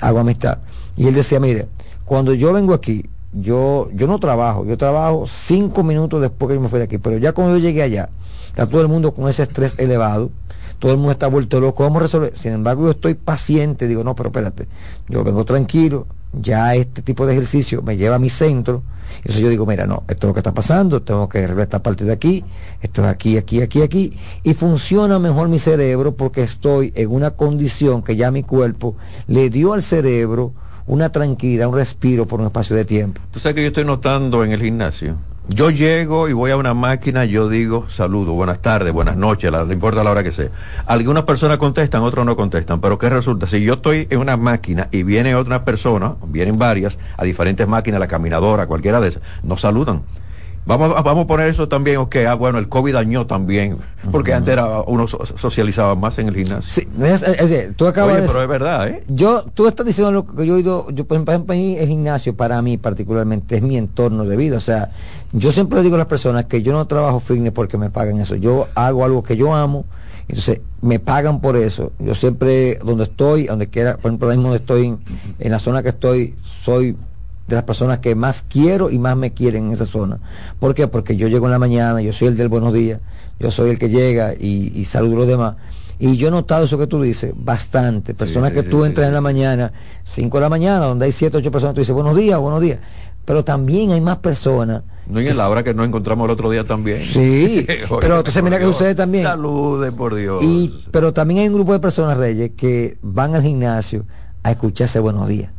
hago 0.00 0.18
amistad. 0.20 0.58
Y 0.96 1.06
él 1.06 1.14
decía, 1.14 1.40
mire, 1.40 1.66
cuando 2.04 2.32
yo 2.32 2.52
vengo 2.52 2.72
aquí, 2.72 3.04
yo, 3.32 3.90
yo 3.92 4.06
no 4.06 4.18
trabajo, 4.18 4.64
yo 4.64 4.78
trabajo 4.78 5.26
cinco 5.26 5.82
minutos 5.82 6.20
después 6.20 6.48
que 6.48 6.54
yo 6.54 6.60
me 6.60 6.68
fui 6.68 6.78
de 6.78 6.84
aquí, 6.84 6.98
pero 6.98 7.18
ya 7.18 7.32
cuando 7.32 7.56
yo 7.56 7.62
llegué 7.62 7.82
allá, 7.82 8.08
está 8.46 8.66
todo 8.66 8.80
el 8.80 8.88
mundo 8.88 9.12
con 9.12 9.28
ese 9.28 9.42
estrés 9.42 9.74
elevado, 9.78 10.30
todo 10.78 10.92
el 10.92 10.98
mundo 10.98 11.12
está 11.12 11.26
vuelto 11.26 11.60
loco, 11.60 11.82
vamos 11.82 11.98
a 11.98 12.02
resolver. 12.02 12.32
Sin 12.36 12.52
embargo, 12.52 12.84
yo 12.84 12.90
estoy 12.90 13.14
paciente, 13.14 13.86
digo, 13.86 14.04
no, 14.04 14.14
pero 14.14 14.28
espérate, 14.28 14.66
yo 15.08 15.24
vengo 15.24 15.44
tranquilo, 15.44 16.06
ya 16.32 16.74
este 16.74 17.02
tipo 17.02 17.26
de 17.26 17.32
ejercicio 17.32 17.82
me 17.82 17.96
lleva 17.96 18.16
a 18.16 18.18
mi 18.18 18.30
centro, 18.30 18.82
entonces 19.16 19.40
yo 19.42 19.48
digo, 19.48 19.66
mira, 19.66 19.86
no, 19.86 20.02
esto 20.08 20.26
es 20.26 20.28
lo 20.28 20.34
que 20.34 20.40
está 20.40 20.52
pasando, 20.52 21.02
tengo 21.02 21.28
que 21.28 21.38
arreglar 21.38 21.64
esta 21.64 21.82
parte 21.82 22.04
de 22.04 22.12
aquí, 22.12 22.44
esto 22.82 23.02
es 23.02 23.08
aquí, 23.08 23.36
aquí, 23.36 23.62
aquí, 23.62 23.82
aquí, 23.82 24.18
y 24.42 24.54
funciona 24.54 25.18
mejor 25.18 25.48
mi 25.48 25.58
cerebro 25.58 26.14
porque 26.16 26.42
estoy 26.42 26.92
en 26.96 27.10
una 27.10 27.32
condición 27.32 28.02
que 28.02 28.16
ya 28.16 28.30
mi 28.30 28.42
cuerpo 28.42 28.96
le 29.26 29.50
dio 29.50 29.72
al 29.72 29.82
cerebro 29.82 30.52
una 30.86 31.10
tranquilidad, 31.10 31.68
un 31.68 31.76
respiro 31.76 32.26
por 32.26 32.40
un 32.40 32.46
espacio 32.46 32.76
de 32.76 32.84
tiempo. 32.84 33.20
Tú 33.30 33.40
sabes 33.40 33.54
que 33.54 33.62
yo 33.62 33.68
estoy 33.68 33.84
notando 33.84 34.44
en 34.44 34.52
el 34.52 34.60
gimnasio. 34.60 35.16
Yo 35.46 35.68
llego 35.68 36.30
y 36.30 36.32
voy 36.32 36.52
a 36.52 36.56
una 36.56 36.72
máquina, 36.72 37.26
yo 37.26 37.50
digo 37.50 37.84
saludo, 37.90 38.32
buenas 38.32 38.60
tardes, 38.60 38.94
buenas 38.94 39.14
noches, 39.14 39.52
no 39.52 39.70
importa 39.70 40.02
la 40.02 40.10
hora 40.10 40.22
que 40.22 40.32
sea. 40.32 40.48
Algunas 40.86 41.24
personas 41.24 41.58
contestan, 41.58 42.02
otras 42.02 42.24
no 42.24 42.34
contestan, 42.34 42.80
pero 42.80 42.98
¿qué 42.98 43.10
resulta? 43.10 43.46
Si 43.46 43.62
yo 43.62 43.74
estoy 43.74 44.06
en 44.08 44.20
una 44.20 44.38
máquina 44.38 44.88
y 44.90 45.02
viene 45.02 45.34
otra 45.34 45.62
persona, 45.62 46.14
vienen 46.28 46.56
varias, 46.56 46.98
a 47.18 47.24
diferentes 47.24 47.68
máquinas, 47.68 48.00
la 48.00 48.08
caminadora, 48.08 48.66
cualquiera 48.66 49.02
de 49.02 49.08
esas, 49.08 49.22
no 49.42 49.58
saludan. 49.58 50.04
Vamos, 50.66 50.96
a- 50.96 51.02
vamos 51.02 51.24
a 51.24 51.26
poner 51.26 51.48
eso 51.48 51.68
también, 51.68 51.98
ok, 51.98 52.16
ah, 52.26 52.34
bueno, 52.34 52.58
el 52.58 52.68
COVID 52.70 52.94
dañó 52.94 53.26
también, 53.26 53.76
porque 54.10 54.32
antes 54.32 54.54
era, 54.54 54.80
uno 54.86 55.06
so- 55.06 55.24
socializaba 55.26 55.94
más 55.94 56.18
en 56.18 56.28
el 56.28 56.34
gimnasio. 56.34 56.62
Sí, 56.70 56.88
es- 57.02 57.22
es- 57.22 57.50
es- 57.50 57.76
tú 57.76 57.86
acabas 57.86 58.12
Oye, 58.14 58.22
de 58.22 58.28
pero 58.28 58.42
es 58.42 58.48
verdad, 58.48 58.88
¿eh? 58.88 59.04
Yo, 59.08 59.44
tú 59.52 59.66
estás 59.68 59.84
diciendo 59.84 60.10
lo 60.10 60.24
que 60.24 60.46
yo 60.46 60.56
he 60.56 60.60
ido, 60.60 60.90
yo 60.90 61.04
por 61.06 61.18
ejemplo, 61.18 61.54
el 61.54 61.86
gimnasio 61.86 62.34
para 62.34 62.62
mí 62.62 62.78
particularmente 62.78 63.56
es 63.56 63.62
mi 63.62 63.76
entorno 63.76 64.24
de 64.24 64.36
vida, 64.36 64.56
o 64.56 64.60
sea, 64.60 64.90
yo 65.32 65.52
siempre 65.52 65.82
digo 65.82 65.96
a 65.96 65.98
las 65.98 66.06
personas 66.06 66.46
que 66.46 66.62
yo 66.62 66.72
no 66.72 66.86
trabajo 66.86 67.20
fitness 67.20 67.52
porque 67.52 67.76
me 67.76 67.90
pagan 67.90 68.18
eso, 68.20 68.34
yo 68.34 68.68
hago 68.74 69.04
algo 69.04 69.22
que 69.22 69.36
yo 69.36 69.52
amo, 69.54 69.84
entonces 70.28 70.62
me 70.80 70.98
pagan 70.98 71.42
por 71.42 71.56
eso, 71.58 71.92
yo 71.98 72.14
siempre 72.14 72.78
donde 72.82 73.04
estoy, 73.04 73.44
donde 73.48 73.66
quiera, 73.66 73.98
por 73.98 74.10
ejemplo, 74.10 74.28
ahora 74.28 74.36
mismo 74.36 74.48
donde 74.48 74.62
estoy 74.62 74.86
en, 74.86 74.98
en 75.38 75.50
la 75.52 75.58
zona 75.58 75.82
que 75.82 75.90
estoy, 75.90 76.34
soy 76.62 76.96
de 77.46 77.54
las 77.54 77.64
personas 77.64 77.98
que 77.98 78.14
más 78.14 78.44
quiero 78.48 78.90
y 78.90 78.98
más 78.98 79.16
me 79.16 79.32
quieren 79.32 79.66
en 79.66 79.72
esa 79.72 79.86
zona. 79.86 80.18
¿Por 80.58 80.74
qué? 80.74 80.88
Porque 80.88 81.16
yo 81.16 81.28
llego 81.28 81.46
en 81.46 81.52
la 81.52 81.58
mañana, 81.58 82.00
yo 82.00 82.12
soy 82.12 82.28
el 82.28 82.36
del 82.36 82.48
buenos 82.48 82.72
días, 82.72 83.00
yo 83.38 83.50
soy 83.50 83.70
el 83.70 83.78
que 83.78 83.90
llega 83.90 84.34
y, 84.34 84.72
y 84.74 84.84
saludo 84.86 85.16
a 85.16 85.18
los 85.18 85.28
demás. 85.28 85.56
Y 85.98 86.16
yo 86.16 86.28
he 86.28 86.30
notado 86.30 86.64
eso 86.64 86.76
que 86.78 86.86
tú 86.86 87.02
dices, 87.02 87.32
bastante. 87.36 88.14
Personas 88.14 88.50
sí, 88.50 88.56
que 88.56 88.62
sí, 88.62 88.68
tú 88.68 88.80
sí, 88.80 88.86
entras 88.88 89.08
en 89.08 89.14
la 89.14 89.20
mañana, 89.20 89.72
5 90.04 90.36
de 90.36 90.40
la 90.40 90.48
mañana, 90.48 90.86
donde 90.86 91.06
hay 91.06 91.12
7, 91.12 91.36
8 91.38 91.50
personas, 91.50 91.74
tú 91.74 91.80
dices 91.80 91.94
buenos 91.94 92.16
días, 92.16 92.38
buenos 92.38 92.60
días. 92.60 92.78
Pero 93.24 93.42
también 93.42 93.92
hay 93.92 94.02
más 94.02 94.18
personas 94.18 94.82
No, 95.06 95.18
en 95.18 95.36
la 95.36 95.48
hora 95.48 95.62
que 95.62 95.72
nos 95.72 95.86
encontramos 95.86 96.26
el 96.26 96.32
otro 96.32 96.50
día 96.50 96.64
también. 96.64 97.06
Sí, 97.06 97.64
Oye, 97.68 97.98
pero 98.00 98.18
entonces 98.18 98.42
mira 98.42 98.58
que 98.58 98.66
ustedes 98.66 98.96
también. 98.96 99.24
Saluden, 99.24 99.94
por 99.94 100.14
Dios. 100.14 100.42
Y, 100.42 100.82
pero 100.90 101.12
también 101.12 101.40
hay 101.40 101.48
un 101.48 101.54
grupo 101.54 101.72
de 101.72 101.78
personas, 101.78 102.18
Reyes, 102.18 102.52
que 102.56 102.98
van 103.00 103.34
al 103.34 103.42
gimnasio 103.42 104.04
a 104.42 104.50
escucharse 104.50 104.98
buenos 104.98 105.28
días. 105.28 105.50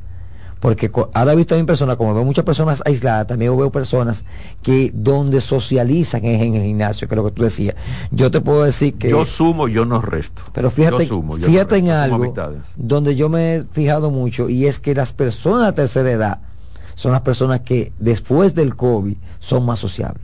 Porque 0.66 0.90
ahora 1.14 1.34
he 1.34 1.36
visto 1.36 1.50
también 1.50 1.68
personas, 1.68 1.96
como 1.96 2.16
veo 2.16 2.26
muchas 2.26 2.44
personas 2.44 2.82
aisladas, 2.88 3.28
también 3.28 3.56
veo 3.56 3.72
personas 3.72 4.26
que 4.64 4.90
donde 4.96 5.40
socializan 5.40 6.26
es 6.26 6.42
en 6.42 6.56
el 6.56 6.64
gimnasio, 6.64 7.08
que 7.08 7.14
es 7.14 7.18
lo 7.18 7.24
que 7.24 7.30
tú 7.30 7.44
decías. 7.44 7.76
Yo 8.10 8.32
te 8.32 8.42
puedo 8.42 8.64
decir 8.64 8.96
que... 8.96 9.12
yo 9.12 9.28
sumo, 9.28 9.68
yo 9.68 9.86
no 9.86 10.02
resto. 10.02 10.42
Pero 10.54 10.72
fíjate, 10.72 11.04
Yo 11.04 11.18
sumo, 11.18 11.38
yo 11.38 11.46
no 11.46 11.54
fíjate 11.54 11.78
en 11.78 11.86
resto, 11.86 12.02
algo 12.02 12.16
amistades. 12.16 12.62
donde 12.78 13.16
yo 13.16 13.30
me 13.30 13.58
he 13.58 13.64
fijado 13.64 14.10
mucho 14.10 14.50
y 14.50 14.66
es 14.66 14.80
que 14.80 14.96
las 14.96 15.14
personas 15.14 15.68
de 15.68 15.74
tercera 15.74 16.10
edad 16.12 16.40
son 16.96 17.12
las 17.12 17.22
personas 17.22 17.62
que 17.62 17.94
después 18.00 18.56
del 18.56 18.76
COVID 18.76 19.18
son 19.38 19.68
más 19.68 19.78
sociables. 19.78 20.24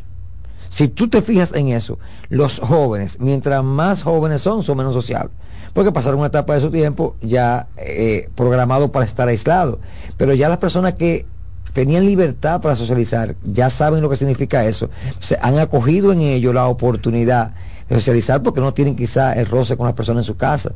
Si 0.69 0.87
tú 0.87 1.07
te 1.07 1.21
fijas 1.21 1.53
en 1.53 1.67
eso, 1.67 1.99
los 2.29 2.57
jóvenes, 2.61 3.19
mientras 3.19 3.63
más 3.63 4.01
jóvenes 4.01 4.41
son, 4.41 4.63
son 4.63 4.75
menos 4.75 4.95
sociables. 4.95 5.35
Porque 5.73 5.91
pasaron 5.91 6.19
una 6.19 6.27
etapa 6.27 6.55
de 6.55 6.61
su 6.61 6.69
tiempo 6.69 7.15
ya 7.21 7.67
eh, 7.77 8.29
programado 8.35 8.91
para 8.91 9.05
estar 9.05 9.27
aislado. 9.27 9.79
Pero 10.17 10.33
ya 10.33 10.49
las 10.49 10.57
personas 10.57 10.93
que 10.93 11.25
tenían 11.73 12.05
libertad 12.05 12.61
para 12.61 12.75
socializar, 12.75 13.35
ya 13.43 13.69
saben 13.69 14.01
lo 14.01 14.09
que 14.09 14.17
significa 14.17 14.65
eso. 14.65 14.89
Se 15.19 15.37
han 15.41 15.57
acogido 15.59 16.11
en 16.11 16.21
ello 16.21 16.53
la 16.53 16.67
oportunidad 16.67 17.51
de 17.87 17.95
socializar 17.95 18.43
porque 18.43 18.59
no 18.61 18.73
tienen 18.73 18.95
quizá 18.95 19.33
el 19.33 19.45
roce 19.45 19.77
con 19.77 19.85
las 19.85 19.95
personas 19.95 20.23
en 20.23 20.27
su 20.27 20.37
casa. 20.37 20.71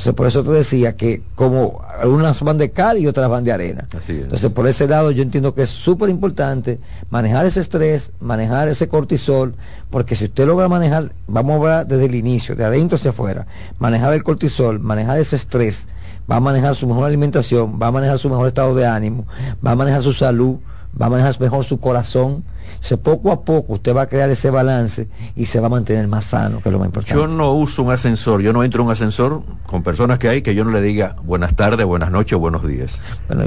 Entonces, 0.00 0.14
por 0.14 0.26
eso 0.28 0.42
te 0.42 0.52
decía 0.52 0.96
que 0.96 1.22
como 1.34 1.84
unas 2.04 2.42
van 2.42 2.56
de 2.56 2.70
cal 2.70 2.96
y 2.96 3.06
otras 3.06 3.28
van 3.28 3.44
de 3.44 3.52
arena. 3.52 3.86
Así 3.94 4.12
es. 4.12 4.22
Entonces, 4.22 4.50
por 4.50 4.66
ese 4.66 4.88
lado 4.88 5.10
yo 5.10 5.22
entiendo 5.22 5.54
que 5.54 5.60
es 5.60 5.68
súper 5.68 6.08
importante 6.08 6.80
manejar 7.10 7.44
ese 7.44 7.60
estrés, 7.60 8.10
manejar 8.18 8.68
ese 8.68 8.88
cortisol, 8.88 9.54
porque 9.90 10.16
si 10.16 10.24
usted 10.24 10.46
logra 10.46 10.68
manejar, 10.68 11.12
vamos 11.26 11.52
a 11.52 11.56
hablar 11.56 11.86
desde 11.86 12.06
el 12.06 12.14
inicio, 12.14 12.56
de 12.56 12.64
adentro 12.64 12.96
hacia 12.96 13.10
afuera, 13.10 13.46
manejar 13.78 14.14
el 14.14 14.24
cortisol, 14.24 14.80
manejar 14.80 15.18
ese 15.18 15.36
estrés, 15.36 15.86
va 16.30 16.36
a 16.36 16.40
manejar 16.40 16.74
su 16.76 16.86
mejor 16.86 17.04
alimentación, 17.04 17.78
va 17.80 17.88
a 17.88 17.92
manejar 17.92 18.18
su 18.18 18.30
mejor 18.30 18.46
estado 18.46 18.74
de 18.74 18.86
ánimo, 18.86 19.26
va 19.64 19.72
a 19.72 19.76
manejar 19.76 20.02
su 20.02 20.14
salud, 20.14 20.56
va 20.98 21.06
a 21.06 21.10
manejar 21.10 21.38
mejor 21.38 21.62
su 21.62 21.78
corazón. 21.78 22.42
Entonces, 22.74 22.98
poco 22.98 23.32
a 23.32 23.42
poco 23.44 23.74
usted 23.74 23.94
va 23.94 24.02
a 24.02 24.06
crear 24.06 24.30
ese 24.30 24.50
balance 24.50 25.08
y 25.36 25.46
se 25.46 25.60
va 25.60 25.66
a 25.66 25.70
mantener 25.70 26.08
más 26.08 26.26
sano, 26.26 26.60
que 26.62 26.68
es 26.68 26.72
lo 26.72 26.78
más 26.78 26.86
importante. 26.86 27.14
Yo 27.18 27.26
no 27.26 27.52
uso 27.52 27.82
un 27.82 27.92
ascensor, 27.92 28.40
yo 28.40 28.52
no 28.52 28.64
entro 28.64 28.82
en 28.82 28.86
un 28.86 28.92
ascensor 28.92 29.42
con 29.66 29.82
personas 29.82 30.18
que 30.18 30.28
hay 30.28 30.42
que 30.42 30.54
yo 30.54 30.64
no 30.64 30.70
le 30.70 30.80
diga 30.80 31.16
buenas 31.22 31.56
tardes, 31.56 31.86
buenas 31.86 32.10
noches, 32.10 32.38
buenos 32.38 32.66
días. 32.66 33.00
Bueno, 33.28 33.44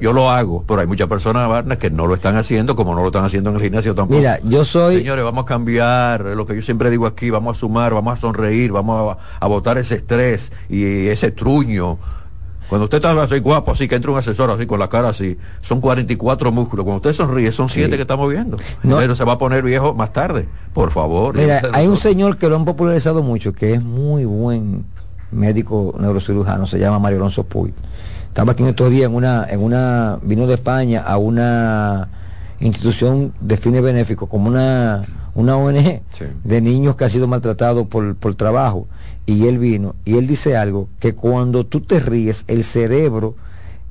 yo 0.00 0.12
lo 0.12 0.30
hago, 0.30 0.64
pero 0.66 0.80
hay 0.80 0.86
muchas 0.86 1.08
personas 1.08 1.64
que 1.78 1.90
no 1.90 2.06
lo 2.06 2.14
están 2.14 2.36
haciendo, 2.36 2.76
como 2.76 2.94
no 2.94 3.02
lo 3.02 3.08
están 3.08 3.24
haciendo 3.24 3.50
en 3.50 3.56
el 3.56 3.62
gimnasio 3.62 3.94
tampoco. 3.94 4.18
Mira, 4.18 4.38
yo 4.44 4.64
soy... 4.64 4.98
Señores, 4.98 5.24
vamos 5.24 5.42
a 5.42 5.46
cambiar 5.46 6.24
lo 6.24 6.46
que 6.46 6.54
yo 6.54 6.62
siempre 6.62 6.90
digo 6.90 7.06
aquí, 7.06 7.30
vamos 7.30 7.56
a 7.56 7.60
sumar, 7.60 7.94
vamos 7.94 8.18
a 8.18 8.20
sonreír, 8.20 8.72
vamos 8.72 9.16
a, 9.16 9.44
a 9.44 9.46
botar 9.46 9.78
ese 9.78 9.96
estrés 9.96 10.52
y 10.68 11.06
ese 11.08 11.30
truño. 11.30 11.98
Cuando 12.68 12.84
usted 12.84 12.98
está 12.98 13.22
así 13.22 13.38
guapo, 13.38 13.72
así 13.72 13.88
que 13.88 13.94
entra 13.94 14.10
un 14.10 14.18
asesor 14.18 14.50
así 14.50 14.66
con 14.66 14.78
la 14.78 14.88
cara 14.88 15.08
así, 15.08 15.38
son 15.62 15.80
44 15.80 16.52
músculos. 16.52 16.84
Cuando 16.84 16.98
usted 16.98 17.12
sonríe, 17.12 17.50
son 17.50 17.68
7 17.68 17.96
que 17.96 18.02
estamos 18.02 18.30
viendo. 18.30 18.58
No. 18.82 18.98
Pero 18.98 19.14
se 19.14 19.24
va 19.24 19.34
a 19.34 19.38
poner 19.38 19.62
viejo 19.62 19.94
más 19.94 20.12
tarde. 20.12 20.48
Por 20.74 20.90
favor. 20.90 21.36
Mira, 21.36 21.62
hay 21.72 21.86
un 21.86 21.96
señor 21.96 22.36
que 22.36 22.48
lo 22.48 22.56
han 22.56 22.64
popularizado 22.64 23.22
mucho, 23.22 23.52
que 23.52 23.74
es 23.74 23.82
muy 23.82 24.26
buen 24.26 24.84
médico 25.30 25.94
neurocirujano, 25.98 26.66
se 26.66 26.78
llama 26.78 26.98
Mario 26.98 27.18
Alonso 27.18 27.44
Puy. 27.44 27.72
Estaba 28.28 28.52
aquí 28.52 28.62
en 28.62 28.68
estos 28.68 28.90
días 28.90 29.08
en 29.08 29.16
una, 29.16 29.46
en 29.48 29.60
una, 29.60 30.18
vino 30.22 30.46
de 30.46 30.54
España 30.54 31.02
a 31.02 31.16
una 31.16 32.08
institución 32.60 33.32
de 33.40 33.56
fines 33.56 33.82
benéficos, 33.82 34.28
como 34.28 34.48
una, 34.48 35.02
una 35.34 35.56
ONG 35.56 36.02
de 36.44 36.60
niños 36.60 36.96
que 36.96 37.04
ha 37.04 37.08
sido 37.08 37.26
maltratados 37.26 37.86
por, 37.86 38.14
por 38.16 38.34
trabajo. 38.34 38.86
Y 39.28 39.46
él 39.46 39.58
vino, 39.58 39.94
y 40.06 40.16
él 40.16 40.26
dice 40.26 40.56
algo, 40.56 40.88
que 41.00 41.14
cuando 41.14 41.66
tú 41.66 41.82
te 41.82 42.00
ríes, 42.00 42.44
el 42.48 42.64
cerebro 42.64 43.34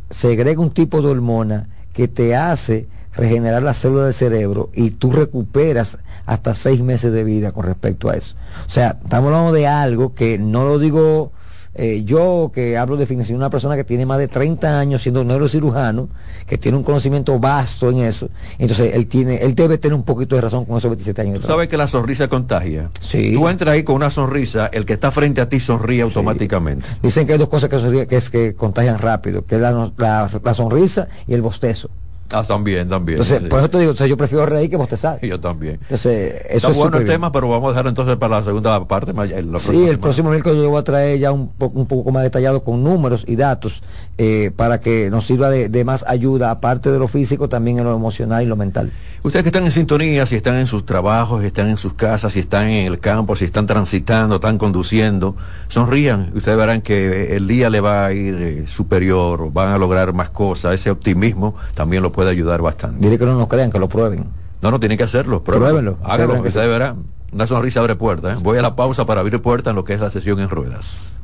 segrega 0.10 0.60
un 0.60 0.72
tipo 0.72 1.00
de 1.04 1.10
hormona 1.10 1.70
que 1.94 2.08
te 2.08 2.36
hace 2.36 2.88
regenerar 3.14 3.62
las 3.62 3.78
células 3.78 4.06
del 4.06 4.14
cerebro 4.16 4.72
y 4.74 4.90
tú 4.90 5.12
recuperas 5.12 6.00
hasta 6.26 6.56
seis 6.56 6.82
meses 6.82 7.12
de 7.12 7.24
vida 7.24 7.52
con 7.52 7.66
respecto 7.66 8.10
a 8.10 8.16
eso. 8.16 8.36
O 8.66 8.70
sea, 8.72 8.98
estamos 9.04 9.28
hablando 9.28 9.54
de 9.54 9.68
algo 9.68 10.16
que 10.16 10.40
no 10.40 10.64
lo 10.64 10.80
digo 10.80 11.32
eh, 11.78 12.04
yo 12.04 12.52
que 12.54 12.78
hablo 12.78 12.98
de 12.98 13.06
fitness, 13.06 13.30
una 13.30 13.50
persona 13.50 13.76
que 13.76 13.84
tiene 13.84 14.06
más 14.06 14.18
de 14.20 14.28
30 14.28 14.80
años 14.80 15.02
siendo 15.04 15.24
neurocirujano, 15.24 16.10
que 16.46 16.58
tiene 16.58 16.78
un 16.78 16.84
conocimiento 16.84 17.40
vasto 17.40 17.90
en 17.90 18.00
eso. 18.00 18.30
Entonces, 18.58 18.94
él 18.96 19.08
tiene, 19.08 19.38
él 19.38 19.56
debe 19.56 19.78
tener 19.78 19.94
un 19.96 20.04
poquito 20.04 20.36
de 20.36 20.42
razón 20.42 20.66
con 20.66 20.78
esos 20.78 20.90
27 20.90 21.22
años. 21.22 21.42
Tú 21.42 21.48
sabes 21.48 21.68
que 21.68 21.78
la 21.78 21.88
sonrisa 21.88 22.28
contagia. 22.28 22.90
Sí. 23.00 23.34
Tú 23.34 23.48
entras 23.48 23.74
ahí 23.76 23.84
con 23.84 23.96
una 23.96 24.10
sonrisa, 24.12 24.68
el 24.68 24.86
que 24.86 24.94
está 24.94 25.12
frente 25.12 25.40
a 25.42 25.48
ti 25.50 25.60
sonríe 25.60 26.02
automáticamente. 26.02 26.86
Dicen 27.02 27.26
que 27.28 27.34
hay 27.34 27.40
dos 27.40 27.50
cosas 27.50 27.70
que, 27.70 27.78
sonríe- 27.78 28.08
que 28.08 28.16
es 28.18 28.30
que 28.30 28.56
contagian 28.56 28.98
rápido, 29.00 29.46
que 29.46 29.56
es 29.56 29.62
la, 29.62 29.72
la- 29.98 30.30
la 30.44 30.54
sonrisa 30.54 31.08
y 31.28 31.34
el 31.34 31.42
bostezo. 31.42 31.90
Ah, 32.32 32.44
también, 32.44 32.90
también. 32.90 33.18
Entonces, 33.20 33.40
Sí. 33.40 33.46
por 33.50 33.60
eso 33.60 33.70
te 33.70 33.80
digo, 33.80 33.92
o 33.92 33.96
sea, 33.96 34.08
yo 34.08 34.18
prefiero 34.18 34.46
reír 34.46 34.70
que 34.70 34.76
bostezar. 34.76 35.20
Yo 35.22 35.40
también. 35.40 35.80
Entonces, 35.84 36.36
eso 36.50 36.56
Está 36.58 36.70
es 36.72 36.78
bueno 36.78 36.98
el 36.98 37.04
bien. 37.04 37.16
tema, 37.16 37.32
pero 37.32 37.48
vamos 37.50 37.68
a 37.68 37.72
dejar 37.72 37.88
entonces 37.88 38.18
para 38.18 38.40
la 38.40 38.44
segunda 38.44 38.86
parte. 38.86 39.14
la 39.14 39.26
Sí, 39.26 39.32
el 39.44 39.60
semana. 39.60 39.98
próximo 40.00 40.30
miércoles 40.30 40.58
yo 40.62 40.70
voy 40.70 40.80
a 40.80 40.84
traer 40.84 41.20
ya 41.20 41.32
un, 41.32 41.48
po- 41.50 41.72
un 41.74 41.86
poco 41.88 42.12
más 42.12 42.24
detallado 42.24 42.64
con 42.64 42.84
números 42.84 43.24
y 43.28 43.36
datos 43.36 43.82
eh, 44.18 44.52
para 44.56 44.80
que 44.80 45.10
nos 45.10 45.26
sirva 45.26 45.50
de, 45.50 45.70
de 45.70 45.84
más 45.86 46.04
ayuda, 46.08 46.52
aparte 46.52 46.92
de 46.92 47.00
lo 47.00 47.08
físico, 47.08 47.48
también 47.50 47.78
en 47.80 47.86
lo 47.86 47.96
emocional 47.96 48.44
y 48.44 48.46
lo 48.46 48.56
mental. 48.56 48.92
Ustedes 49.24 49.44
que 49.44 49.50
están 49.50 49.66
en 49.66 49.72
sintonía, 49.72 50.26
si 50.26 50.36
están 50.36 50.56
en 50.56 50.68
sus 50.68 50.86
trabajos, 50.86 51.42
si 51.42 51.48
están 51.48 51.70
en 51.70 51.78
sus 51.78 51.94
casas, 51.94 52.34
si 52.34 52.40
están 52.40 52.68
en 52.68 52.88
el 52.88 53.00
campo, 53.00 53.36
si 53.36 53.46
están 53.46 53.66
transitando, 53.66 54.36
están 54.36 54.58
conduciendo, 54.58 55.36
sonrían 55.70 56.32
ustedes 56.36 56.58
verán 56.58 56.82
que 56.82 57.36
el 57.36 57.48
día 57.48 57.70
le 57.70 57.80
va 57.82 58.06
a 58.06 58.14
ir 58.14 58.36
eh, 58.40 58.64
superior, 58.68 59.52
van 59.52 59.70
a 59.70 59.78
lograr 59.78 60.14
más 60.14 60.30
cosas. 60.30 60.74
Ese 60.76 60.90
optimismo 60.92 61.56
también 61.74 62.04
lo 62.04 62.12
puede 62.18 62.32
ayudar 62.32 62.64
bastante. 62.64 62.98
Diré 62.98 63.20
que 63.20 63.28
no 63.28 63.38
nos 63.38 63.48
crean, 63.48 63.70
que 63.72 63.78
lo 63.78 63.88
prueben. 63.88 64.26
No, 64.64 64.72
no, 64.72 64.80
tienen 64.80 64.98
que 64.98 65.04
hacerlo. 65.04 65.44
Pruébenlo. 65.44 65.68
Pruébenlo. 65.68 66.00
Háganlo, 66.04 66.42
que 66.42 66.50
sí. 66.50 66.58
verán. 66.58 67.04
Una 67.32 67.46
sonrisa 67.46 67.80
abre 67.80 67.96
puertas. 67.96 68.40
¿eh? 68.40 68.42
Voy 68.44 68.58
a 68.58 68.64
la 68.64 68.76
pausa 68.76 69.06
para 69.06 69.22
abrir 69.22 69.40
puertas 69.40 69.70
en 69.70 69.76
lo 69.76 69.84
que 69.84 69.94
es 69.94 70.00
la 70.00 70.10
sesión 70.10 70.40
en 70.40 70.50
ruedas. 70.50 71.16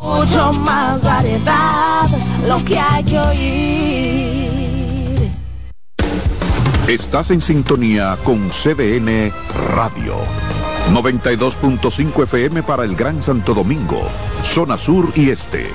Mucho 0.00 0.54
más 0.54 1.04
variedad, 1.04 2.08
lo 2.48 2.64
que 2.64 2.78
hay 2.78 3.04
que 3.04 3.18
oír. 3.18 4.40
Estás 6.88 7.30
en 7.32 7.42
sintonía 7.42 8.16
con 8.24 8.48
CDN 8.48 9.30
Radio. 9.76 10.14
92.5 10.90 12.22
FM 12.22 12.62
para 12.62 12.84
el 12.84 12.96
Gran 12.96 13.22
Santo 13.22 13.52
Domingo, 13.52 14.00
zona 14.42 14.78
sur 14.78 15.12
y 15.14 15.28
este. 15.28 15.66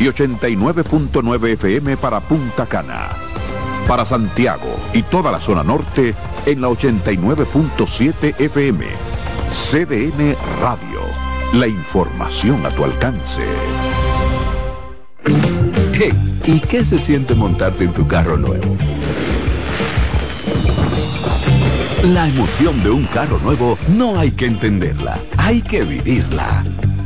Y 0.00 0.04
89.9 0.04 1.48
FM 1.50 1.98
para 1.98 2.20
Punta 2.20 2.64
Cana. 2.64 3.10
Para 3.86 4.06
Santiago 4.06 4.76
y 4.94 5.02
toda 5.02 5.30
la 5.30 5.38
zona 5.38 5.62
norte 5.62 6.14
en 6.46 6.62
la 6.62 6.68
89.7 6.68 8.34
FM. 8.40 8.86
CDN 9.52 10.36
Radio. 10.62 11.00
La 11.52 11.66
información 11.66 12.64
a 12.64 12.70
tu 12.70 12.84
alcance. 12.84 13.42
Hey, 15.92 16.40
¿y 16.46 16.60
qué 16.60 16.82
se 16.82 16.98
siente 16.98 17.34
montarte 17.34 17.84
en 17.84 17.92
tu 17.92 18.08
carro 18.08 18.38
nuevo? 18.38 18.76
La 22.04 22.26
emoción 22.26 22.82
de 22.82 22.90
un 22.90 23.04
carro 23.04 23.38
nuevo 23.40 23.76
no 23.88 24.18
hay 24.18 24.30
que 24.30 24.46
entenderla, 24.46 25.18
hay 25.36 25.60
que 25.60 25.82
vivirla. 25.82 26.64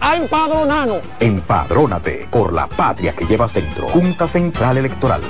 A 0.00 0.16
empadronarnos. 0.16 1.00
Empadrónate 1.20 2.28
por 2.30 2.52
la 2.52 2.68
patria 2.68 3.14
que 3.14 3.26
llevas 3.26 3.54
dentro. 3.54 3.88
Junta 3.88 4.26
Central 4.26 4.78
Electoral. 4.78 5.20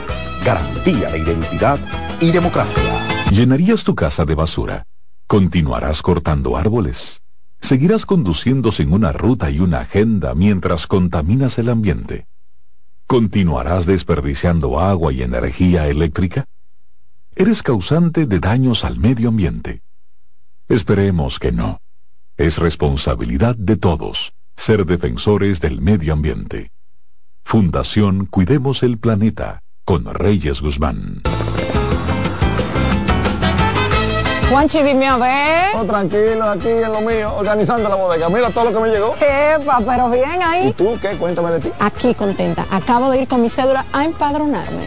Garantía 0.45 1.11
de 1.11 1.19
identidad 1.19 1.79
y 2.21 2.31
democracia. 2.31 2.83
¿Llenarías 3.31 3.85
tu 3.85 3.95
casa 3.95 4.25
de 4.25 4.35
basura? 4.35 4.87
¿Continuarás 5.27 6.03
cortando 6.03 6.57
árboles? 6.57 7.23
¿Seguirás 7.61 8.07
conduciendo 8.07 8.71
sin 8.71 8.93
una 8.93 9.13
ruta 9.13 9.51
y 9.51 9.59
una 9.59 9.81
agenda 9.81 10.35
mientras 10.35 10.87
contaminas 10.87 11.59
el 11.59 11.69
ambiente? 11.69 12.27
¿Continuarás 13.07 13.87
desperdiciando 13.87 14.79
agua 14.79 15.13
y 15.13 15.23
energía 15.23 15.89
eléctrica? 15.89 16.45
Eres 17.35 17.63
causante 17.63 18.27
de 18.27 18.41
daños 18.41 18.85
al 18.85 18.99
medio 18.99 19.29
ambiente. 19.29 19.83
Esperemos 20.69 21.39
que 21.39 21.53
no. 21.53 21.81
Es 22.37 22.59
responsabilidad 22.59 23.57
de 23.57 23.77
todos 23.77 24.36
ser 24.57 24.85
defensores 24.87 25.61
del 25.61 25.81
medio 25.81 26.13
ambiente. 26.13 26.73
Fundación 27.45 28.27
Cuidemos 28.27 28.83
el 28.83 28.99
Planeta 28.99 29.63
con 29.85 30.07
Reyes 30.07 30.63
Guzmán. 30.63 31.23
Juanchi, 34.51 34.83
dime 34.83 35.07
a 35.07 35.17
ver. 35.19 35.77
Oh, 35.77 35.85
tranquilo, 35.85 36.45
aquí 36.49 36.69
en 36.69 36.93
lo 36.93 37.01
mío, 37.01 37.35
organizando 37.37 37.89
la 37.89 37.97
bodega. 37.97 38.29
Mira 38.29 38.51
todo 38.51 38.71
lo 38.71 38.73
que 38.73 38.81
me 38.81 38.89
llegó. 38.89 39.15
Epa, 39.17 39.81
pero 39.85 40.09
bien 40.09 40.41
ahí. 40.43 40.69
¿Y 40.69 40.73
tú 40.73 40.97
qué? 41.01 41.17
Cuéntame 41.17 41.51
de 41.51 41.61
ti. 41.61 41.73
Aquí 41.81 42.15
contenta. 42.15 42.65
Acabo 42.71 43.11
de 43.11 43.23
ir 43.23 43.29
con 43.29 43.43
mi 43.43 43.49
cédula 43.49 43.85
a 43.93 44.05
empadronarme. 44.05 44.87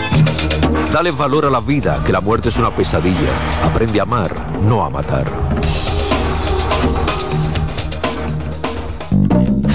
Dale 0.91 1.11
valor 1.11 1.45
a 1.45 1.49
la 1.49 1.61
vida, 1.61 2.01
que 2.05 2.11
la 2.11 2.19
muerte 2.19 2.49
es 2.49 2.57
una 2.57 2.69
pesadilla. 2.69 3.31
Aprende 3.63 3.99
a 3.99 4.03
amar, 4.03 4.35
no 4.67 4.83
a 4.83 4.89
matar. 4.89 5.25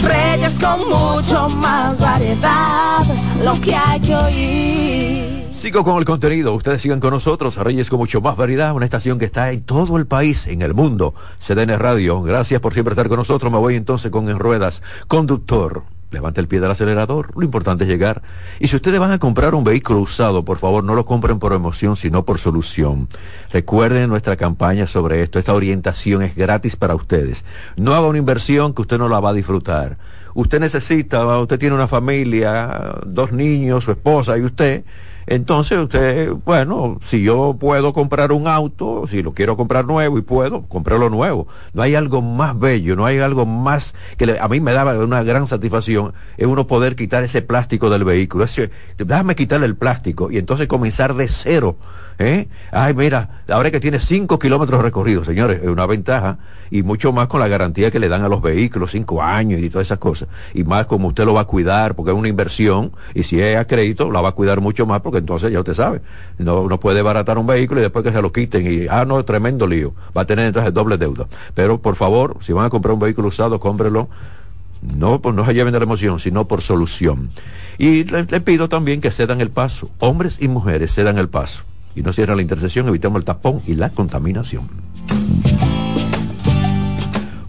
Reyes 0.02 0.58
con 0.58 0.88
mucho 0.88 1.48
más 1.56 1.98
variedad, 1.98 3.02
lo 3.42 3.60
que 3.60 3.74
hay 3.74 4.00
que 4.00 4.14
oír. 4.14 5.46
Sigo 5.50 5.82
con 5.82 5.96
el 5.96 6.04
contenido. 6.04 6.54
Ustedes 6.54 6.82
sigan 6.82 7.00
con 7.00 7.10
nosotros. 7.10 7.56
Reyes 7.56 7.88
con 7.88 7.98
mucho 7.98 8.20
más 8.20 8.36
variedad. 8.36 8.74
Una 8.74 8.84
estación 8.84 9.18
que 9.18 9.24
está 9.24 9.50
en 9.50 9.62
todo 9.62 9.96
el 9.96 10.06
país, 10.06 10.46
en 10.46 10.60
el 10.60 10.74
mundo. 10.74 11.14
CDN 11.38 11.78
Radio. 11.78 12.20
Gracias 12.22 12.60
por 12.60 12.74
siempre 12.74 12.92
estar 12.92 13.08
con 13.08 13.16
nosotros. 13.16 13.50
Me 13.50 13.58
voy 13.58 13.74
entonces 13.74 14.10
con 14.10 14.28
En 14.28 14.38
Ruedas. 14.38 14.82
Conductor. 15.08 15.95
Levante 16.16 16.40
el 16.40 16.48
pie 16.48 16.60
del 16.60 16.70
acelerador. 16.70 17.28
Lo 17.36 17.42
importante 17.42 17.84
es 17.84 17.90
llegar. 17.90 18.22
Y 18.58 18.68
si 18.68 18.76
ustedes 18.76 18.98
van 18.98 19.12
a 19.12 19.18
comprar 19.18 19.54
un 19.54 19.64
vehículo 19.64 20.00
usado, 20.00 20.46
por 20.46 20.56
favor, 20.56 20.82
no 20.82 20.94
lo 20.94 21.04
compren 21.04 21.38
por 21.38 21.52
emoción, 21.52 21.94
sino 21.94 22.24
por 22.24 22.38
solución. 22.38 23.06
Recuerden 23.52 24.08
nuestra 24.08 24.34
campaña 24.34 24.86
sobre 24.86 25.20
esto. 25.20 25.38
Esta 25.38 25.52
orientación 25.52 26.22
es 26.22 26.34
gratis 26.34 26.74
para 26.74 26.94
ustedes. 26.94 27.44
No 27.76 27.94
haga 27.94 28.06
una 28.06 28.16
inversión 28.16 28.72
que 28.72 28.80
usted 28.80 28.96
no 28.96 29.10
la 29.10 29.20
va 29.20 29.28
a 29.28 29.34
disfrutar. 29.34 29.98
Usted 30.32 30.58
necesita, 30.58 31.26
usted 31.38 31.58
tiene 31.58 31.74
una 31.74 31.86
familia, 31.86 32.94
dos 33.04 33.32
niños, 33.32 33.84
su 33.84 33.90
esposa 33.90 34.38
y 34.38 34.40
usted. 34.40 34.84
Entonces 35.26 35.78
usted, 35.78 36.30
bueno, 36.44 37.00
si 37.04 37.22
yo 37.22 37.56
puedo 37.58 37.92
comprar 37.92 38.30
un 38.30 38.46
auto, 38.46 39.06
si 39.08 39.22
lo 39.22 39.32
quiero 39.32 39.56
comprar 39.56 39.84
nuevo 39.84 40.18
y 40.18 40.22
puedo, 40.22 40.62
comprarlo 40.68 41.10
nuevo. 41.10 41.48
No 41.72 41.82
hay 41.82 41.94
algo 41.96 42.22
más 42.22 42.58
bello, 42.58 42.94
no 42.94 43.06
hay 43.06 43.18
algo 43.18 43.44
más 43.44 43.94
que 44.16 44.26
le- 44.26 44.38
a 44.38 44.46
mí 44.48 44.60
me 44.60 44.72
daba 44.72 44.96
una 44.98 45.22
gran 45.24 45.46
satisfacción, 45.48 46.14
es 46.36 46.46
uno 46.46 46.66
poder 46.68 46.94
quitar 46.94 47.24
ese 47.24 47.42
plástico 47.42 47.90
del 47.90 48.04
vehículo. 48.04 48.46
Déjame 48.98 49.34
quitarle 49.34 49.66
el 49.66 49.76
plástico 49.76 50.30
y 50.30 50.38
entonces 50.38 50.68
comenzar 50.68 51.14
de 51.14 51.26
cero. 51.28 51.76
¿Eh? 52.18 52.48
Ay, 52.72 52.94
mira, 52.94 53.42
ahora 53.48 53.70
que 53.70 53.80
tiene 53.80 54.00
cinco 54.00 54.38
kilómetros 54.38 54.82
recorridos, 54.82 55.26
señores, 55.26 55.60
es 55.62 55.68
una 55.68 55.86
ventaja 55.86 56.38
y 56.70 56.82
mucho 56.82 57.12
más 57.12 57.28
con 57.28 57.40
la 57.40 57.48
garantía 57.48 57.90
que 57.90 57.98
le 57.98 58.08
dan 58.08 58.22
a 58.22 58.28
los 58.28 58.42
vehículos, 58.42 58.92
cinco 58.92 59.22
años 59.22 59.60
y 59.60 59.70
todas 59.70 59.86
esas 59.86 59.98
cosas. 59.98 60.28
Y 60.54 60.64
más 60.64 60.86
como 60.86 61.08
usted 61.08 61.24
lo 61.24 61.34
va 61.34 61.42
a 61.42 61.44
cuidar, 61.44 61.94
porque 61.94 62.12
es 62.12 62.16
una 62.16 62.28
inversión 62.28 62.92
y 63.14 63.22
si 63.22 63.40
es 63.40 63.56
a 63.56 63.66
crédito, 63.66 64.10
la 64.10 64.20
va 64.20 64.30
a 64.30 64.32
cuidar 64.32 64.60
mucho 64.60 64.86
más 64.86 65.00
porque 65.00 65.18
entonces 65.18 65.52
ya 65.52 65.60
usted 65.60 65.74
sabe, 65.74 66.00
no, 66.38 66.68
no 66.68 66.80
puede 66.80 67.02
baratar 67.02 67.38
un 67.38 67.46
vehículo 67.46 67.80
y 67.80 67.82
después 67.82 68.04
que 68.04 68.12
se 68.12 68.22
lo 68.22 68.32
quiten 68.32 68.66
y, 68.66 68.86
ah, 68.88 69.04
no, 69.04 69.24
tremendo 69.24 69.66
lío, 69.66 69.94
va 70.16 70.22
a 70.22 70.26
tener 70.26 70.46
entonces 70.46 70.72
doble 70.72 70.98
deuda. 70.98 71.26
Pero 71.54 71.78
por 71.78 71.96
favor, 71.96 72.38
si 72.40 72.52
van 72.52 72.66
a 72.66 72.70
comprar 72.70 72.94
un 72.94 73.00
vehículo 73.00 73.28
usado, 73.28 73.60
cómprelo 73.60 74.08
no, 74.82 75.20
pues 75.20 75.34
no 75.34 75.44
se 75.44 75.54
lleven 75.54 75.72
de 75.72 75.78
la 75.78 75.84
emoción, 75.84 76.18
sino 76.18 76.46
por 76.46 76.62
solución. 76.62 77.30
Y 77.78 78.04
le, 78.04 78.24
le 78.24 78.40
pido 78.40 78.68
también 78.68 79.00
que 79.00 79.10
cedan 79.10 79.40
el 79.40 79.50
paso. 79.50 79.90
Hombres 79.98 80.38
y 80.40 80.48
mujeres 80.48 80.94
cedan 80.94 81.18
el 81.18 81.28
paso. 81.28 81.64
Y 81.96 82.02
no 82.02 82.12
cierran 82.12 82.36
la 82.36 82.42
intersección, 82.42 82.86
evitamos 82.86 83.18
el 83.18 83.24
tapón 83.24 83.60
y 83.66 83.74
la 83.74 83.90
contaminación. 83.90 84.68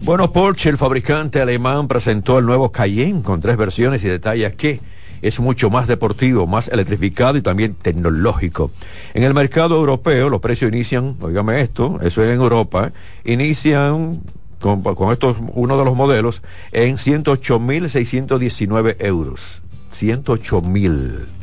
Bueno, 0.00 0.32
Porsche, 0.32 0.70
el 0.70 0.78
fabricante 0.78 1.40
alemán, 1.40 1.86
presentó 1.86 2.38
el 2.38 2.46
nuevo 2.46 2.72
Cayenne 2.72 3.22
con 3.22 3.42
tres 3.42 3.58
versiones 3.58 4.02
y 4.02 4.08
detalla 4.08 4.52
que 4.52 4.80
es 5.20 5.38
mucho 5.38 5.68
más 5.68 5.86
deportivo, 5.86 6.46
más 6.46 6.68
electrificado 6.68 7.36
y 7.36 7.42
también 7.42 7.74
tecnológico. 7.74 8.70
En 9.14 9.24
el 9.24 9.34
mercado 9.34 9.76
europeo 9.76 10.30
los 10.30 10.40
precios 10.40 10.72
inician, 10.72 11.16
oígame 11.20 11.60
esto, 11.60 11.98
eso 12.02 12.22
es 12.22 12.34
en 12.34 12.40
Europa, 12.40 12.92
inician 13.24 14.22
con, 14.60 14.82
con 14.82 15.12
estos, 15.12 15.36
uno 15.52 15.78
de 15.78 15.84
los 15.84 15.94
modelos, 15.94 16.42
en 16.72 16.96
108.619 16.96 18.96
euros. 19.00 19.62
108.000. 19.92 21.37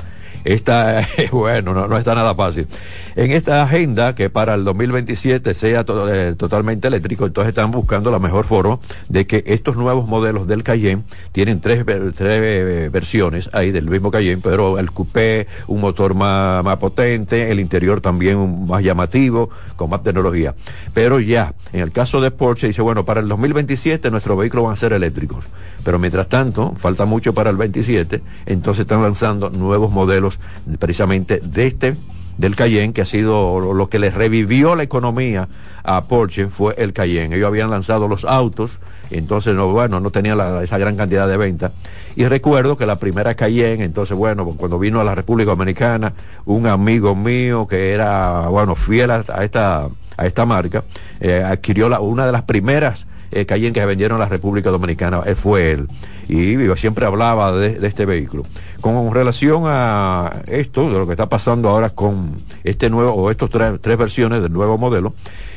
Esta, 0.46 1.08
bueno, 1.32 1.74
no, 1.88 1.98
está 1.98 2.14
nada 2.14 2.36
fácil. 2.36 2.68
En 3.16 3.32
esta 3.32 3.64
agenda, 3.64 4.14
que 4.14 4.30
para 4.30 4.54
el 4.54 4.64
2027 4.64 5.54
sea 5.56 5.86
eh, 5.88 6.36
totalmente 6.38 6.88
eléctrico, 6.88 7.26
entonces 7.26 7.50
están 7.50 7.72
buscando 7.72 8.12
la 8.12 8.20
mejor 8.20 8.46
forma 8.46 8.80
de 9.10 9.26
que 9.26 9.44
estos 9.48 9.76
nuevos 9.76 10.08
modelos 10.08 10.48
del 10.48 10.64
Cayenne 10.64 11.04
tienen 11.32 11.62
tres, 11.62 11.84
tres 11.86 12.42
eh, 12.44 12.90
versiones 12.92 13.50
ahí 13.54 13.72
del 13.72 13.90
mismo 13.90 14.12
Cayenne, 14.12 14.42
pero 14.44 14.78
el 14.78 14.92
coupé, 14.92 15.48
un 15.68 15.82
motor 15.82 16.14
más, 16.14 16.64
más 16.64 16.78
potente, 16.78 17.52
el 17.52 17.60
interior 17.60 18.00
también 18.00 18.68
más 18.68 18.84
llamativo, 18.84 19.50
con 19.76 19.90
más 19.90 20.04
tecnología. 20.04 20.54
Pero 20.94 21.20
ya, 21.20 21.54
en 21.74 21.80
el 21.80 21.92
caso 21.92 22.22
de 22.22 22.30
Porsche, 22.30 22.68
dice, 22.68 22.84
bueno, 22.84 23.04
para 23.04 23.20
el 23.20 23.28
2027 23.28 24.12
nuestros 24.12 24.38
vehículos 24.38 24.66
van 24.66 24.74
a 24.74 24.78
ser 24.78 24.94
eléctricos. 24.94 25.46
Pero 25.86 26.00
mientras 26.00 26.28
tanto, 26.28 26.74
falta 26.78 27.06
mucho 27.06 27.34
para 27.34 27.52
el 27.52 27.58
27, 27.58 28.24
entonces 28.48 28.82
están 28.82 29.04
lanzando 29.04 29.52
nuevos 29.52 29.92
modelos 29.92 30.40
precisamente 30.80 31.40
de 31.40 31.68
este 31.68 31.96
del 32.40 32.56
Cayenne, 32.56 32.92
que 32.92 33.02
ha 33.02 33.06
sido 33.06 33.60
lo, 33.62 33.88
que 33.88 34.00
les 34.00 34.14
revivió 34.14 34.76
la 34.76 34.82
economía 34.84 35.48
a 35.84 36.04
Porsche, 36.06 36.48
fue 36.48 36.74
el 36.78 36.92
Cayenne. 36.92 37.36
Ellos 37.36 37.48
habían 37.48 37.70
lanzado 37.70 38.08
los 38.08 38.26
autos, 38.26 38.80
entonces, 39.12 39.54
no, 39.56 39.72
bueno, 39.72 40.00
no 40.00 40.10
tenían 40.10 40.40
esa 40.64 40.78
gran 40.80 40.96
cantidad 40.96 41.28
de 41.28 41.38
ventas. 41.38 41.72
Y 42.16 42.26
recuerdo 42.26 42.76
que 42.76 42.88
la 42.88 42.98
primera 42.98 43.36
Cayenne, 43.36 43.86
entonces, 43.86 44.18
bueno, 44.18 44.44
cuando 44.58 44.80
vino 44.80 45.00
a 45.00 45.04
la 45.04 45.16
República 45.16 45.52
Dominicana, 45.52 46.14
un 46.46 46.68
amigo 46.68 47.16
mío 47.16 47.68
que 47.68 47.94
era, 47.94 48.48
bueno, 48.50 48.76
fiel 48.76 49.12
a, 49.12 49.24
esta, 49.44 49.88
a 50.18 50.26
esta 50.26 50.46
marca, 50.46 50.84
eh, 51.20 51.44
adquirió 51.46 51.88
una 52.02 52.26
de 52.26 52.32
las 52.32 52.42
primeras 52.42 53.06
eh, 53.36 53.46
Cayenne 53.46 53.74
que 53.74 53.82
se 53.82 53.86
vendieron 53.86 54.16
en 54.16 54.22
la 54.22 54.30
República 54.30 54.72
Dominicana, 54.72 55.22
eh, 55.26 55.36
fue 55.36 55.72
él. 55.72 55.88
Y 56.28 56.56
siempre 56.78 57.06
hablaba 57.06 57.52
de, 57.52 57.86
este 57.86 58.06
vehículo. 58.06 58.44
Con 58.82 59.14
relación 59.14 59.64
a 59.68 60.42
esto, 60.48 60.90
de 60.90 60.98
lo 60.98 61.06
que 61.06 61.14
está 61.14 61.28
pasando 61.28 61.70
ahora 61.70 61.90
con 61.92 62.36
este 62.64 62.90
nuevo, 62.90 63.14
o 63.14 63.30
estos 63.30 63.50
tres, 63.50 63.98
versiones 63.98 64.42
del 64.42 64.52
nuevo 64.52 64.78
modelo, 64.78 65.14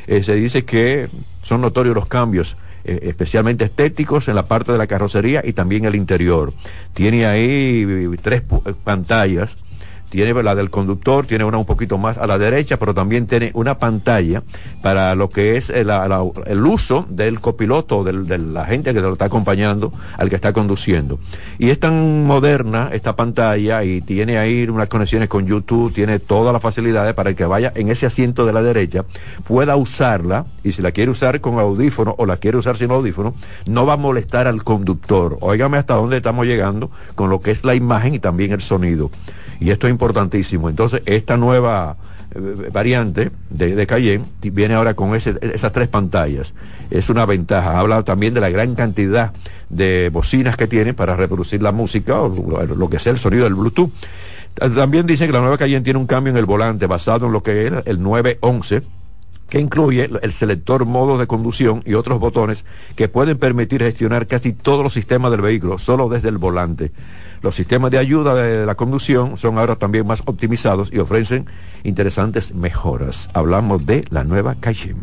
eh, 0.06 0.22
se 0.22 0.34
dice 0.34 0.64
que 0.64 1.08
son 1.42 1.60
notorios 1.60 1.94
los 1.94 2.06
cambios 2.06 2.56
eh, 2.84 3.00
especialmente 3.02 3.64
estéticos 3.64 4.28
en 4.28 4.34
la 4.34 4.46
parte 4.46 4.72
de 4.72 4.78
la 4.78 4.86
carrocería 4.86 5.42
y 5.44 5.52
también 5.52 5.84
el 5.84 5.94
interior. 5.94 6.52
Tiene 6.94 7.26
ahí 7.26 8.16
tres 8.22 8.42
pantallas 8.84 9.58
tiene 10.10 10.42
la 10.42 10.54
del 10.54 10.70
conductor, 10.70 11.26
tiene 11.26 11.44
una 11.44 11.58
un 11.58 11.64
poquito 11.66 11.98
más 11.98 12.18
a 12.18 12.26
la 12.26 12.38
derecha, 12.38 12.78
pero 12.78 12.94
también 12.94 13.26
tiene 13.26 13.50
una 13.54 13.78
pantalla 13.78 14.42
para 14.82 15.14
lo 15.14 15.28
que 15.28 15.56
es 15.56 15.70
el, 15.70 15.90
el 16.46 16.66
uso 16.66 17.06
del 17.08 17.40
copiloto, 17.40 18.04
del- 18.04 18.26
de 18.26 18.38
la 18.38 18.64
gente 18.64 18.94
que 18.94 19.00
lo 19.00 19.12
está 19.12 19.26
acompañando, 19.26 19.92
al 20.16 20.28
que 20.28 20.36
está 20.36 20.52
conduciendo. 20.52 21.18
Y 21.58 21.70
es 21.70 21.78
tan 21.80 22.24
moderna 22.24 22.90
esta 22.92 23.16
pantalla 23.16 23.84
y 23.84 24.00
tiene 24.00 24.38
ahí 24.38 24.66
unas 24.68 24.88
conexiones 24.88 25.28
con 25.28 25.46
YouTube, 25.46 25.92
tiene 25.92 26.18
todas 26.18 26.52
las 26.52 26.62
facilidades 26.62 27.14
para 27.14 27.30
el 27.30 27.36
que 27.36 27.44
vaya 27.44 27.72
en 27.74 27.88
ese 27.88 28.06
asiento 28.06 28.46
de 28.46 28.52
la 28.52 28.62
derecha, 28.62 29.04
pueda 29.46 29.76
usarla 29.76 30.46
y 30.64 30.72
si 30.72 30.82
la 30.82 30.92
quiere 30.92 31.10
usar 31.10 31.40
con 31.40 31.58
audífono 31.58 32.14
o 32.18 32.26
la 32.26 32.36
quiere 32.36 32.56
usar 32.58 32.76
sin 32.76 32.90
audífono, 32.90 33.34
no 33.66 33.86
va 33.86 33.94
a 33.94 33.96
molestar 33.96 34.46
al 34.46 34.64
conductor. 34.64 35.36
Óigame 35.40 35.76
hasta 35.78 35.94
dónde 35.94 36.16
estamos 36.18 36.46
llegando 36.46 36.90
con 37.14 37.30
lo 37.30 37.40
que 37.40 37.50
es 37.50 37.64
la 37.64 37.74
imagen 37.74 38.14
y 38.14 38.18
también 38.18 38.52
el 38.52 38.62
sonido. 38.62 39.10
Y 39.60 39.70
esto 39.70 39.86
es 39.86 39.90
importantísimo. 39.90 40.68
Entonces, 40.68 41.02
esta 41.06 41.36
nueva 41.36 41.96
eh, 42.34 42.68
variante 42.72 43.30
de, 43.50 43.74
de 43.74 43.86
Cayenne 43.86 44.24
viene 44.42 44.74
ahora 44.74 44.94
con 44.94 45.14
esas 45.14 45.72
tres 45.72 45.88
pantallas. 45.88 46.54
Es 46.90 47.08
una 47.08 47.26
ventaja. 47.26 47.78
Habla 47.78 48.02
también 48.02 48.34
de 48.34 48.40
la 48.40 48.50
gran 48.50 48.74
cantidad 48.74 49.32
de 49.68 50.10
bocinas 50.12 50.56
que 50.56 50.66
tiene 50.66 50.94
para 50.94 51.16
reproducir 51.16 51.62
la 51.62 51.72
música 51.72 52.20
o 52.20 52.28
lo, 52.28 52.74
lo 52.74 52.90
que 52.90 52.98
sea 52.98 53.12
el 53.12 53.18
sonido 53.18 53.44
del 53.44 53.54
Bluetooth. 53.54 53.90
Ta- 54.54 54.70
También 54.70 55.06
dice 55.06 55.26
que 55.26 55.32
la 55.32 55.40
nueva 55.40 55.58
Cayenne 55.58 55.84
tiene 55.84 55.98
un 55.98 56.06
cambio 56.06 56.30
en 56.32 56.36
el 56.36 56.46
volante 56.46 56.86
basado 56.86 57.26
en 57.26 57.32
lo 57.32 57.42
que 57.42 57.66
era 57.66 57.82
el 57.84 58.02
911 58.02 58.82
que 59.48 59.58
incluye 59.60 60.10
el 60.20 60.32
selector 60.34 60.84
modo 60.84 61.16
de 61.16 61.26
conducción 61.26 61.82
y 61.86 61.94
otros 61.94 62.18
botones 62.20 62.66
que 62.96 63.08
pueden 63.08 63.38
permitir 63.38 63.82
gestionar 63.82 64.26
casi 64.26 64.52
todos 64.52 64.82
los 64.84 64.92
sistemas 64.92 65.30
del 65.30 65.40
vehículo 65.40 65.78
solo 65.78 66.10
desde 66.10 66.28
el 66.28 66.36
volante. 66.36 66.92
Los 67.42 67.54
sistemas 67.54 67.90
de 67.90 67.98
ayuda 67.98 68.34
de 68.34 68.66
la 68.66 68.74
conducción 68.74 69.38
son 69.38 69.58
ahora 69.58 69.76
también 69.76 70.06
más 70.06 70.22
optimizados 70.26 70.90
y 70.92 70.98
ofrecen 70.98 71.46
interesantes 71.84 72.54
mejoras. 72.54 73.28
Hablamos 73.34 73.86
de 73.86 74.04
la 74.10 74.24
nueva 74.24 74.56
Cayenne. 74.56 75.02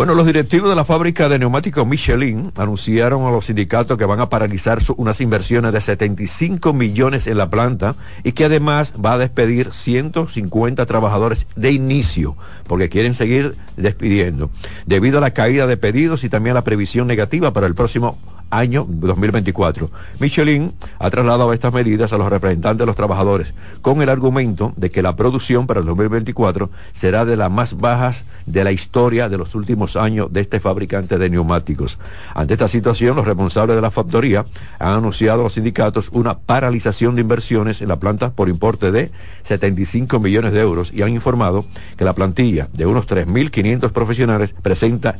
Bueno, 0.00 0.14
los 0.14 0.24
directivos 0.24 0.70
de 0.70 0.76
la 0.76 0.86
fábrica 0.86 1.28
de 1.28 1.38
neumáticos 1.38 1.86
Michelin 1.86 2.52
anunciaron 2.56 3.26
a 3.26 3.30
los 3.30 3.44
sindicatos 3.44 3.98
que 3.98 4.06
van 4.06 4.18
a 4.18 4.30
paralizar 4.30 4.78
unas 4.96 5.20
inversiones 5.20 5.74
de 5.74 5.80
75 5.82 6.72
millones 6.72 7.26
en 7.26 7.36
la 7.36 7.50
planta 7.50 7.96
y 8.24 8.32
que 8.32 8.46
además 8.46 8.94
va 8.94 9.12
a 9.12 9.18
despedir 9.18 9.74
150 9.74 10.86
trabajadores 10.86 11.46
de 11.54 11.72
inicio, 11.72 12.34
porque 12.66 12.88
quieren 12.88 13.12
seguir 13.12 13.56
despidiendo, 13.76 14.50
debido 14.86 15.18
a 15.18 15.20
la 15.20 15.32
caída 15.32 15.66
de 15.66 15.76
pedidos 15.76 16.24
y 16.24 16.30
también 16.30 16.52
a 16.52 16.60
la 16.60 16.64
previsión 16.64 17.06
negativa 17.06 17.52
para 17.52 17.66
el 17.66 17.74
próximo 17.74 18.16
año 18.50 18.84
2024. 18.88 19.90
Michelin 20.18 20.72
ha 20.98 21.10
trasladado 21.10 21.52
estas 21.52 21.72
medidas 21.72 22.12
a 22.12 22.18
los 22.18 22.28
representantes 22.28 22.78
de 22.80 22.86
los 22.86 22.96
trabajadores 22.96 23.54
con 23.80 24.02
el 24.02 24.08
argumento 24.08 24.72
de 24.76 24.90
que 24.90 25.02
la 25.02 25.14
producción 25.14 25.66
para 25.66 25.80
el 25.80 25.86
2024 25.86 26.70
será 26.92 27.24
de 27.24 27.36
las 27.36 27.50
más 27.50 27.76
bajas 27.76 28.24
de 28.46 28.64
la 28.64 28.72
historia 28.72 29.28
de 29.28 29.38
los 29.38 29.54
últimos 29.54 29.89
años 29.96 30.32
de 30.32 30.40
este 30.40 30.60
fabricante 30.60 31.18
de 31.18 31.30
neumáticos. 31.30 31.98
Ante 32.34 32.54
esta 32.54 32.68
situación, 32.68 33.16
los 33.16 33.26
responsables 33.26 33.76
de 33.76 33.82
la 33.82 33.90
factoría 33.90 34.44
han 34.78 34.98
anunciado 34.98 35.40
a 35.40 35.44
los 35.44 35.54
sindicatos 35.54 36.08
una 36.12 36.38
paralización 36.38 37.14
de 37.14 37.22
inversiones 37.22 37.82
en 37.82 37.88
la 37.88 37.98
planta 37.98 38.32
por 38.32 38.48
importe 38.48 38.90
de 38.92 39.10
75 39.44 40.20
millones 40.20 40.52
de 40.52 40.60
euros 40.60 40.92
y 40.92 41.02
han 41.02 41.10
informado 41.10 41.64
que 41.96 42.04
la 42.04 42.12
plantilla 42.12 42.68
de 42.72 42.86
unos 42.86 43.06
3.500 43.06 43.90
profesionales 43.92 44.54
presenta 44.62 45.16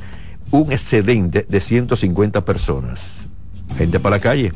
un 0.50 0.72
excedente 0.72 1.46
de 1.48 1.60
150 1.60 2.44
personas. 2.44 3.28
Gente 3.76 4.00
para 4.00 4.16
la 4.16 4.20
calle. 4.20 4.52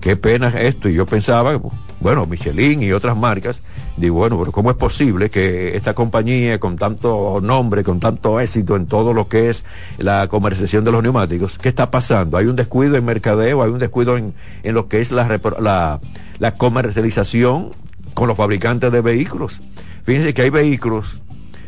Qué 0.00 0.16
pena 0.16 0.48
esto. 0.48 0.88
Y 0.88 0.94
yo 0.94 1.06
pensaba, 1.06 1.58
bueno, 2.02 2.26
Michelin 2.26 2.82
y 2.82 2.92
otras 2.92 3.16
marcas, 3.16 3.62
digo, 3.96 4.16
bueno, 4.16 4.38
pero 4.38 4.52
¿cómo 4.52 4.70
es 4.70 4.76
posible 4.76 5.30
que 5.30 5.76
esta 5.76 5.94
compañía 5.94 6.58
con 6.60 6.76
tanto 6.76 7.40
nombre, 7.42 7.82
con 7.84 8.00
tanto 8.00 8.38
éxito 8.40 8.76
en 8.76 8.86
todo 8.86 9.14
lo 9.14 9.28
que 9.28 9.48
es 9.50 9.64
la 9.98 10.26
comercialización 10.28 10.84
de 10.84 10.92
los 10.92 11.02
neumáticos, 11.02 11.58
¿qué 11.58 11.68
está 11.68 11.90
pasando? 11.90 12.36
¿Hay 12.36 12.46
un 12.46 12.56
descuido 12.56 12.96
en 12.96 13.04
mercadeo? 13.04 13.62
¿Hay 13.62 13.70
un 13.70 13.78
descuido 13.78 14.16
en, 14.16 14.34
en 14.62 14.74
lo 14.74 14.88
que 14.88 15.00
es 15.00 15.12
la, 15.12 16.00
la, 16.38 16.54
comercialización 16.54 17.70
con 18.14 18.28
los 18.28 18.36
fabricantes 18.36 18.90
de 18.92 19.00
vehículos? 19.00 19.60
Fíjense 20.04 20.34
que 20.34 20.42
hay 20.42 20.50
vehículos 20.50 21.22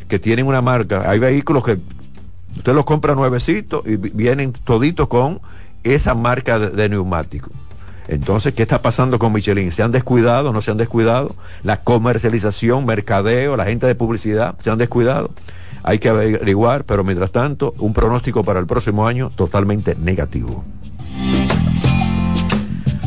que 0.08 0.18
tienen 0.18 0.46
una 0.46 0.60
marca, 0.60 1.08
hay 1.08 1.18
vehículos 1.18 1.64
que 1.64 1.78
Usted 2.56 2.72
los 2.72 2.84
compra 2.84 3.16
nuevecitos 3.16 3.84
y 3.84 3.96
vi- 3.96 4.12
vienen 4.14 4.52
toditos 4.52 5.08
con 5.08 5.40
esa 5.82 6.14
marca 6.14 6.58
de, 6.60 6.70
de. 6.70 6.88
Entonces, 8.08 8.54
¿qué 8.54 8.62
está 8.62 8.82
pasando 8.82 9.18
con 9.18 9.32
Michelin? 9.32 9.72
¿Se 9.72 9.82
han 9.82 9.92
descuidado? 9.92 10.52
¿No 10.52 10.60
se 10.60 10.70
han 10.70 10.76
descuidado? 10.76 11.34
La 11.62 11.80
comercialización, 11.80 12.84
mercadeo, 12.84 13.56
la 13.56 13.64
gente 13.64 13.86
de 13.86 13.94
publicidad, 13.94 14.54
¿se 14.58 14.70
han 14.70 14.78
descuidado? 14.78 15.30
Hay 15.82 15.98
que 15.98 16.08
averiguar, 16.08 16.84
pero 16.84 17.04
mientras 17.04 17.32
tanto, 17.32 17.74
un 17.78 17.92
pronóstico 17.92 18.42
para 18.42 18.60
el 18.60 18.66
próximo 18.66 19.06
año 19.06 19.30
totalmente 19.34 19.94
negativo. 19.94 20.64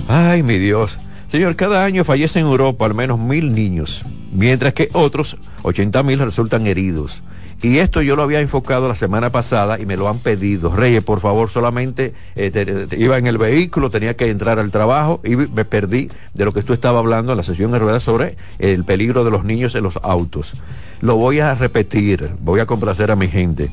Ay, 0.07 0.43
mi 0.43 0.57
Dios. 0.57 0.97
Señor, 1.29 1.55
cada 1.55 1.83
año 1.83 2.03
fallecen 2.03 2.45
en 2.45 2.51
Europa 2.51 2.85
al 2.85 2.93
menos 2.93 3.19
mil 3.19 3.53
niños, 3.53 4.05
mientras 4.31 4.73
que 4.73 4.89
otros 4.93 5.37
80 5.63 6.01
mil 6.03 6.19
resultan 6.19 6.65
heridos. 6.65 7.21
Y 7.61 7.79
esto 7.79 8.03
yo 8.03 8.15
lo 8.15 8.21
había 8.21 8.39
enfocado 8.39 8.87
la 8.87 8.95
semana 8.95 9.31
pasada 9.31 9.79
y 9.79 9.85
me 9.85 9.97
lo 9.97 10.07
han 10.07 10.19
pedido. 10.19 10.75
Reyes, 10.75 11.03
por 11.03 11.19
favor, 11.19 11.49
solamente 11.49 12.13
eh, 12.35 12.87
iba 12.97 13.17
en 13.17 13.25
el 13.25 13.39
vehículo, 13.39 13.89
tenía 13.89 14.15
que 14.15 14.29
entrar 14.29 14.59
al 14.59 14.69
trabajo 14.69 15.21
y 15.23 15.35
me 15.35 15.65
perdí 15.65 16.07
de 16.35 16.45
lo 16.45 16.53
que 16.53 16.61
tú 16.61 16.73
estabas 16.73 16.99
hablando 16.99 17.31
en 17.31 17.37
la 17.37 17.43
sesión 17.43 17.73
en 17.73 17.81
ruedas 17.81 18.03
sobre 18.03 18.37
el 18.59 18.83
peligro 18.83 19.23
de 19.23 19.31
los 19.31 19.43
niños 19.43 19.73
en 19.73 19.83
los 19.83 19.97
autos. 20.03 20.61
Lo 21.01 21.15
voy 21.15 21.39
a 21.39 21.55
repetir, 21.55 22.29
voy 22.41 22.59
a 22.59 22.67
complacer 22.67 23.09
a 23.09 23.15
mi 23.15 23.27
gente. 23.27 23.71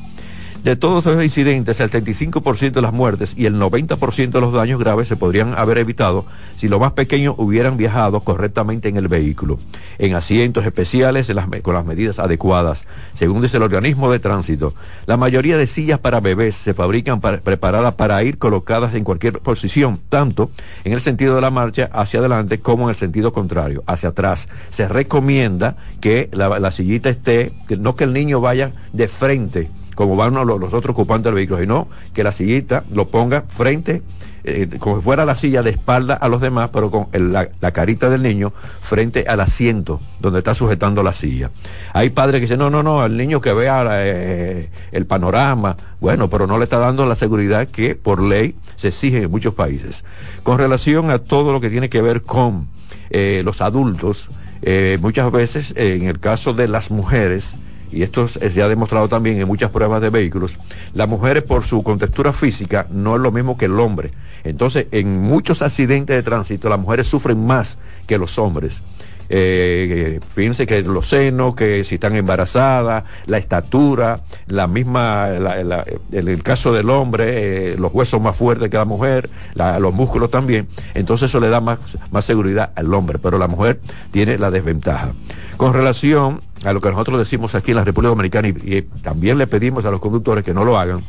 De 0.65 0.75
todos 0.75 1.05
esos 1.05 1.23
incidentes, 1.23 1.79
el 1.79 1.91
75% 1.91 2.71
de 2.71 2.81
las 2.81 2.91
muertes 2.91 3.35
y 3.37 3.45
el 3.45 3.53
90% 3.53 4.31
de 4.31 4.41
los 4.41 4.51
daños 4.51 4.79
graves 4.79 5.07
se 5.07 5.15
podrían 5.15 5.53
haber 5.53 5.77
evitado 5.77 6.25
si 6.57 6.67
los 6.67 6.79
más 6.79 6.93
pequeños 6.93 7.35
hubieran 7.37 7.77
viajado 7.77 8.19
correctamente 8.19 8.89
en 8.89 8.97
el 8.97 9.07
vehículo, 9.07 9.59
en 9.99 10.15
asientos 10.15 10.65
especiales 10.65 11.31
con 11.61 11.75
las 11.75 11.85
medidas 11.85 12.17
adecuadas, 12.17 12.85
según 13.13 13.43
dice 13.43 13.57
el 13.57 13.63
organismo 13.63 14.11
de 14.11 14.17
tránsito. 14.17 14.73
La 15.05 15.17
mayoría 15.17 15.55
de 15.55 15.67
sillas 15.67 15.99
para 15.99 16.19
bebés 16.19 16.55
se 16.55 16.73
fabrican 16.73 17.21
para- 17.21 17.41
preparadas 17.41 17.93
para 17.93 18.23
ir 18.23 18.39
colocadas 18.39 18.95
en 18.95 19.03
cualquier 19.03 19.37
posición, 19.41 19.99
tanto 20.09 20.49
en 20.83 20.93
el 20.93 21.01
sentido 21.01 21.35
de 21.35 21.41
la 21.41 21.51
marcha 21.51 21.91
hacia 21.93 22.21
adelante 22.21 22.59
como 22.59 22.85
en 22.85 22.89
el 22.89 22.95
sentido 22.95 23.31
contrario, 23.31 23.83
hacia 23.85 24.09
atrás. 24.09 24.49
Se 24.71 24.87
recomienda 24.87 25.77
que 26.01 26.27
la, 26.31 26.57
la 26.57 26.71
sillita 26.71 27.11
esté, 27.11 27.51
que 27.67 27.77
no 27.77 27.95
que 27.95 28.05
el 28.05 28.13
niño 28.13 28.41
vaya 28.41 28.71
de 28.93 29.07
frente 29.07 29.69
como 29.95 30.15
van 30.15 30.33
los, 30.33 30.73
otros 30.73 30.91
ocupantes 30.91 31.25
del 31.25 31.35
vehículo, 31.35 31.59
sino 31.59 31.87
que 32.13 32.23
la 32.23 32.31
sillita 32.31 32.83
lo 32.91 33.07
ponga 33.07 33.45
frente, 33.47 34.03
eh, 34.43 34.69
como 34.77 34.97
si 34.97 35.01
fuera 35.01 35.25
la 35.25 35.35
silla 35.35 35.63
de 35.63 35.71
espalda 35.71 36.13
a 36.13 36.27
los 36.27 36.41
demás, 36.41 36.69
pero 36.71 36.91
con 36.91 37.07
la, 37.13 37.47
carita 37.71 38.09
del 38.09 38.21
niño 38.21 38.53
frente 38.81 39.25
al 39.27 39.39
asiento 39.39 39.99
donde 40.19 40.39
está 40.39 40.53
sujetando 40.53 41.01
la 41.01 41.13
silla. 41.13 41.49
Hay 41.93 42.11
padres 42.11 42.39
que 42.39 42.41
dicen, 42.41 42.59
no, 42.59 42.69
no, 42.69 42.83
no, 42.83 43.05
el 43.05 43.17
niño 43.17 43.41
que 43.41 43.53
vea 43.53 43.85
eh, 44.03 44.69
el 44.91 45.05
panorama, 45.05 45.77
bueno, 45.99 46.29
pero 46.29 46.45
no 46.45 46.57
le 46.57 46.65
está 46.65 46.77
dando 46.77 47.05
la 47.05 47.15
seguridad 47.15 47.67
que 47.67 47.95
por 47.95 48.21
ley 48.21 48.55
se 48.75 48.89
exige 48.89 49.23
en 49.23 49.31
muchos 49.31 49.53
países. 49.53 50.03
Con 50.43 50.59
relación 50.59 51.09
a 51.09 51.19
todo 51.19 51.51
lo 51.53 51.61
que 51.61 51.69
tiene 51.69 51.89
que 51.89 52.01
ver 52.01 52.21
con 52.21 52.67
eh, 53.09 53.41
los 53.43 53.61
adultos, 53.61 54.29
eh, 54.61 54.97
muchas 55.01 55.31
veces 55.31 55.73
en 55.77 56.03
el 56.07 56.19
caso 56.19 56.53
de 56.53 56.67
las 56.67 56.91
mujeres, 56.91 57.57
y 57.91 58.01
esto 58.01 58.25
es- 58.25 58.39
se 58.53 58.61
ha 58.61 58.67
demostrado 58.67 59.07
también 59.07 59.39
en 59.39 59.47
muchas 59.47 59.71
pruebas 59.71 60.01
de 60.01 60.09
vehículos, 60.09 60.57
las 60.93 61.07
mujeres 61.07 61.43
por 61.43 61.63
su 61.63 61.83
contextura 61.83 62.33
física 62.33 62.87
no 62.89 63.15
es 63.15 63.21
lo 63.21 63.31
mismo 63.31 63.57
que 63.57 63.65
el 63.65 63.79
hombre. 63.79 64.11
Entonces, 64.43 64.87
en 64.91 65.21
muchos 65.21 65.61
accidentes 65.61 66.15
de 66.15 66.23
tránsito, 66.23 66.69
las 66.69 66.79
mujeres 66.79 67.07
sufren 67.07 67.45
más 67.45 67.77
que 68.05 68.17
los 68.17 68.37
hombres. 68.37 68.83
Eh, 69.29 70.19
fíjense 70.33 70.65
que 70.67 70.81
los 70.83 71.07
senos, 71.09 71.55
que 71.55 71.83
si 71.83 71.95
están 71.95 72.15
embarazadas, 72.15 73.03
la 73.25 73.37
estatura, 73.37 74.19
la 74.47 74.67
misma, 74.67 75.27
la- 75.29 75.85
en 76.11 76.27
el 76.27 76.43
caso 76.43 76.71
del 76.73 76.89
hombre, 76.89 77.73
eh, 77.73 77.75
los 77.77 77.93
huesos 77.93 78.21
más 78.21 78.35
fuertes 78.35 78.69
que 78.69 78.77
la 78.77 78.85
mujer, 78.85 79.29
la- 79.53 79.79
los 79.79 79.93
músculos 79.93 80.29
también, 80.31 80.67
entonces 80.93 81.29
eso 81.31 81.39
le 81.39 81.49
da 81.49 81.59
más, 81.61 81.79
más 82.11 82.25
seguridad 82.25 82.71
al 82.75 82.93
hombre, 82.93 83.19
pero 83.19 83.37
la 83.37 83.47
mujer 83.47 83.79
tiene 84.11 84.37
la 84.37 84.51
desventaja. 84.51 85.11
Con 85.57 85.73
relación 85.73 86.41
a 86.63 86.73
lo 86.73 86.81
que 86.81 86.89
nosotros 86.89 87.17
decimos 87.19 87.55
aquí 87.55 87.71
en 87.71 87.77
la 87.77 87.83
República 87.83 88.09
Dominicana 88.09 88.47
y, 88.49 88.51
y 88.51 88.81
también 89.01 89.37
le 89.37 89.47
pedimos 89.47 89.85
a 89.85 89.91
los 89.91 89.99
conductores 89.99 90.43
que 90.43 90.53
no 90.53 90.65
lo 90.65 90.77
hagan, 90.77 90.99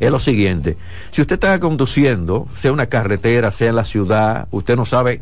es 0.00 0.10
lo 0.12 0.20
siguiente. 0.20 0.76
Si 1.10 1.20
usted 1.20 1.34
está 1.34 1.58
conduciendo, 1.58 2.46
sea 2.56 2.70
una 2.72 2.86
carretera, 2.86 3.50
sea 3.50 3.70
en 3.70 3.76
la 3.76 3.84
ciudad, 3.84 4.46
usted 4.52 4.76
no 4.76 4.86
sabe 4.86 5.18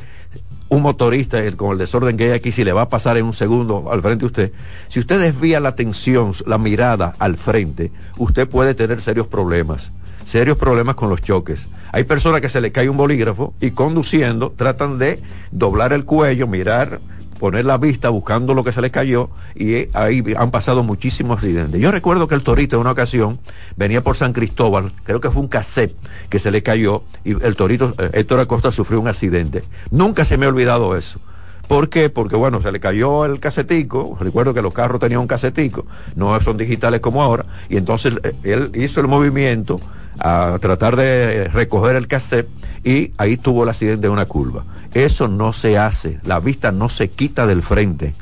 un 0.68 0.82
motorista 0.82 1.38
con 1.56 1.72
el 1.72 1.78
desorden 1.78 2.16
que 2.16 2.24
hay 2.24 2.30
aquí, 2.32 2.52
si 2.52 2.64
le 2.64 2.72
va 2.72 2.82
a 2.82 2.88
pasar 2.88 3.16
en 3.16 3.24
un 3.24 3.32
segundo 3.32 3.90
al 3.90 4.02
frente 4.02 4.20
de 4.20 4.26
usted, 4.26 4.52
si 4.88 5.00
usted 5.00 5.20
desvía 5.20 5.60
la 5.60 5.70
atención, 5.70 6.32
la 6.46 6.58
mirada 6.58 7.12
al 7.18 7.36
frente, 7.36 7.92
usted 8.18 8.48
puede 8.48 8.74
tener 8.74 9.00
serios 9.00 9.26
problemas 9.26 9.92
serios 10.26 10.56
problemas 10.58 10.96
con 10.96 11.08
los 11.08 11.22
choques. 11.22 11.68
Hay 11.92 12.02
personas 12.02 12.40
que 12.40 12.50
se 12.50 12.60
le 12.60 12.72
cae 12.72 12.90
un 12.90 12.96
bolígrafo 12.96 13.54
y 13.60 13.70
conduciendo 13.70 14.50
tratan 14.50 14.98
de 14.98 15.22
doblar 15.52 15.92
el 15.92 16.04
cuello, 16.04 16.48
mirar 16.48 17.00
poner 17.38 17.64
la 17.64 17.78
vista 17.78 18.08
buscando 18.08 18.54
lo 18.54 18.64
que 18.64 18.72
se 18.72 18.80
les 18.80 18.90
cayó 18.90 19.30
y 19.54 19.74
eh, 19.74 19.90
ahí 19.92 20.22
han 20.36 20.50
pasado 20.50 20.82
muchísimos 20.82 21.36
accidentes. 21.36 21.80
Yo 21.80 21.90
recuerdo 21.90 22.26
que 22.26 22.34
el 22.34 22.42
Torito 22.42 22.76
en 22.76 22.80
una 22.80 22.92
ocasión 22.92 23.38
venía 23.76 24.02
por 24.02 24.16
San 24.16 24.32
Cristóbal, 24.32 24.92
creo 25.04 25.20
que 25.20 25.30
fue 25.30 25.42
un 25.42 25.48
cassette 25.48 25.96
que 26.28 26.38
se 26.38 26.50
le 26.50 26.62
cayó 26.62 27.02
y 27.24 27.32
el 27.42 27.54
Torito, 27.54 27.94
eh, 27.98 28.10
Héctor 28.12 28.40
Acosta 28.40 28.72
sufrió 28.72 29.00
un 29.00 29.08
accidente. 29.08 29.62
Nunca 29.90 30.24
se 30.24 30.36
me 30.36 30.46
ha 30.46 30.48
olvidado 30.48 30.96
eso. 30.96 31.20
¿Por 31.68 31.88
qué? 31.88 32.10
Porque 32.10 32.36
bueno, 32.36 32.62
se 32.62 32.70
le 32.70 32.78
cayó 32.78 33.24
el 33.24 33.40
casetico, 33.40 34.16
recuerdo 34.20 34.54
que 34.54 34.62
los 34.62 34.72
carros 34.72 35.00
tenían 35.00 35.20
un 35.20 35.26
casetico, 35.26 35.84
no 36.14 36.40
son 36.40 36.56
digitales 36.56 37.00
como 37.00 37.22
ahora, 37.22 37.44
y 37.68 37.76
entonces 37.76 38.14
eh, 38.22 38.32
él 38.44 38.70
hizo 38.74 39.00
el 39.00 39.08
movimiento 39.08 39.80
a 40.18 40.58
tratar 40.60 40.96
de 40.96 41.48
recoger 41.48 41.96
el 41.96 42.06
cassette 42.06 42.48
y 42.86 43.12
ahí 43.18 43.36
tuvo 43.36 43.64
el 43.64 43.68
accidente 43.68 44.02
de 44.02 44.08
una 44.08 44.26
curva. 44.26 44.64
Eso 44.94 45.26
no 45.26 45.52
se 45.52 45.76
hace, 45.76 46.20
la 46.24 46.38
vista 46.38 46.70
no 46.70 46.88
se 46.88 47.10
quita 47.10 47.44
del 47.44 47.64
frente 47.64 48.14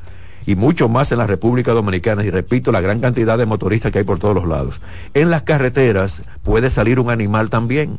y 0.47 0.57
mucho 0.57 0.89
más 0.89 1.12
en 1.12 1.19
la 1.19 1.27
República 1.27 1.73
Dominicana 1.73 2.25
y 2.25 2.31
repito 2.31 2.73
la 2.73 2.81
gran 2.81 2.99
cantidad 2.99 3.37
de 3.37 3.45
motoristas 3.45 3.93
que 3.93 3.99
hay 3.99 4.05
por 4.05 4.19
todos 4.19 4.35
los 4.35 4.49
lados. 4.49 4.81
En 5.12 5.29
las 5.29 5.43
carreteras 5.43 6.23
puede 6.43 6.71
salir 6.71 6.99
un 6.99 7.11
animal 7.11 7.51
también 7.51 7.99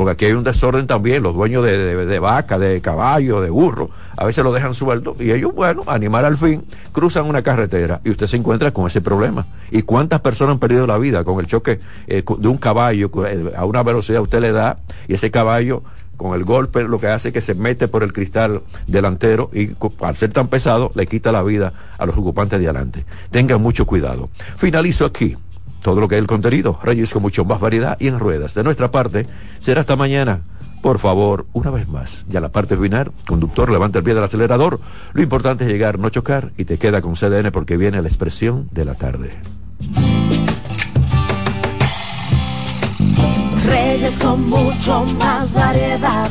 porque 0.00 0.12
aquí 0.12 0.24
hay 0.24 0.32
un 0.32 0.44
desorden 0.44 0.86
también, 0.86 1.22
los 1.22 1.34
dueños 1.34 1.62
de, 1.62 2.06
de, 2.06 2.18
vaca, 2.18 2.58
de 2.58 2.80
caballo, 2.80 3.42
de 3.42 3.50
burro, 3.50 3.90
a 4.16 4.24
veces 4.24 4.42
lo 4.42 4.50
dejan 4.50 4.72
suelto 4.72 5.14
y 5.20 5.30
ellos, 5.30 5.54
bueno, 5.54 5.82
animal 5.88 6.24
al 6.24 6.38
fin, 6.38 6.64
cruzan 6.92 7.26
una 7.26 7.42
carretera 7.42 8.00
y 8.02 8.08
usted 8.08 8.26
se 8.26 8.38
encuentra 8.38 8.70
con 8.70 8.86
ese 8.86 9.02
problema. 9.02 9.44
¿Y 9.70 9.82
cuántas 9.82 10.22
personas 10.22 10.54
han 10.54 10.58
perdido 10.58 10.86
la 10.86 10.96
vida 10.96 11.22
con 11.22 11.38
el 11.38 11.46
choque 11.46 11.80
eh, 12.06 12.24
de 12.26 12.48
un 12.48 12.56
caballo 12.56 13.10
eh, 13.26 13.52
a 13.54 13.66
una 13.66 13.82
velocidad 13.82 14.22
usted 14.22 14.40
le 14.40 14.52
da 14.52 14.78
y 15.06 15.12
ese 15.12 15.30
caballo 15.30 15.82
con 16.16 16.32
el 16.32 16.44
golpe 16.44 16.82
lo 16.84 16.98
que 16.98 17.08
hace 17.08 17.28
es 17.28 17.34
que 17.34 17.42
se 17.42 17.54
mete 17.54 17.86
por 17.86 18.02
el 18.02 18.14
cristal 18.14 18.62
delantero 18.86 19.50
y 19.52 19.72
al 20.00 20.16
ser 20.16 20.32
tan 20.32 20.48
pesado 20.48 20.92
le 20.94 21.06
quita 21.06 21.30
la 21.30 21.42
vida 21.42 21.74
a 21.98 22.06
los 22.06 22.16
ocupantes 22.16 22.58
de 22.58 22.64
adelante. 22.64 23.04
Tengan 23.30 23.60
mucho 23.60 23.84
cuidado. 23.84 24.30
Finalizo 24.56 25.04
aquí 25.04 25.36
todo 25.80 26.00
lo 26.00 26.08
que 26.08 26.16
es 26.16 26.20
el 26.20 26.26
contenido. 26.26 26.78
Reyes 26.82 27.12
con 27.12 27.22
mucho 27.22 27.44
más 27.44 27.60
variedad 27.60 27.96
y 28.00 28.08
en 28.08 28.18
ruedas. 28.18 28.54
De 28.54 28.62
nuestra 28.62 28.90
parte, 28.90 29.26
será 29.58 29.80
hasta 29.80 29.96
mañana. 29.96 30.42
Por 30.82 30.98
favor, 30.98 31.46
una 31.52 31.70
vez 31.70 31.88
más, 31.88 32.24
ya 32.28 32.40
la 32.40 32.48
parte 32.48 32.74
final, 32.76 33.12
conductor, 33.26 33.70
levanta 33.70 33.98
el 33.98 34.04
pie 34.04 34.14
del 34.14 34.24
acelerador. 34.24 34.80
Lo 35.12 35.22
importante 35.22 35.64
es 35.64 35.70
llegar, 35.70 35.98
no 35.98 36.08
chocar 36.08 36.52
y 36.56 36.64
te 36.64 36.78
queda 36.78 37.02
con 37.02 37.14
CDN 37.14 37.50
porque 37.52 37.76
viene 37.76 38.00
la 38.00 38.08
expresión 38.08 38.68
de 38.70 38.84
la 38.86 38.94
tarde. 38.94 39.30
Reyes 43.66 44.18
con 44.18 44.48
mucho 44.48 45.04
más 45.18 45.52
variedad, 45.52 46.30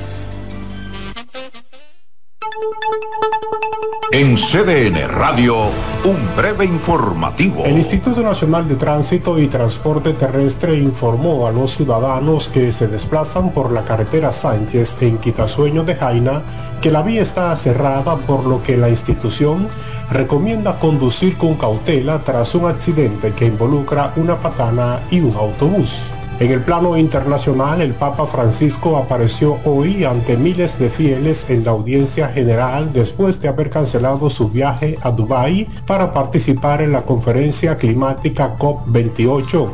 En 4.13 4.35
CDN 4.35 5.07
Radio, 5.07 5.67
un 6.03 6.35
breve 6.35 6.65
informativo. 6.65 7.63
El 7.63 7.77
Instituto 7.77 8.21
Nacional 8.21 8.67
de 8.67 8.75
Tránsito 8.75 9.39
y 9.39 9.47
Transporte 9.47 10.11
Terrestre 10.11 10.77
informó 10.77 11.47
a 11.47 11.51
los 11.53 11.77
ciudadanos 11.77 12.49
que 12.49 12.73
se 12.73 12.89
desplazan 12.89 13.53
por 13.53 13.71
la 13.71 13.85
carretera 13.85 14.33
Sánchez 14.33 15.01
en 15.03 15.17
Quitasueño 15.17 15.85
de 15.85 15.95
Jaina 15.95 16.43
que 16.81 16.91
la 16.91 17.03
vía 17.03 17.21
está 17.21 17.55
cerrada 17.55 18.17
por 18.17 18.45
lo 18.45 18.61
que 18.61 18.75
la 18.75 18.89
institución 18.89 19.69
recomienda 20.09 20.77
conducir 20.77 21.37
con 21.37 21.55
cautela 21.55 22.21
tras 22.21 22.53
un 22.53 22.67
accidente 22.67 23.31
que 23.31 23.45
involucra 23.45 24.11
una 24.17 24.41
patana 24.41 24.99
y 25.09 25.21
un 25.21 25.37
autobús. 25.37 26.11
En 26.41 26.49
el 26.49 26.61
plano 26.61 26.97
internacional, 26.97 27.83
el 27.83 27.93
Papa 27.93 28.25
Francisco 28.25 28.97
apareció 28.97 29.59
hoy 29.63 30.05
ante 30.05 30.37
miles 30.37 30.79
de 30.79 30.89
fieles 30.89 31.47
en 31.51 31.63
la 31.63 31.69
audiencia 31.69 32.29
general 32.29 32.91
después 32.91 33.39
de 33.39 33.47
haber 33.47 33.69
cancelado 33.69 34.27
su 34.27 34.49
viaje 34.49 34.97
a 35.03 35.11
Dubái 35.11 35.67
para 35.85 36.11
participar 36.11 36.81
en 36.81 36.93
la 36.93 37.03
conferencia 37.03 37.77
climática 37.77 38.57
COP28 38.57 39.71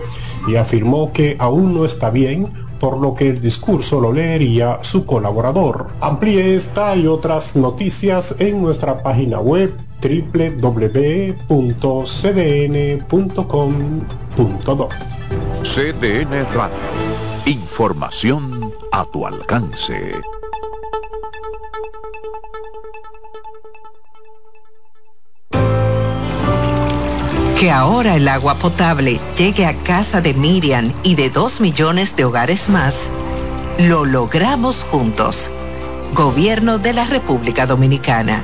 y 0.49 0.57
afirmó 0.57 1.13
que 1.13 1.37
aún 1.39 1.73
no 1.73 1.85
está 1.85 2.09
bien 2.09 2.49
por 2.81 2.97
lo 2.97 3.15
que 3.15 3.29
el 3.29 3.39
discurso 3.39 4.01
lo 4.01 4.11
leería 4.11 4.79
su 4.81 5.05
colaborador. 5.05 5.87
Amplíe 6.01 6.53
esta 6.53 6.97
y 6.97 7.07
otras 7.07 7.55
noticias 7.55 8.35
en 8.39 8.61
nuestra 8.61 9.01
página 9.01 9.39
web 9.39 9.73
www.cdn.com.do. 10.01 11.47
CDN 15.63 16.45
Radio. 16.53 16.77
Información 17.45 18.73
a 18.91 19.05
tu 19.05 19.25
alcance. 19.25 20.13
Que 27.59 27.71
ahora 27.71 28.15
el 28.15 28.27
agua 28.27 28.55
potable 28.55 29.19
llegue 29.35 29.65
a 29.65 29.73
casa 29.73 30.21
de 30.21 30.35
Miriam 30.35 30.93
y 31.03 31.15
de 31.15 31.31
dos 31.31 31.59
millones 31.59 32.15
de 32.15 32.25
hogares 32.25 32.69
más, 32.69 33.07
lo 33.79 34.05
logramos 34.05 34.83
juntos. 34.83 35.49
Gobierno 36.13 36.77
de 36.77 36.93
la 36.93 37.05
República 37.05 37.65
Dominicana. 37.65 38.43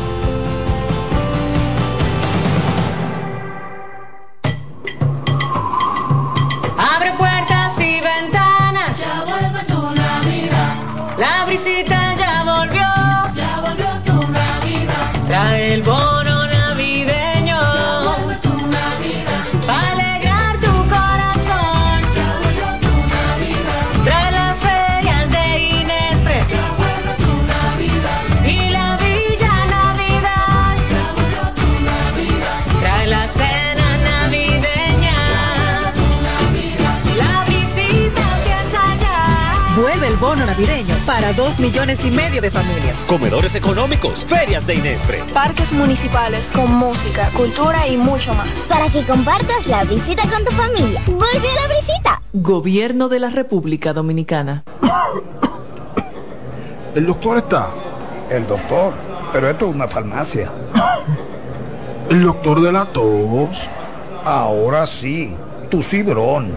navideño 40.51 40.93
para 41.05 41.31
dos 41.31 41.59
millones 41.59 42.03
y 42.03 42.11
medio 42.11 42.41
de 42.41 42.51
familias. 42.51 42.97
Comedores 43.07 43.55
económicos, 43.55 44.25
ferias 44.25 44.67
de 44.67 44.75
Inespre. 44.75 45.23
Parques 45.33 45.71
municipales 45.71 46.51
con 46.51 46.73
música, 46.75 47.29
cultura 47.37 47.87
y 47.87 47.95
mucho 47.95 48.33
más. 48.33 48.67
Para 48.67 48.89
que 48.89 49.05
compartas 49.05 49.67
la 49.67 49.85
visita 49.85 50.23
con 50.23 50.43
tu 50.43 50.51
familia. 50.51 51.01
¡Vuelve 51.05 51.47
a 51.47 51.67
la 51.67 51.73
visita! 51.73 52.21
Gobierno 52.33 53.07
de 53.07 53.19
la 53.19 53.29
República 53.29 53.93
Dominicana. 53.93 54.65
¿El 56.95 57.05
doctor 57.05 57.37
está? 57.37 57.69
El 58.29 58.45
doctor, 58.45 58.93
pero 59.31 59.49
esto 59.49 59.69
es 59.69 59.75
una 59.75 59.87
farmacia. 59.87 60.51
¿El 62.09 62.23
doctor 62.23 62.61
de 62.61 62.73
la 62.73 62.85
tos? 62.87 63.57
Ahora 64.25 64.85
sí, 64.85 65.33
tu 65.69 65.81
cibrón. 65.81 66.51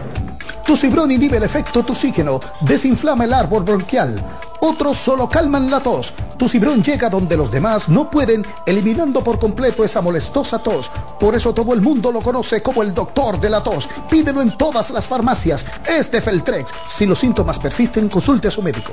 Tu 0.65 0.77
cibrón 0.77 1.13
inhibe 1.13 1.37
el 1.37 1.43
efecto 1.43 1.85
toxígeno, 1.85 2.41
desinflama 2.63 3.25
el 3.25 3.35
árbol 3.35 3.65
bronquial. 3.65 4.15
Otros 4.61 4.97
solo 4.97 5.29
calman 5.29 5.71
la 5.71 5.81
tos. 5.81 6.15
Tu 6.39 6.49
cibrón 6.49 6.83
llega 6.83 7.11
donde 7.11 7.37
los 7.37 7.51
demás 7.51 7.91
no 7.91 8.09
pueden, 8.09 8.43
eliminando 8.65 9.23
por 9.23 9.39
completo 9.39 9.85
esa 9.85 10.01
molestosa 10.01 10.59
tos. 10.59 10.91
Por 11.21 11.35
eso 11.35 11.53
todo 11.53 11.75
el 11.75 11.83
mundo 11.83 12.11
lo 12.11 12.23
conoce 12.23 12.63
como 12.63 12.83
el 12.83 12.95
doctor 12.95 13.39
de 13.39 13.51
la 13.51 13.63
tos. 13.63 13.91
Pídelo 14.09 14.41
en 14.41 14.57
todas 14.57 14.91
las 14.91 15.05
farmacias. 15.05 15.67
Es 15.87 16.11
de 16.11 16.23
Feltrex. 16.23 16.71
Si 16.89 17.05
los 17.05 17.19
síntomas 17.19 17.59
persisten, 17.59 18.09
consulte 18.09 18.49
a 18.49 18.51
su 18.51 18.63
médico. 18.63 18.93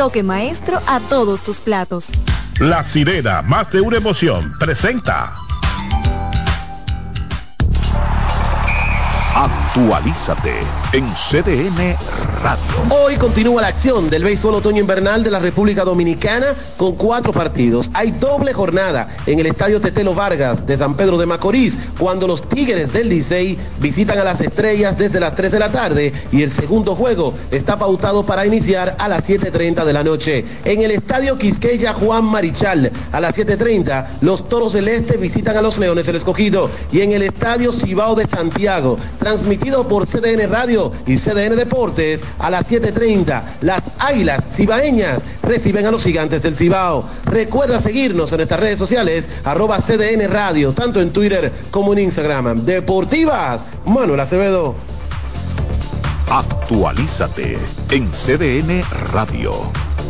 maestro 0.23 0.81
a 0.87 0.99
todos 0.99 1.43
tus 1.43 1.59
platos. 1.59 2.07
La 2.59 2.83
sirena, 2.83 3.43
más 3.43 3.71
de 3.71 3.81
una 3.81 3.97
emoción, 3.97 4.51
presenta. 4.59 5.40
Actualízate 9.41 10.53
en 10.93 11.03
CDN 11.15 11.97
Radio. 12.43 12.61
Hoy 12.91 13.15
continúa 13.15 13.63
la 13.63 13.69
acción 13.69 14.07
del 14.07 14.23
béisbol 14.23 14.53
otoño 14.53 14.81
invernal 14.81 15.23
de 15.23 15.31
la 15.31 15.39
República 15.39 15.83
Dominicana 15.83 16.55
con 16.77 16.95
cuatro 16.95 17.33
partidos. 17.33 17.89
Hay 17.95 18.11
doble 18.11 18.53
jornada 18.53 19.07
en 19.25 19.39
el 19.39 19.47
Estadio 19.47 19.81
Tetelo 19.81 20.13
Vargas 20.13 20.67
de 20.67 20.77
San 20.77 20.95
Pedro 20.95 21.17
de 21.17 21.25
Macorís 21.25 21.75
cuando 21.97 22.27
los 22.27 22.47
Tigres 22.49 22.93
del 22.93 23.09
Licey 23.09 23.57
visitan 23.79 24.19
a 24.19 24.23
las 24.23 24.41
estrellas 24.41 24.95
desde 24.95 25.19
las 25.19 25.33
3 25.33 25.53
de 25.53 25.59
la 25.59 25.71
tarde 25.71 26.13
y 26.31 26.43
el 26.43 26.51
segundo 26.51 26.93
juego 26.93 27.33
está 27.49 27.79
pautado 27.79 28.23
para 28.23 28.45
iniciar 28.45 28.95
a 28.99 29.07
las 29.07 29.27
7.30 29.27 29.85
de 29.85 29.93
la 29.93 30.03
noche. 30.03 30.45
En 30.65 30.83
el 30.83 30.91
Estadio 30.91 31.39
Quisqueya 31.39 31.93
Juan 31.93 32.25
Marichal 32.25 32.91
a 33.11 33.19
las 33.19 33.35
7.30 33.35 34.05
los 34.21 34.47
Toros 34.47 34.73
del 34.73 34.87
Este 34.87 35.17
visitan 35.17 35.57
a 35.57 35.63
los 35.63 35.79
Leones 35.79 36.07
el 36.07 36.17
Escogido 36.17 36.69
y 36.91 37.01
en 37.01 37.13
el 37.13 37.23
Estadio 37.23 37.73
Cibao 37.73 38.13
de 38.13 38.27
Santiago 38.27 38.97
transmitido 39.31 39.87
por 39.87 40.07
CDN 40.07 40.49
Radio 40.49 40.91
y 41.07 41.15
CDN 41.15 41.55
Deportes 41.55 42.21
a 42.37 42.49
las 42.49 42.69
7.30. 42.69 43.41
Las 43.61 43.83
Águilas 43.97 44.45
Cibaeñas 44.51 45.23
reciben 45.41 45.85
a 45.85 45.91
los 45.91 46.03
gigantes 46.03 46.43
del 46.43 46.57
Cibao. 46.57 47.05
Recuerda 47.23 47.79
seguirnos 47.79 48.29
en 48.33 48.39
nuestras 48.39 48.59
redes 48.59 48.77
sociales, 48.77 49.29
arroba 49.45 49.77
CDN 49.79 50.29
Radio, 50.29 50.73
tanto 50.73 50.99
en 50.99 51.11
Twitter 51.11 51.49
como 51.71 51.93
en 51.93 51.99
Instagram. 51.99 52.65
Deportivas, 52.65 53.65
Manuel 53.85 54.19
Acevedo. 54.19 54.75
Actualízate 56.29 57.57
en 57.89 58.11
CDN 58.11 58.83
Radio. 59.13 59.53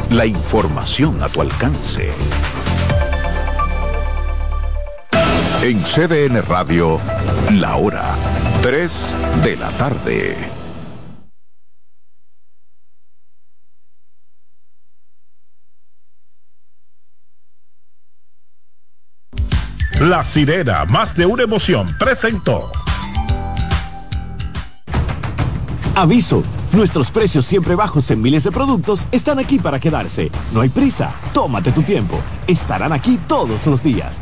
La 0.09 0.25
información 0.25 1.21
a 1.21 1.29
tu 1.29 1.41
alcance. 1.41 2.09
En 5.61 5.83
CDN 5.83 6.41
Radio, 6.47 6.99
la 7.51 7.75
hora 7.75 8.15
3 8.61 9.15
de 9.43 9.55
la 9.55 9.69
tarde. 9.71 10.37
La 19.99 20.23
sirena, 20.23 20.85
más 20.85 21.15
de 21.17 21.25
una 21.25 21.41
emoción, 21.41 21.87
presentó. 21.97 22.71
Aviso, 25.95 26.43
nuestros 26.71 27.09
precios 27.09 27.47
siempre 27.47 27.73
bajos 27.73 28.11
en 28.11 28.21
miles 28.21 28.43
de 28.43 28.51
productos 28.51 29.05
están 29.11 29.39
aquí 29.39 29.57
para 29.57 29.79
quedarse. 29.79 30.29
No 30.53 30.61
hay 30.61 30.69
prisa, 30.69 31.11
tómate 31.33 31.71
tu 31.71 31.81
tiempo. 31.81 32.19
Estarán 32.45 32.93
aquí 32.93 33.19
todos 33.27 33.65
los 33.65 33.81
días. 33.81 34.21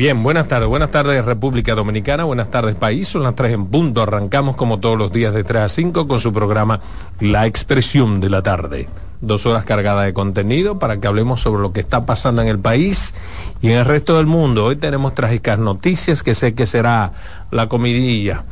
Bien, 0.00 0.22
buenas 0.22 0.48
tardes, 0.48 0.66
buenas 0.66 0.90
tardes 0.90 1.22
República 1.26 1.74
Dominicana, 1.74 2.24
buenas 2.24 2.50
tardes 2.50 2.74
país, 2.74 3.06
son 3.06 3.22
las 3.22 3.34
3 3.34 3.52
en 3.52 3.66
punto, 3.66 4.00
arrancamos 4.00 4.56
como 4.56 4.80
todos 4.80 4.96
los 4.96 5.12
días 5.12 5.34
de 5.34 5.44
3 5.44 5.62
a 5.64 5.68
5 5.68 6.08
con 6.08 6.20
su 6.20 6.32
programa 6.32 6.80
La 7.20 7.46
Expresión 7.46 8.18
de 8.18 8.30
la 8.30 8.42
Tarde. 8.42 8.88
Dos 9.20 9.44
horas 9.44 9.66
cargadas 9.66 10.06
de 10.06 10.14
contenido 10.14 10.78
para 10.78 11.00
que 11.00 11.06
hablemos 11.06 11.42
sobre 11.42 11.60
lo 11.60 11.74
que 11.74 11.80
está 11.80 12.06
pasando 12.06 12.40
en 12.40 12.48
el 12.48 12.58
país 12.58 13.12
y 13.60 13.72
en 13.72 13.76
el 13.76 13.84
resto 13.84 14.16
del 14.16 14.24
mundo. 14.24 14.64
Hoy 14.64 14.76
tenemos 14.76 15.14
trágicas 15.14 15.58
noticias 15.58 16.22
que 16.22 16.34
sé 16.34 16.54
que 16.54 16.66
será 16.66 17.12
la 17.50 17.68
comidilla, 17.68 18.44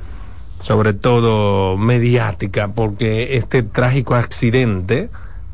sobre 0.60 0.92
todo 0.92 1.78
mediática, 1.78 2.68
porque 2.74 3.38
este 3.38 3.62
trágico 3.62 4.16
accidente 4.16 5.08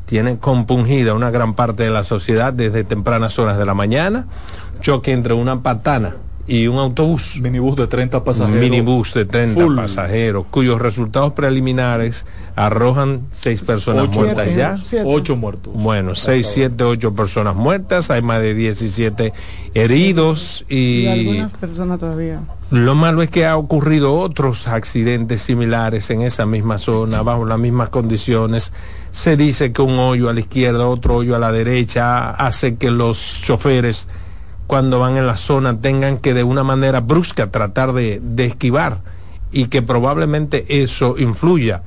tiene 0.05 0.37
compungida 0.37 1.13
una 1.13 1.31
gran 1.31 1.53
parte 1.55 1.83
de 1.83 1.89
la 1.89 2.03
sociedad 2.03 2.53
desde 2.53 2.83
tempranas 2.83 3.37
horas 3.39 3.57
de 3.57 3.65
la 3.65 3.73
mañana 3.73 4.25
choque 4.81 5.11
entre 5.11 5.33
una 5.33 5.61
patana 5.63 6.15
y 6.47 6.67
un 6.67 6.77
autobús. 6.77 7.39
Minibús 7.41 7.75
de 7.75 7.87
30 7.87 8.23
pasajeros. 8.23 8.59
Minibús 8.61 9.15
de 9.15 9.25
30 9.25 9.59
Full. 9.59 9.75
pasajeros, 9.75 10.45
cuyos 10.51 10.79
resultados 10.79 11.33
preliminares 11.33 12.27
arrojan 12.55 13.21
seis 13.31 13.61
personas 13.63 14.09
Ocho, 14.09 14.19
muertas 14.19 14.55
ya. 14.55 14.75
Ocho 15.05 15.35
muertos. 15.35 15.73
Bueno, 15.73 16.13
seis, 16.13 16.47
siete, 16.53 16.83
ocho 16.83 17.15
personas 17.15 17.55
muertas, 17.55 18.11
hay 18.11 18.21
más 18.21 18.41
de 18.41 18.53
17 18.53 19.33
heridos 19.73 20.65
Y 20.69 20.75
y 21.01 21.07
algunas 21.07 21.51
personas 21.53 21.99
todavía. 21.99 22.41
lo 22.69 22.93
malo 22.95 23.21
es 23.23 23.29
que 23.29 23.45
ha 23.45 23.57
ocurrido 23.57 24.15
otros 24.15 24.67
accidentes 24.67 25.41
similares 25.41 26.09
en 26.11 26.21
esa 26.21 26.45
misma 26.45 26.77
zona, 26.77 27.21
bajo 27.23 27.45
las 27.45 27.57
mismas 27.59 27.89
condiciones. 27.89 28.71
Se 29.15 29.37
dice 29.37 29.71
que 29.71 29.81
un 29.81 29.97
hoyo 29.97 30.29
a 30.29 30.33
la 30.33 30.41
izquierda, 30.41 30.87
otro 30.87 31.15
hoyo 31.15 31.37
a 31.37 31.39
la 31.39 31.53
derecha, 31.53 32.31
hace 32.31 32.75
que 32.75 32.91
los 32.91 33.41
choferes, 33.41 34.09
cuando 34.67 34.99
van 34.99 35.15
en 35.15 35.25
la 35.25 35.37
zona, 35.37 35.79
tengan 35.79 36.17
que 36.17 36.33
de 36.33 36.43
una 36.43 36.63
manera 36.65 36.99
brusca 36.99 37.49
tratar 37.49 37.93
de, 37.93 38.19
de 38.21 38.45
esquivar 38.45 38.99
y 39.53 39.67
que 39.67 39.81
probablemente 39.81 40.65
eso 40.81 41.15
influya 41.17 41.81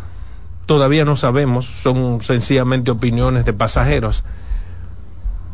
todavía 0.64 1.06
no 1.06 1.16
sabemos, 1.16 1.64
son 1.66 2.20
sencillamente 2.20 2.90
opiniones 2.90 3.46
de 3.46 3.54
pasajeros. 3.54 4.24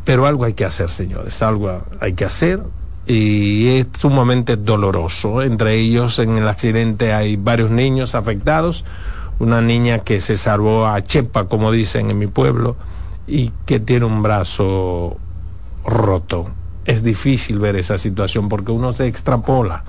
Pero 0.05 0.27
algo 0.27 0.43
hay 0.43 0.53
que 0.53 0.65
hacer, 0.65 0.89
señores, 0.91 1.41
algo 1.41 1.83
hay 1.99 2.13
que 2.13 2.25
hacer 2.25 2.61
y 3.07 3.77
es 3.77 3.87
sumamente 3.97 4.57
doloroso. 4.57 5.41
Entre 5.41 5.75
ellos, 5.75 6.19
en 6.19 6.37
el 6.37 6.47
accidente 6.47 7.13
hay 7.13 7.37
varios 7.37 7.71
niños 7.71 8.13
afectados, 8.13 8.83
una 9.39 9.61
niña 9.61 9.99
que 9.99 10.21
se 10.21 10.37
salvó 10.37 10.87
a 10.87 11.01
Chepa, 11.03 11.45
como 11.45 11.71
dicen 11.71 12.11
en 12.11 12.17
mi 12.17 12.27
pueblo, 12.27 12.75
y 13.27 13.51
que 13.65 13.79
tiene 13.79 14.05
un 14.05 14.21
brazo 14.21 15.17
roto. 15.85 16.47
Es 16.85 17.03
difícil 17.03 17.59
ver 17.59 17.75
esa 17.75 17.97
situación 17.97 18.49
porque 18.49 18.71
uno 18.71 18.93
se 18.93 19.07
extrapola. 19.07 19.83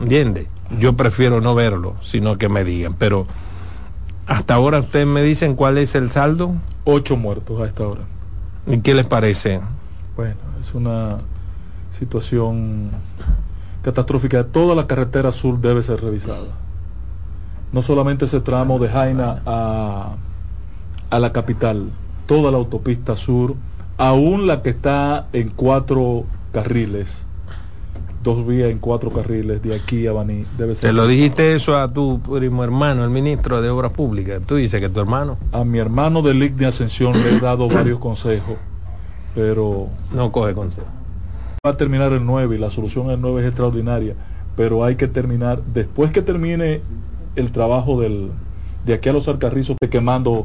¿Entiende? 0.00 0.48
Yo 0.78 0.94
prefiero 0.94 1.40
no 1.40 1.54
verlo, 1.54 1.94
sino 2.00 2.38
que 2.38 2.48
me 2.48 2.64
digan. 2.64 2.94
Pero 2.94 3.26
hasta 4.26 4.54
ahora 4.54 4.80
ustedes 4.80 5.06
me 5.06 5.22
dicen 5.22 5.54
cuál 5.54 5.78
es 5.78 5.94
el 5.94 6.10
saldo. 6.10 6.54
Ocho 6.84 7.16
muertos 7.16 7.60
a 7.60 7.66
esta 7.66 7.86
hora. 7.86 8.02
¿Y 8.66 8.78
qué 8.78 8.94
les 8.94 9.06
parece? 9.06 9.60
Bueno, 10.16 10.36
es 10.60 10.74
una 10.74 11.18
situación 11.90 12.90
catastrófica. 13.82 14.44
Toda 14.44 14.74
la 14.74 14.86
carretera 14.86 15.32
sur 15.32 15.60
debe 15.60 15.82
ser 15.82 16.00
revisada. 16.00 16.61
No 17.72 17.82
solamente 17.82 18.26
ese 18.26 18.40
tramo 18.40 18.78
de 18.78 18.88
Jaina 18.88 19.42
a, 19.46 20.16
a 21.10 21.18
la 21.18 21.32
capital, 21.32 21.88
toda 22.26 22.50
la 22.50 22.58
autopista 22.58 23.16
sur, 23.16 23.54
aún 23.96 24.46
la 24.46 24.62
que 24.62 24.70
está 24.70 25.28
en 25.32 25.48
cuatro 25.50 26.24
carriles, 26.52 27.24
dos 28.22 28.46
vías 28.46 28.70
en 28.70 28.78
cuatro 28.78 29.10
carriles 29.10 29.62
de 29.62 29.74
aquí 29.74 30.06
a 30.06 30.12
Baní, 30.12 30.44
debe 30.58 30.74
ser. 30.74 30.90
Te 30.90 30.92
lo 30.92 31.06
dijiste 31.06 31.54
eso 31.54 31.78
a 31.78 31.92
tu 31.92 32.20
primo 32.20 32.62
hermano, 32.62 33.04
el 33.04 33.10
ministro 33.10 33.62
de 33.62 33.70
Obras 33.70 33.92
Públicas. 33.92 34.42
Tú 34.46 34.56
dices 34.56 34.80
que 34.80 34.88
tu 34.88 35.00
hermano. 35.00 35.38
A 35.52 35.64
mi 35.64 35.78
hermano 35.78 36.22
del 36.22 36.38
LIC 36.38 36.54
de 36.54 36.66
Ascensión 36.66 37.12
le 37.14 37.36
he 37.36 37.40
dado 37.40 37.68
varios 37.68 37.98
consejos, 38.00 38.56
pero... 39.34 39.88
No 40.12 40.30
coge 40.30 40.54
consejo. 40.54 40.86
Va 41.66 41.70
a 41.70 41.76
terminar 41.76 42.12
el 42.12 42.26
9 42.26 42.56
y 42.56 42.58
la 42.58 42.70
solución 42.70 43.08
al 43.08 43.20
9 43.20 43.40
es 43.40 43.46
extraordinaria, 43.46 44.14
pero 44.56 44.84
hay 44.84 44.96
que 44.96 45.08
terminar, 45.08 45.62
después 45.62 46.12
que 46.12 46.20
termine 46.20 46.82
el 47.34 47.52
trabajo 47.52 48.00
del, 48.00 48.30
de 48.84 48.94
aquí 48.94 49.08
a 49.08 49.12
los 49.12 49.28
Alcarrizos, 49.28 49.76
quemando 49.90 50.32